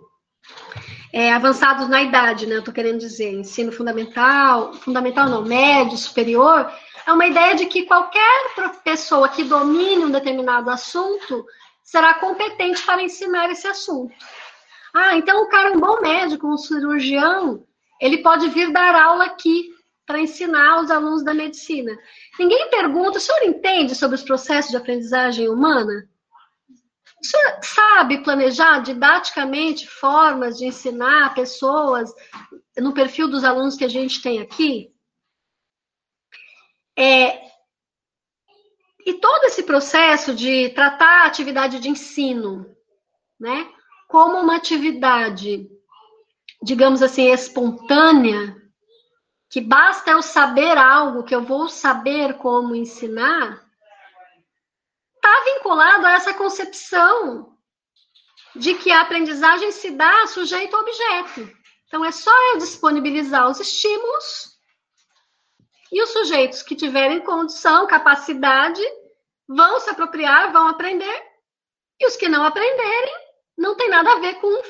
é, 1.12 1.34
avançados 1.34 1.88
na 1.88 2.02
idade, 2.02 2.46
né? 2.46 2.56
Eu 2.56 2.60
estou 2.60 2.74
querendo 2.74 3.00
dizer, 3.00 3.34
ensino 3.34 3.72
fundamental, 3.72 4.74
fundamental 4.74 5.30
não, 5.30 5.44
médio, 5.44 5.98
superior, 5.98 6.72
é 7.06 7.14
uma 7.14 7.26
ideia 7.26 7.56
de 7.56 7.66
que 7.66 7.84
qualquer 7.84 8.54
pessoa 8.84 9.30
que 9.30 9.44
domine 9.44 10.06
um 10.06 10.12
determinado 10.12 10.70
assunto 10.70 11.46
será 11.84 12.16
competente 12.16 12.86
para 12.86 13.02
ensinar 13.02 13.50
esse 13.50 13.68
assunto. 13.68 14.14
Ah, 14.94 15.16
então 15.16 15.42
o 15.42 15.48
cara 15.48 15.70
é 15.70 15.72
um 15.72 15.80
bom 15.80 16.02
médico, 16.02 16.48
um 16.48 16.58
cirurgião, 16.58 17.64
ele 18.00 18.18
pode 18.18 18.50
vir 18.50 18.72
dar 18.72 18.96
aula 18.96 19.26
aqui 19.26 19.74
para 20.06 20.20
ensinar 20.20 20.82
os 20.82 20.90
alunos 20.90 21.24
da 21.24 21.34
medicina. 21.34 21.92
Ninguém 22.40 22.70
pergunta, 22.70 23.18
o 23.18 23.22
senhor 23.22 23.44
entende 23.44 23.94
sobre 23.96 24.16
os 24.16 24.24
processos 24.24 24.72
de 24.72 24.78
aprendizagem 24.78 25.50
humana? 25.50 26.08
Senhor 27.22 27.60
sabe 27.64 28.24
planejar 28.24 28.80
didaticamente 28.80 29.88
formas 29.88 30.58
de 30.58 30.66
ensinar 30.66 31.34
pessoas 31.34 32.14
no 32.78 32.94
perfil 32.94 33.28
dos 33.28 33.44
alunos 33.44 33.76
que 33.76 33.86
a 33.86 33.90
gente 33.90 34.22
tem 34.22 34.40
aqui? 34.40 34.94
É, 36.98 37.48
e 39.06 39.14
todo 39.14 39.46
esse 39.46 39.64
processo 39.64 40.34
de 40.36 40.70
tratar 40.70 41.24
a 41.24 41.28
atividade 41.28 41.80
de 41.80 41.90
ensino, 41.90 42.66
né, 43.40 43.72
como 44.08 44.38
uma 44.40 44.56
atividade, 44.56 45.70
digamos 46.62 47.02
assim, 47.02 47.32
espontânea, 47.32 48.56
que 49.50 49.62
basta 49.62 50.12
eu 50.12 50.22
saber 50.22 50.78
algo 50.78 51.24
que 51.24 51.34
eu 51.34 51.42
vou 51.42 51.70
saber 51.70 52.38
como 52.38 52.76
ensinar, 52.76 53.67
está 55.28 55.44
vinculado 55.44 56.06
a 56.06 56.14
essa 56.14 56.34
concepção 56.34 57.58
de 58.56 58.74
que 58.76 58.92
a 58.92 59.02
aprendizagem 59.02 59.72
se 59.72 59.92
dá 59.92 60.26
sujeito 60.28 60.76
a 60.76 60.80
objeto. 60.80 61.52
Então, 61.86 62.04
é 62.04 62.12
só 62.12 62.32
eu 62.52 62.58
disponibilizar 62.58 63.50
os 63.50 63.60
estímulos 63.60 64.58
e 65.92 66.02
os 66.02 66.10
sujeitos 66.10 66.62
que 66.62 66.76
tiverem 66.76 67.20
condição, 67.20 67.88
capacidade, 67.88 68.82
vão 69.48 69.80
se 69.80 69.90
apropriar, 69.90 70.52
vão 70.52 70.68
aprender. 70.68 71.24
E 72.00 72.08
os 72.08 72.16
que 72.16 72.30
não 72.30 72.44
aprenderem, 72.44 73.16
não 73.58 73.76
tem 73.76 73.90
nada 73.90 74.14
a 74.14 74.20
ver 74.20 74.36
com 74.36 74.62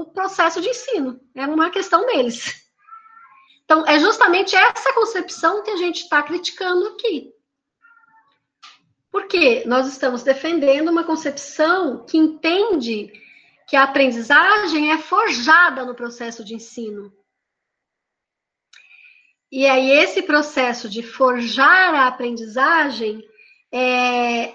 o 0.00 0.12
processo 0.12 0.60
de 0.60 0.68
ensino. 0.68 1.20
É 1.34 1.46
uma 1.46 1.70
questão 1.70 2.06
deles. 2.06 2.66
Então, 3.64 3.84
é 3.86 3.98
justamente 3.98 4.54
essa 4.54 4.92
concepção 4.92 5.62
que 5.62 5.70
a 5.70 5.76
gente 5.76 6.02
está 6.02 6.22
criticando 6.22 6.86
aqui. 6.88 7.35
Porque 9.16 9.64
nós 9.64 9.88
estamos 9.88 10.22
defendendo 10.22 10.90
uma 10.90 11.02
concepção 11.02 12.04
que 12.04 12.18
entende 12.18 13.10
que 13.66 13.74
a 13.74 13.84
aprendizagem 13.84 14.92
é 14.92 14.98
forjada 14.98 15.86
no 15.86 15.94
processo 15.94 16.44
de 16.44 16.54
ensino. 16.54 17.10
E 19.50 19.66
aí, 19.66 19.90
esse 19.90 20.20
processo 20.20 20.86
de 20.86 21.02
forjar 21.02 21.94
a 21.94 22.08
aprendizagem 22.08 23.26
é, 23.72 24.52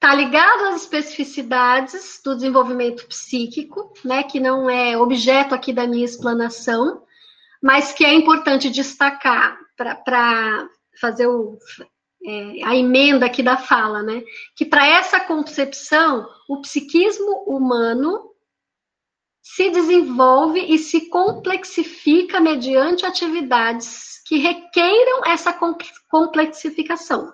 tá 0.00 0.14
ligado 0.14 0.68
às 0.68 0.80
especificidades 0.80 2.22
do 2.24 2.34
desenvolvimento 2.36 3.06
psíquico, 3.06 3.92
né, 4.02 4.22
que 4.22 4.40
não 4.40 4.70
é 4.70 4.96
objeto 4.96 5.54
aqui 5.54 5.74
da 5.74 5.86
minha 5.86 6.06
explanação, 6.06 7.04
mas 7.62 7.92
que 7.92 8.02
é 8.02 8.14
importante 8.14 8.70
destacar 8.70 9.58
para 9.76 10.66
fazer 10.98 11.26
o, 11.26 11.58
é, 12.24 12.64
a 12.64 12.74
emenda 12.74 13.26
aqui 13.26 13.42
da 13.42 13.56
fala, 13.56 14.02
né, 14.02 14.22
que 14.56 14.64
para 14.64 14.86
essa 14.86 15.20
concepção, 15.20 16.28
o 16.48 16.60
psiquismo 16.60 17.44
humano 17.46 18.28
se 19.42 19.70
desenvolve 19.70 20.60
e 20.60 20.78
se 20.78 21.08
complexifica 21.08 22.40
mediante 22.40 23.06
atividades 23.06 24.22
que 24.26 24.36
requeiram 24.36 25.24
essa 25.24 25.58
complexificação. 26.10 27.32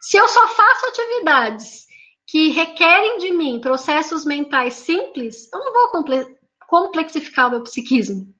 Se 0.00 0.16
eu 0.16 0.28
só 0.28 0.48
faço 0.48 0.86
atividades 0.86 1.86
que 2.26 2.48
requerem 2.48 3.18
de 3.18 3.32
mim 3.32 3.60
processos 3.60 4.24
mentais 4.24 4.74
simples, 4.74 5.50
eu 5.52 5.58
não 5.58 5.72
vou 5.72 6.04
complexificar 6.68 7.48
o 7.48 7.50
meu 7.50 7.62
psiquismo. 7.62 8.34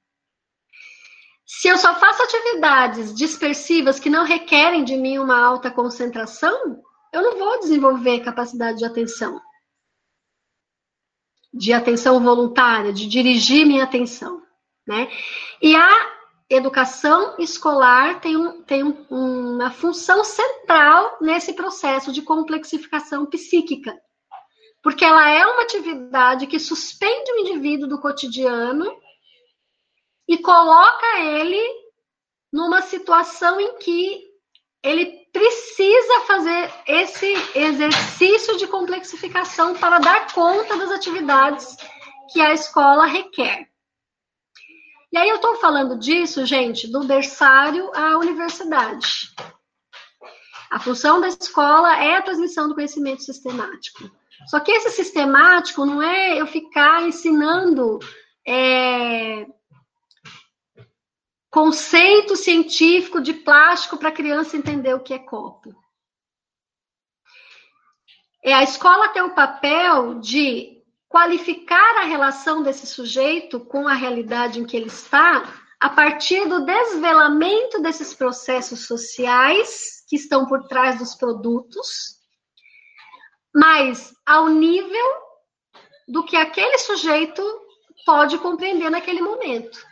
Se 1.53 1.67
eu 1.67 1.77
só 1.77 1.99
faço 1.99 2.23
atividades 2.23 3.13
dispersivas 3.13 3.99
que 3.99 4.09
não 4.09 4.25
requerem 4.25 4.85
de 4.85 4.97
mim 4.97 5.19
uma 5.19 5.37
alta 5.37 5.69
concentração, 5.69 6.81
eu 7.13 7.23
não 7.23 7.37
vou 7.37 7.59
desenvolver 7.59 8.21
capacidade 8.21 8.79
de 8.79 8.85
atenção 8.85 9.41
de 11.53 11.73
atenção 11.73 12.23
voluntária, 12.23 12.93
de 12.93 13.09
dirigir 13.09 13.67
minha 13.67 13.83
atenção, 13.83 14.41
né? 14.87 15.11
E 15.61 15.75
a 15.75 16.13
educação 16.49 17.35
escolar 17.39 18.21
tem, 18.21 18.37
um, 18.37 18.63
tem 18.63 18.85
um, 18.85 19.07
uma 19.11 19.73
função 19.73 20.23
central 20.23 21.19
nesse 21.21 21.53
processo 21.55 22.13
de 22.13 22.23
complexificação 22.23 23.27
psíquica, 23.27 23.93
porque 24.81 25.05
ela 25.05 25.29
é 25.29 25.45
uma 25.45 25.63
atividade 25.63 26.47
que 26.47 26.61
suspende 26.61 27.33
o 27.33 27.41
indivíduo 27.41 27.89
do 27.89 28.01
cotidiano 28.01 28.87
e 30.31 30.39
coloca 30.39 31.19
ele 31.19 31.61
numa 32.53 32.83
situação 32.83 33.61
em 33.61 33.79
que 33.79 34.31
ele 34.81 35.27
precisa 35.33 36.21
fazer 36.21 36.73
esse 36.87 37.35
exercício 37.53 38.57
de 38.57 38.69
complexificação 38.69 39.75
para 39.75 39.99
dar 39.99 40.33
conta 40.33 40.77
das 40.77 40.93
atividades 40.93 41.77
que 42.33 42.41
a 42.41 42.53
escola 42.53 43.07
requer. 43.07 43.69
E 45.13 45.19
aí 45.19 45.29
eu 45.29 45.37
estou 45.37 45.57
falando 45.57 45.99
disso, 45.99 46.47
gente, 46.47 46.87
do 46.87 47.03
berçário 47.03 47.91
à 47.93 48.17
universidade. 48.17 49.35
A 50.71 50.79
função 50.79 51.21
da 51.21 51.27
escola 51.27 52.01
é 52.01 52.15
a 52.15 52.23
transmissão 52.23 52.69
do 52.69 52.77
conhecimento 52.77 53.25
sistemático. 53.25 54.09
Só 54.47 54.61
que 54.61 54.71
esse 54.71 54.91
sistemático 54.91 55.85
não 55.85 56.01
é 56.01 56.41
eu 56.41 56.47
ficar 56.47 57.03
ensinando 57.03 57.99
é, 58.47 59.45
conceito 61.51 62.37
científico 62.37 63.21
de 63.21 63.35
plástico 63.35 63.97
para 63.99 64.11
a 64.11 64.13
criança 64.13 64.57
entender 64.57 64.95
o 64.95 65.01
que 65.01 65.13
é 65.13 65.19
copo. 65.19 65.75
É 68.43 68.55
a 68.55 68.63
escola 68.63 69.09
tem 69.09 69.23
o 69.23 69.35
papel 69.35 70.21
de 70.21 70.81
qualificar 71.09 71.99
a 71.99 72.05
relação 72.05 72.63
desse 72.63 72.87
sujeito 72.87 73.61
com 73.61 73.89
a 73.89 73.95
realidade 73.95 74.61
em 74.61 74.65
que 74.65 74.77
ele 74.77 74.87
está 74.87 75.43
a 75.81 75.91
partir 75.91 76.47
do 76.49 76.65
desvelamento 76.65 77.83
desses 77.83 78.15
processos 78.15 78.87
sociais 78.87 80.05
que 80.09 80.17
estão 80.17 80.47
por 80.47 80.69
trás 80.69 80.99
dos 80.99 81.15
produtos, 81.15 82.17
mas 83.55 84.15
ao 84.25 84.49
nível 84.49 85.07
do 86.07 86.25
que 86.25 86.37
aquele 86.37 86.79
sujeito 86.79 87.43
pode 88.07 88.39
compreender 88.39 88.91
naquele 88.91 89.21
momento. 89.21 89.90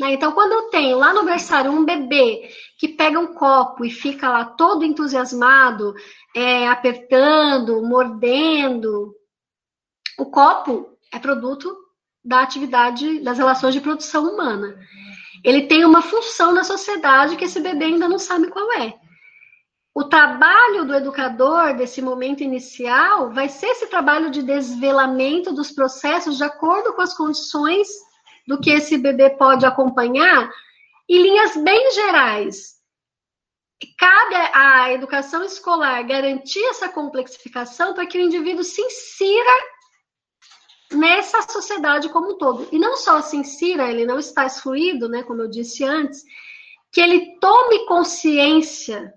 Né? 0.00 0.12
Então, 0.12 0.32
quando 0.32 0.52
eu 0.52 0.70
tenho 0.70 0.98
lá 0.98 1.12
no 1.12 1.24
berçário 1.24 1.70
um 1.70 1.84
bebê 1.84 2.50
que 2.78 2.88
pega 2.88 3.18
um 3.18 3.34
copo 3.34 3.84
e 3.84 3.90
fica 3.90 4.28
lá 4.28 4.44
todo 4.44 4.84
entusiasmado, 4.84 5.94
é, 6.34 6.68
apertando, 6.68 7.82
mordendo, 7.82 9.14
o 10.18 10.26
copo 10.26 10.98
é 11.12 11.18
produto 11.18 11.76
da 12.24 12.42
atividade 12.42 13.20
das 13.20 13.38
relações 13.38 13.74
de 13.74 13.80
produção 13.80 14.32
humana. 14.32 14.78
Ele 15.44 15.66
tem 15.66 15.84
uma 15.84 16.02
função 16.02 16.52
na 16.52 16.62
sociedade 16.62 17.36
que 17.36 17.44
esse 17.44 17.60
bebê 17.60 17.86
ainda 17.86 18.08
não 18.08 18.18
sabe 18.18 18.48
qual 18.48 18.72
é. 18.74 18.94
O 19.94 20.04
trabalho 20.04 20.86
do 20.86 20.94
educador 20.94 21.74
desse 21.74 22.00
momento 22.00 22.42
inicial 22.42 23.30
vai 23.30 23.48
ser 23.48 23.66
esse 23.66 23.86
trabalho 23.88 24.30
de 24.30 24.42
desvelamento 24.42 25.52
dos 25.52 25.70
processos 25.70 26.38
de 26.38 26.44
acordo 26.44 26.94
com 26.94 27.02
as 27.02 27.14
condições 27.14 27.88
do 28.46 28.60
que 28.60 28.70
esse 28.70 28.98
bebê 28.98 29.30
pode 29.30 29.64
acompanhar, 29.64 30.50
em 31.08 31.22
linhas 31.22 31.56
bem 31.56 31.90
gerais. 31.92 32.72
Cabe 33.98 34.34
à 34.54 34.92
educação 34.92 35.42
escolar 35.42 36.02
garantir 36.04 36.64
essa 36.66 36.88
complexificação 36.88 37.94
para 37.94 38.06
que 38.06 38.18
o 38.18 38.20
indivíduo 38.20 38.62
se 38.62 38.80
insira 38.80 39.62
nessa 40.92 41.42
sociedade 41.42 42.08
como 42.08 42.32
um 42.32 42.38
todo. 42.38 42.68
E 42.70 42.78
não 42.78 42.96
só 42.96 43.20
se 43.20 43.36
insira, 43.36 43.90
ele 43.90 44.06
não 44.06 44.18
está 44.18 44.46
excluído, 44.46 45.08
né, 45.08 45.22
como 45.22 45.42
eu 45.42 45.48
disse 45.48 45.84
antes, 45.84 46.22
que 46.92 47.00
ele 47.00 47.38
tome 47.40 47.86
consciência 47.86 49.12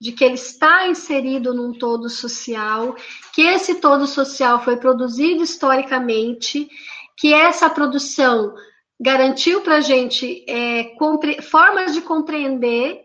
de 0.00 0.10
que 0.10 0.24
ele 0.24 0.34
está 0.34 0.88
inserido 0.88 1.54
num 1.54 1.72
todo 1.72 2.08
social, 2.08 2.96
que 3.32 3.42
esse 3.42 3.76
todo 3.76 4.04
social 4.06 4.64
foi 4.64 4.76
produzido 4.76 5.44
historicamente, 5.44 6.68
que 7.16 7.32
essa 7.32 7.68
produção 7.70 8.54
garantiu 9.00 9.62
para 9.62 9.76
a 9.76 9.80
gente 9.80 10.44
é, 10.48 10.94
formas 11.42 11.92
de 11.92 12.00
compreender 12.00 13.02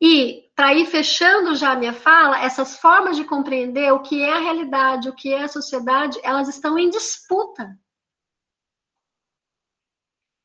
e, 0.00 0.44
para 0.54 0.74
ir 0.74 0.86
fechando 0.86 1.54
já 1.54 1.72
a 1.72 1.76
minha 1.76 1.92
fala, 1.92 2.40
essas 2.40 2.78
formas 2.78 3.16
de 3.16 3.24
compreender 3.24 3.92
o 3.92 4.00
que 4.00 4.22
é 4.22 4.32
a 4.32 4.40
realidade, 4.40 5.08
o 5.08 5.14
que 5.14 5.32
é 5.32 5.42
a 5.42 5.48
sociedade, 5.48 6.18
elas 6.22 6.48
estão 6.48 6.78
em 6.78 6.88
disputa. 6.88 7.76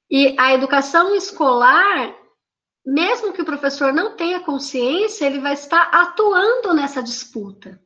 E 0.10 0.36
a 0.40 0.54
educação 0.54 1.16
escolar 1.16 2.16
mesmo 2.86 3.32
que 3.32 3.42
o 3.42 3.46
professor 3.46 3.94
não 3.94 4.16
tenha 4.16 4.42
consciência, 4.42 5.26
ele 5.26 5.40
vai 5.40 5.54
estar 5.54 5.84
atuando 5.84 6.74
nessa 6.74 7.02
disputa. 7.02 7.80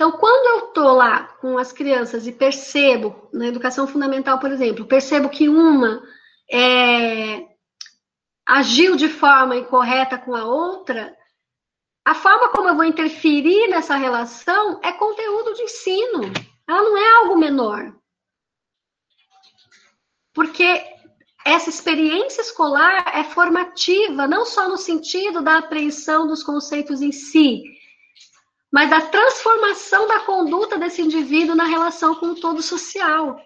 Então, 0.00 0.12
quando 0.12 0.62
eu 0.62 0.68
estou 0.68 0.92
lá 0.94 1.24
com 1.42 1.58
as 1.58 1.74
crianças 1.74 2.26
e 2.26 2.32
percebo, 2.32 3.28
na 3.34 3.48
educação 3.48 3.86
fundamental, 3.86 4.38
por 4.38 4.50
exemplo, 4.50 4.86
percebo 4.86 5.28
que 5.28 5.46
uma 5.46 6.02
é, 6.50 7.46
agiu 8.46 8.96
de 8.96 9.10
forma 9.10 9.56
incorreta 9.56 10.16
com 10.16 10.34
a 10.34 10.46
outra, 10.46 11.14
a 12.02 12.14
forma 12.14 12.48
como 12.48 12.68
eu 12.68 12.76
vou 12.76 12.84
interferir 12.86 13.68
nessa 13.68 13.94
relação 13.94 14.80
é 14.82 14.90
conteúdo 14.90 15.52
de 15.52 15.64
ensino. 15.64 16.32
Ela 16.66 16.80
não 16.80 16.96
é 16.96 17.16
algo 17.16 17.36
menor. 17.36 17.94
Porque 20.32 20.82
essa 21.44 21.68
experiência 21.68 22.40
escolar 22.40 23.04
é 23.14 23.22
formativa, 23.22 24.26
não 24.26 24.46
só 24.46 24.66
no 24.66 24.78
sentido 24.78 25.42
da 25.42 25.58
apreensão 25.58 26.26
dos 26.26 26.42
conceitos 26.42 27.02
em 27.02 27.12
si, 27.12 27.79
mas 28.72 28.88
da 28.88 29.00
transformação 29.00 30.06
da 30.06 30.20
conduta 30.20 30.78
desse 30.78 31.02
indivíduo 31.02 31.56
na 31.56 31.64
relação 31.64 32.14
com 32.14 32.26
o 32.26 32.40
todo 32.40 32.62
social. 32.62 33.40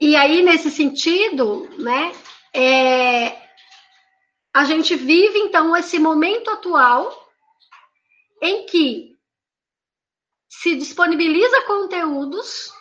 E 0.00 0.16
aí, 0.16 0.42
nesse 0.42 0.70
sentido, 0.70 1.68
né, 1.78 2.12
é, 2.54 3.40
a 4.54 4.64
gente 4.64 4.94
vive, 4.94 5.38
então, 5.38 5.76
esse 5.76 5.98
momento 5.98 6.50
atual 6.50 7.30
em 8.40 8.66
que 8.66 9.16
se 10.48 10.76
disponibiliza 10.76 11.62
conteúdos 11.62 12.72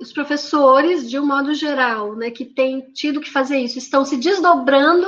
os 0.00 0.12
professores, 0.12 1.08
de 1.10 1.18
um 1.18 1.26
modo 1.26 1.52
geral, 1.52 2.16
né, 2.16 2.30
que 2.30 2.46
têm 2.46 2.90
tido 2.92 3.20
que 3.20 3.30
fazer 3.30 3.58
isso, 3.58 3.76
estão 3.76 4.04
se 4.04 4.16
desdobrando 4.16 5.06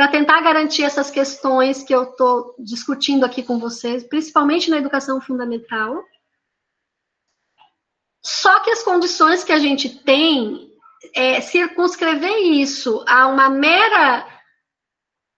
para 0.00 0.08
tentar 0.08 0.40
garantir 0.40 0.82
essas 0.82 1.10
questões 1.10 1.82
que 1.82 1.94
eu 1.94 2.04
estou 2.04 2.54
discutindo 2.58 3.22
aqui 3.22 3.42
com 3.42 3.58
vocês, 3.58 4.02
principalmente 4.02 4.70
na 4.70 4.78
educação 4.78 5.20
fundamental. 5.20 6.02
Só 8.24 8.60
que 8.60 8.70
as 8.70 8.82
condições 8.82 9.44
que 9.44 9.52
a 9.52 9.58
gente 9.58 10.02
tem, 10.02 10.72
é, 11.14 11.42
circunscrever 11.42 12.34
isso 12.34 13.04
a 13.06 13.26
uma 13.26 13.50
mera 13.50 14.26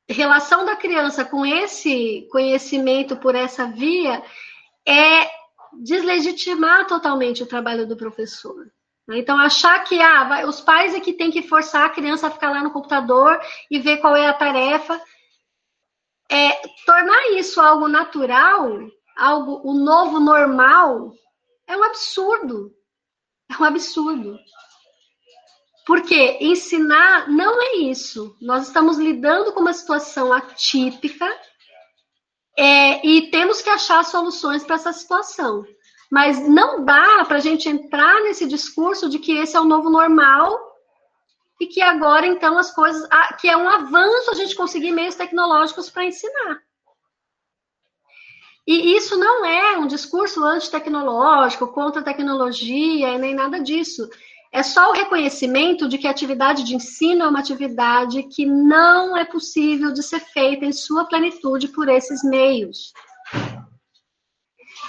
relação 0.08 0.64
da 0.64 0.76
criança 0.76 1.24
com 1.24 1.44
esse 1.44 2.28
conhecimento 2.30 3.16
por 3.16 3.34
essa 3.34 3.66
via, 3.66 4.22
é 4.86 5.28
deslegitimar 5.82 6.86
totalmente 6.86 7.42
o 7.42 7.48
trabalho 7.48 7.84
do 7.84 7.96
professor. 7.96 8.72
Né? 9.06 9.18
Então, 9.18 9.38
achar 9.38 9.82
que 9.84 10.00
ah, 10.00 10.24
vai, 10.24 10.44
os 10.44 10.60
pais 10.60 10.94
é 10.94 11.00
que 11.00 11.12
tem 11.12 11.30
que 11.30 11.42
forçar 11.42 11.86
a 11.86 11.90
criança 11.90 12.26
a 12.26 12.30
ficar 12.30 12.50
lá 12.50 12.62
no 12.62 12.72
computador 12.72 13.40
e 13.70 13.78
ver 13.78 13.98
qual 13.98 14.16
é 14.16 14.26
a 14.26 14.34
tarefa. 14.34 15.00
É, 16.30 16.52
tornar 16.86 17.30
isso 17.32 17.60
algo 17.60 17.88
natural, 17.88 18.78
algo 19.16 19.60
o 19.64 19.74
novo 19.74 20.18
normal, 20.18 21.12
é 21.66 21.76
um 21.76 21.84
absurdo. 21.84 22.72
É 23.50 23.62
um 23.62 23.64
absurdo. 23.64 24.38
Porque 25.84 26.38
ensinar 26.40 27.28
não 27.28 27.60
é 27.60 27.76
isso. 27.76 28.36
Nós 28.40 28.66
estamos 28.66 28.98
lidando 28.98 29.52
com 29.52 29.60
uma 29.60 29.72
situação 29.72 30.32
atípica 30.32 31.26
é, 32.56 33.04
e 33.06 33.30
temos 33.30 33.60
que 33.60 33.68
achar 33.68 34.04
soluções 34.04 34.62
para 34.64 34.76
essa 34.76 34.92
situação. 34.92 35.64
Mas 36.12 36.46
não 36.46 36.84
dá 36.84 37.24
para 37.24 37.38
a 37.38 37.40
gente 37.40 37.70
entrar 37.70 38.20
nesse 38.20 38.46
discurso 38.46 39.08
de 39.08 39.18
que 39.18 39.32
esse 39.32 39.56
é 39.56 39.60
o 39.60 39.64
novo 39.64 39.88
normal 39.88 40.60
e 41.58 41.66
que 41.66 41.80
agora, 41.80 42.26
então, 42.26 42.58
as 42.58 42.70
coisas. 42.70 43.08
que 43.40 43.48
é 43.48 43.56
um 43.56 43.66
avanço 43.66 44.30
a 44.30 44.34
gente 44.34 44.54
conseguir 44.54 44.92
meios 44.92 45.14
tecnológicos 45.14 45.88
para 45.88 46.04
ensinar. 46.04 46.60
E 48.66 48.94
isso 48.94 49.16
não 49.16 49.42
é 49.46 49.78
um 49.78 49.86
discurso 49.86 50.44
antitecnológico, 50.44 51.68
contra 51.68 52.02
a 52.02 52.04
tecnologia, 52.04 53.16
nem 53.16 53.34
nada 53.34 53.58
disso. 53.58 54.06
É 54.52 54.62
só 54.62 54.90
o 54.90 54.94
reconhecimento 54.94 55.88
de 55.88 55.96
que 55.96 56.06
a 56.06 56.10
atividade 56.10 56.62
de 56.62 56.76
ensino 56.76 57.24
é 57.24 57.28
uma 57.28 57.40
atividade 57.40 58.24
que 58.24 58.44
não 58.44 59.16
é 59.16 59.24
possível 59.24 59.94
de 59.94 60.02
ser 60.02 60.20
feita 60.20 60.66
em 60.66 60.72
sua 60.72 61.06
plenitude 61.06 61.68
por 61.68 61.88
esses 61.88 62.22
meios. 62.22 62.92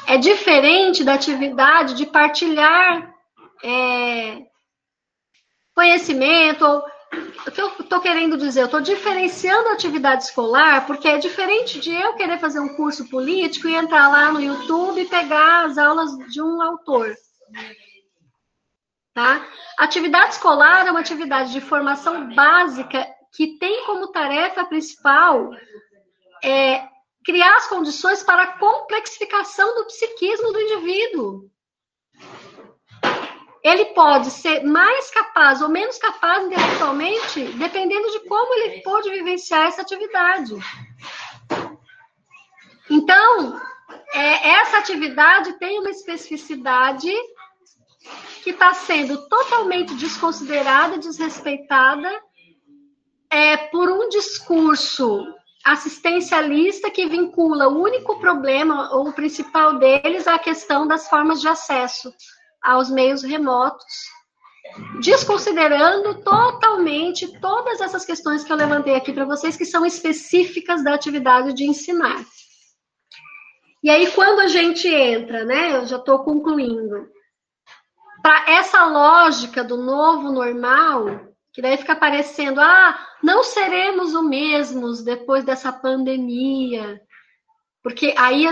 É 0.08 0.18
diferente 0.18 1.04
da 1.04 1.14
atividade 1.14 1.96
de 1.96 2.06
partilhar 2.06 3.14
é, 3.64 4.42
conhecimento. 5.74 6.66
O 7.48 7.52
que 7.52 7.62
eu 7.62 7.70
estou 7.80 8.00
querendo 8.00 8.38
dizer? 8.38 8.62
Eu 8.62 8.66
estou 8.66 8.82
diferenciando 8.82 9.70
a 9.70 9.74
atividade 9.74 10.24
escolar, 10.24 10.86
porque 10.86 11.08
é 11.08 11.18
diferente 11.18 11.80
de 11.80 11.94
eu 11.94 12.16
querer 12.16 12.40
fazer 12.40 12.60
um 12.60 12.76
curso 12.76 13.08
político 13.10 13.68
e 13.68 13.76
entrar 13.76 14.10
lá 14.10 14.32
no 14.32 14.42
YouTube 14.42 15.02
e 15.02 15.08
pegar 15.08 15.66
as 15.66 15.78
aulas 15.78 16.18
de 16.32 16.42
um 16.42 16.62
autor. 16.62 17.16
Tá? 19.14 19.46
Atividade 19.78 20.34
escolar 20.34 20.88
é 20.88 20.92
uma 20.92 21.00
atividade 21.00 21.52
de 21.52 21.62
formação 21.62 22.34
básica 22.34 23.08
que 23.32 23.58
tem 23.60 23.86
como 23.86 24.12
tarefa 24.12 24.66
principal 24.66 25.52
é, 26.44 26.88
criar 27.24 27.56
as 27.56 27.68
condições 27.68 28.24
para 28.24 28.44
a 28.44 28.58
complexificação 28.58 29.76
do 29.76 29.86
psiquismo 29.86 30.52
do 30.52 30.60
indivíduo. 30.60 31.50
Ele 33.64 33.86
pode 33.94 34.30
ser 34.30 34.64
mais 34.66 35.10
capaz 35.10 35.62
ou 35.62 35.70
menos 35.70 35.98
capaz 35.98 36.46
intelectualmente, 36.46 37.46
dependendo 37.54 38.12
de 38.12 38.28
como 38.28 38.54
ele 38.56 38.82
pode 38.82 39.10
vivenciar 39.10 39.68
essa 39.68 39.82
atividade. 39.82 40.54
Então, 42.90 43.62
é, 44.14 44.50
essa 44.50 44.80
atividade 44.80 45.54
tem 45.60 45.80
uma 45.80 45.90
especificidade 45.90 47.10
que 48.44 48.50
está 48.50 48.74
sendo 48.74 49.30
totalmente 49.30 49.96
desconsiderada, 49.96 50.98
desrespeitada 50.98 52.12
é, 53.30 53.56
por 53.56 53.90
um 53.90 54.10
discurso 54.10 55.26
assistencialista 55.64 56.92
que 56.92 57.08
vincula 57.08 57.68
o 57.68 57.82
único 57.82 58.20
problema, 58.20 58.94
ou 58.94 59.08
o 59.08 59.14
principal 59.14 59.80
deles, 59.80 60.28
à 60.28 60.38
questão 60.38 60.86
das 60.86 61.08
formas 61.08 61.40
de 61.40 61.48
acesso 61.48 62.14
aos 62.62 62.90
meios 62.90 63.24
remotos, 63.24 63.86
desconsiderando 65.02 66.22
totalmente 66.24 67.40
todas 67.40 67.82
essas 67.82 68.06
questões 68.06 68.44
que 68.44 68.52
eu 68.52 68.58
levantei 68.58 68.96
aqui 68.96 69.14
para 69.14 69.26
vocês, 69.26 69.56
que 69.56 69.66
são 69.66 69.86
específicas 69.86 70.84
da 70.84 70.94
atividade 70.94 71.54
de 71.54 71.66
ensinar. 71.66 72.26
E 73.84 73.90
aí, 73.90 74.10
quando 74.12 74.40
a 74.40 74.48
gente 74.48 74.88
entra, 74.88 75.44
né? 75.44 75.76
Eu 75.76 75.86
já 75.86 75.98
estou 75.98 76.24
concluindo. 76.24 77.10
Para 78.22 78.50
essa 78.50 78.86
lógica 78.86 79.62
do 79.62 79.76
novo 79.76 80.32
normal, 80.32 81.33
que 81.54 81.62
daí 81.62 81.78
fica 81.78 81.96
parecendo, 81.96 82.60
ah, 82.60 83.00
não 83.22 83.44
seremos 83.44 84.16
o 84.16 84.24
mesmos 84.24 85.04
depois 85.04 85.44
dessa 85.44 85.72
pandemia. 85.72 87.00
Porque 87.84 88.16
aí 88.18 88.46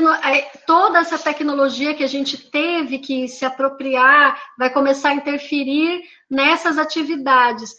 toda 0.68 1.00
essa 1.00 1.18
tecnologia 1.18 1.96
que 1.96 2.04
a 2.04 2.08
gente 2.08 2.38
teve 2.52 3.00
que 3.00 3.28
se 3.28 3.44
apropriar 3.44 4.40
vai 4.58 4.70
começar 4.70 5.10
a 5.10 5.16
interferir 5.16 6.04
nessas 6.30 6.78
atividades. 6.78 7.76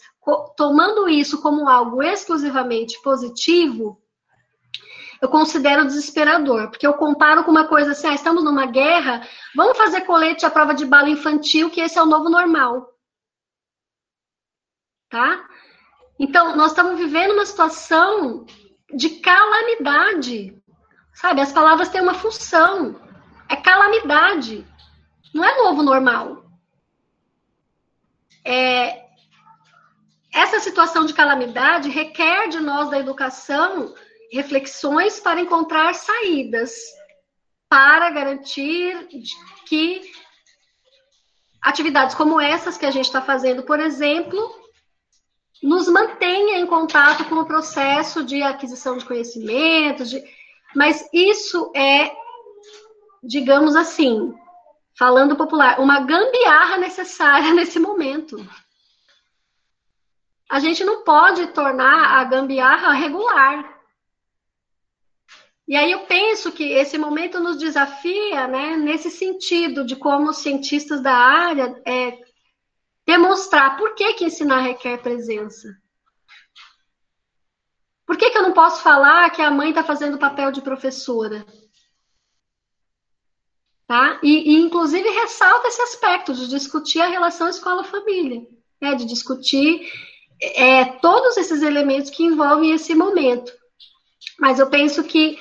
Tomando 0.57 1.07
isso 1.07 1.41
como 1.41 1.69
algo 1.69 2.03
exclusivamente 2.03 3.01
positivo, 3.01 4.01
eu 5.21 5.29
considero 5.29 5.85
desesperador, 5.85 6.69
porque 6.69 6.85
eu 6.85 6.95
comparo 6.95 7.45
com 7.45 7.51
uma 7.51 7.67
coisa 7.67 7.91
assim, 7.91 8.07
ah, 8.07 8.13
estamos 8.13 8.43
numa 8.43 8.65
guerra, 8.65 9.25
vamos 9.55 9.77
fazer 9.77 10.01
colete 10.01 10.45
à 10.45 10.49
prova 10.49 10.73
de 10.73 10.85
bala 10.85 11.09
infantil, 11.09 11.69
que 11.69 11.79
esse 11.79 11.97
é 11.97 12.01
o 12.01 12.07
novo 12.07 12.29
normal. 12.29 12.92
Tá? 15.13 15.47
Então, 16.17 16.55
nós 16.55 16.71
estamos 16.71 16.97
vivendo 16.97 17.33
uma 17.33 17.45
situação 17.45 18.47
de 18.91 19.11
calamidade. 19.19 20.59
Sabe, 21.13 21.39
as 21.39 21.51
palavras 21.51 21.89
têm 21.89 22.01
uma 22.01 22.15
função. 22.15 22.99
É 23.47 23.55
calamidade. 23.55 24.65
Não 25.31 25.45
é 25.45 25.55
novo 25.57 25.83
normal. 25.83 26.45
É, 28.43 29.03
essa 30.33 30.59
situação 30.59 31.05
de 31.05 31.13
calamidade 31.13 31.91
requer 31.91 32.47
de 32.47 32.59
nós 32.59 32.89
da 32.89 32.97
educação 32.97 33.93
reflexões 34.31 35.19
para 35.19 35.39
encontrar 35.39 35.93
saídas 35.93 36.73
para 37.69 38.09
garantir 38.09 39.07
que 39.67 40.11
atividades 41.61 42.15
como 42.15 42.41
essas 42.41 42.79
que 42.79 42.85
a 42.87 42.91
gente 42.91 43.05
está 43.05 43.21
fazendo, 43.21 43.61
por 43.61 43.79
exemplo, 43.79 44.62
nos 45.63 45.87
mantenha 45.87 46.57
em 46.59 46.67
contato 46.67 47.23
com 47.25 47.35
o 47.35 47.45
processo 47.45 48.21
de 48.21 48.43
aquisição 48.43 48.97
de 48.97 49.05
conhecimentos, 49.05 50.09
de... 50.09 50.21
mas 50.75 51.07
isso 51.13 51.71
é, 51.73 52.11
digamos 53.23 53.73
assim, 53.73 54.33
falando 54.99 55.37
popular, 55.37 55.79
uma 55.79 56.01
gambiarra 56.01 56.77
necessária 56.77 57.53
nesse 57.55 57.79
momento. 57.79 58.45
A 60.49 60.59
gente 60.59 60.83
não 60.83 61.03
pode 61.03 61.47
tornar 61.47 62.19
a 62.19 62.23
gambiarra 62.25 62.91
regular. 62.91 63.73
E 65.65 65.77
aí 65.77 65.93
eu 65.93 66.01
penso 66.01 66.51
que 66.51 66.73
esse 66.73 66.97
momento 66.97 67.39
nos 67.39 67.57
desafia, 67.57 68.47
né, 68.47 68.75
nesse 68.75 69.09
sentido 69.09 69.85
de 69.85 69.95
como 69.95 70.33
cientistas 70.33 71.01
da 71.01 71.15
área 71.15 71.81
é, 71.85 72.22
demonstrar 73.05 73.77
por 73.77 73.95
que, 73.95 74.13
que 74.13 74.25
ensinar 74.25 74.61
requer 74.61 75.01
presença. 75.01 75.75
Por 78.05 78.17
que, 78.17 78.29
que 78.29 78.37
eu 78.37 78.43
não 78.43 78.53
posso 78.53 78.81
falar 78.81 79.29
que 79.29 79.41
a 79.41 79.51
mãe 79.51 79.69
está 79.69 79.83
fazendo 79.83 80.17
papel 80.17 80.51
de 80.51 80.61
professora? 80.61 81.45
Tá? 83.87 84.19
E, 84.23 84.53
e, 84.53 84.61
inclusive, 84.61 85.07
ressalta 85.09 85.67
esse 85.67 85.81
aspecto 85.81 86.33
de 86.33 86.47
discutir 86.47 87.01
a 87.01 87.07
relação 87.07 87.49
escola-família, 87.49 88.41
né? 88.81 88.95
de 88.95 89.05
discutir 89.05 89.91
é, 90.41 90.85
todos 90.99 91.37
esses 91.37 91.61
elementos 91.61 92.09
que 92.09 92.23
envolvem 92.23 92.71
esse 92.71 92.93
momento. 92.95 93.51
Mas 94.39 94.59
eu 94.59 94.69
penso 94.69 95.03
que 95.03 95.37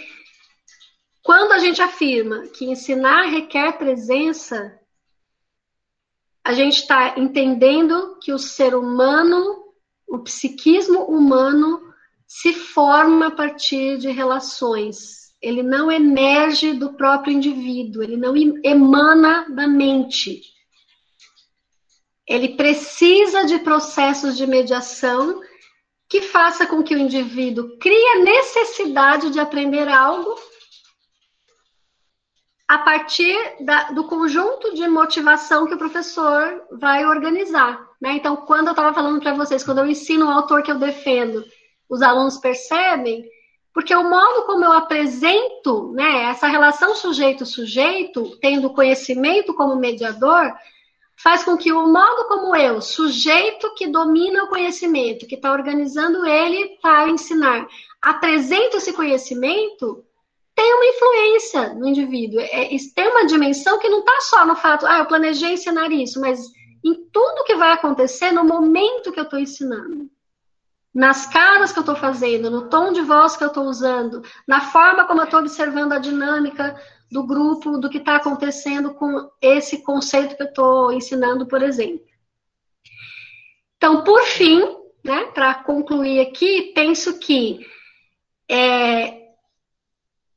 quando 1.23 1.53
a 1.53 1.59
gente 1.59 1.81
afirma 1.81 2.49
que 2.49 2.65
ensinar 2.65 3.23
requer 3.23 3.79
presença, 3.79 4.79
a 6.45 6.53
gente 6.53 6.79
está 6.79 7.19
entendendo 7.19 8.19
que 8.21 8.33
o 8.33 8.39
ser 8.39 8.75
humano, 8.75 9.65
o 10.09 10.19
psiquismo 10.19 11.05
humano, 11.05 11.81
se 12.27 12.53
forma 12.53 13.29
a 13.29 13.31
partir 13.31 13.99
de 13.99 14.11
relações. 14.11 15.33
Ele 15.41 15.63
não 15.63 15.91
emerge 15.91 16.73
do 16.73 16.95
próprio 16.95 17.33
indivíduo, 17.33 18.03
ele 18.03 18.17
não 18.17 18.35
emana 18.65 19.47
da 19.51 19.67
mente. 19.67 20.41
Ele 22.27 22.51
precisa 22.57 23.45
de 23.45 23.59
processos 23.59 24.37
de 24.37 24.47
mediação 24.47 25.41
que 26.09 26.23
faça 26.23 26.67
com 26.67 26.83
que 26.83 26.95
o 26.95 26.99
indivíduo 26.99 27.79
crie 27.79 28.09
a 28.15 28.19
necessidade 28.19 29.31
de 29.31 29.41
aprender 29.41 29.89
algo 29.89 30.35
a 32.73 32.79
partir 32.79 33.37
da, 33.61 33.91
do 33.91 34.05
conjunto 34.05 34.73
de 34.73 34.89
motivação 34.89 35.67
que 35.67 35.75
o 35.75 35.79
professor 35.79 36.63
vai 36.73 37.05
organizar. 37.05 37.87
Né? 38.01 38.15
Então, 38.15 38.35
quando 38.35 38.69
eu 38.69 38.71
estava 38.71 38.95
falando 38.95 39.21
para 39.21 39.35
vocês, 39.35 39.63
quando 39.63 39.81
eu 39.81 39.87
ensino 39.87 40.25
o 40.25 40.31
autor 40.31 40.63
que 40.63 40.73
eu 40.73 40.79
defendo, 40.79 41.45
os 41.87 42.01
alunos 42.01 42.39
percebem, 42.39 43.27
porque 43.75 43.95
o 43.95 44.09
modo 44.09 44.47
como 44.47 44.65
eu 44.65 44.73
apresento 44.73 45.93
né, 45.93 46.31
essa 46.31 46.47
relação 46.47 46.95
sujeito-sujeito, 46.95 48.39
tendo 48.41 48.73
conhecimento 48.73 49.53
como 49.53 49.77
mediador, 49.77 50.51
faz 51.23 51.45
com 51.45 51.59
que 51.59 51.75
o 51.75 51.87
modo 51.87 52.27
como 52.27 52.57
eu, 52.57 52.81
sujeito 52.81 53.75
que 53.75 53.87
domina 53.87 54.45
o 54.45 54.49
conhecimento, 54.49 55.27
que 55.27 55.35
está 55.35 55.53
organizando 55.53 56.25
ele 56.25 56.79
para 56.81 57.11
ensinar, 57.11 57.69
apresento 58.01 58.79
esse 58.79 58.95
conhecimento, 58.95 60.03
tem 60.55 60.75
uma 60.75 60.87
influência 60.87 61.75
no 61.75 61.89
indivíduo. 61.89 62.41
É, 62.41 62.69
tem 62.95 63.09
uma 63.09 63.27
dimensão 63.27 63.79
que 63.79 63.89
não 63.89 64.01
está 64.01 64.21
só 64.23 64.47
no 64.47 64.57
fato, 64.57 64.87
ah, 64.87 64.99
eu 64.99 65.07
planejei 65.07 65.55
ensinar 65.55 65.91
isso, 65.91 66.21
mas 66.21 66.41
em 66.85 66.95
tudo 67.13 67.45
que 67.45 67.55
vai 67.55 67.73
acontecer 67.73 68.33
no 68.33 68.45
momento 68.45 69.13
que 69.13 69.21
eu 69.21 69.25
estou 69.25 69.39
ensinando. 69.39 70.11
Nas 70.95 71.27
caras 71.27 71.73
que 71.73 71.79
eu 71.79 71.83
estou 71.83 71.97
fazendo, 71.97 72.51
no 72.51 72.69
tom 72.69 72.93
de 72.93 73.01
voz 73.01 73.35
que 73.35 73.45
eu 73.45 73.49
estou 73.49 73.65
usando, 73.65 74.23
na 74.47 74.61
forma 74.61 75.07
como 75.07 75.21
eu 75.21 75.25
estou 75.25 75.41
observando 75.41 75.93
a 75.93 75.99
dinâmica 75.99 76.79
do 77.11 77.25
grupo, 77.25 77.79
do 77.79 77.89
que 77.89 77.99
está 77.99 78.17
acontecendo 78.17 78.93
com 78.95 79.31
esse 79.41 79.83
conceito 79.83 80.37
que 80.37 80.43
eu 80.43 80.49
estou 80.49 80.93
ensinando, 80.93 81.47
por 81.47 81.63
exemplo. 81.63 82.05
Então, 83.77 84.05
por 84.05 84.23
fim, 84.23 84.61
né, 85.03 85.25
para 85.35 85.55
concluir 85.55 86.21
aqui, 86.21 86.73
penso 86.75 87.19
que 87.19 87.67
é, 88.49 89.22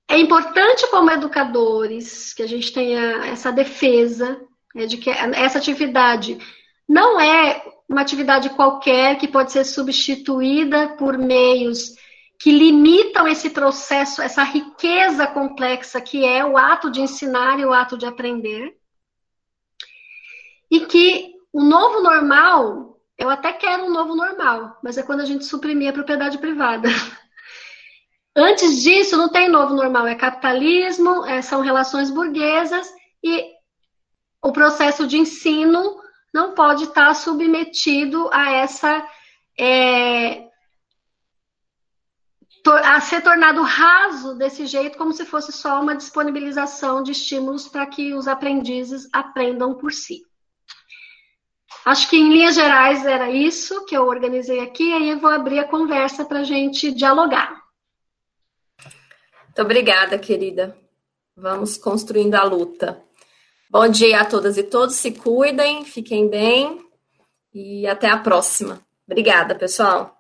é 0.08 0.18
importante, 0.18 0.88
como 0.90 1.12
educadores, 1.12 2.34
que 2.34 2.44
a 2.44 2.48
gente 2.48 2.72
tenha 2.72 3.26
essa 3.26 3.52
defesa 3.52 4.40
né, 4.74 4.86
de 4.86 4.98
que 4.98 5.10
essa 5.10 5.58
atividade 5.58 6.38
não 6.88 7.20
é 7.20 7.64
uma 7.90 8.02
atividade 8.02 8.50
qualquer 8.52 9.18
que 9.18 9.28
pode 9.28 9.52
ser 9.52 9.64
substituída 9.64 10.90
por 10.90 11.18
meios 11.18 11.96
que 12.40 12.52
limitam 12.52 13.28
esse 13.28 13.50
processo, 13.50 14.22
essa 14.22 14.44
riqueza 14.44 15.26
complexa 15.26 16.02
que 16.02 16.26
é 16.26 16.46
o 16.46 16.58
ato 16.58 16.92
de 16.92 17.02
ensinar 17.02 17.60
e 17.60 17.66
o 17.66 17.74
ato 17.74 17.98
de 17.98 18.06
aprender. 18.06 18.76
E 20.70 20.82
que 20.82 21.34
o 21.54 21.64
novo 21.64 22.02
normal, 22.02 23.00
eu 23.18 23.30
até 23.30 23.54
quero 23.54 23.86
um 23.86 23.92
novo 23.92 24.16
normal, 24.16 24.78
mas 24.84 24.98
é 24.98 25.04
quando 25.04 25.22
a 25.22 25.26
gente 25.26 25.46
suprimir 25.46 25.90
a 25.90 25.94
propriedade 25.94 26.38
privada. 26.38 26.90
Antes 28.36 28.82
disso, 28.84 29.16
não 29.16 29.30
tem 29.30 29.48
novo 29.48 29.74
normal, 29.74 30.06
é 30.08 30.16
capitalismo, 30.16 31.26
é, 31.26 31.42
são 31.42 31.62
relações 31.62 32.10
burguesas 32.10 32.92
e 33.24 33.46
o 34.44 34.52
processo 34.52 35.08
de 35.08 35.18
ensino 35.18 36.02
não 36.34 36.54
pode 36.54 36.84
estar 36.84 37.14
submetido 37.14 38.30
a 38.34 38.52
essa. 38.52 39.08
É, 39.58 40.46
a 42.68 43.00
ser 43.00 43.22
tornado 43.22 43.62
raso 43.62 44.36
desse 44.36 44.66
jeito, 44.66 44.98
como 44.98 45.14
se 45.14 45.24
fosse 45.24 45.52
só 45.52 45.80
uma 45.80 45.96
disponibilização 45.96 47.04
de 47.04 47.12
estímulos 47.12 47.68
para 47.68 47.86
que 47.86 48.14
os 48.16 48.28
aprendizes 48.28 49.08
aprendam 49.14 49.76
por 49.76 49.94
si. 49.94 50.24
Acho 51.86 52.10
que 52.10 52.18
em 52.18 52.30
linhas 52.30 52.56
gerais 52.56 53.06
era 53.06 53.30
isso 53.30 53.86
que 53.86 53.96
eu 53.96 54.08
organizei 54.08 54.60
aqui, 54.60 54.92
aí 54.92 55.12
eu 55.12 55.20
vou 55.20 55.30
abrir 55.30 55.60
a 55.60 55.68
conversa 55.68 56.26
para 56.26 56.40
a 56.40 56.44
gente 56.44 56.92
dialogar. 56.92 57.65
Muito 59.56 59.68
obrigada, 59.68 60.20
querida. 60.20 60.78
Vamos 61.34 61.78
construindo 61.78 62.36
a 62.36 62.44
luta. 62.44 63.02
Bom 63.70 63.88
dia 63.88 64.20
a 64.20 64.26
todas 64.26 64.58
e 64.58 64.64
todos. 64.64 64.98
Se 64.98 65.12
cuidem, 65.14 65.86
fiquem 65.86 66.28
bem 66.28 66.86
e 67.54 67.88
até 67.88 68.10
a 68.10 68.18
próxima. 68.18 68.82
Obrigada, 69.08 69.56
pessoal. 69.56 70.15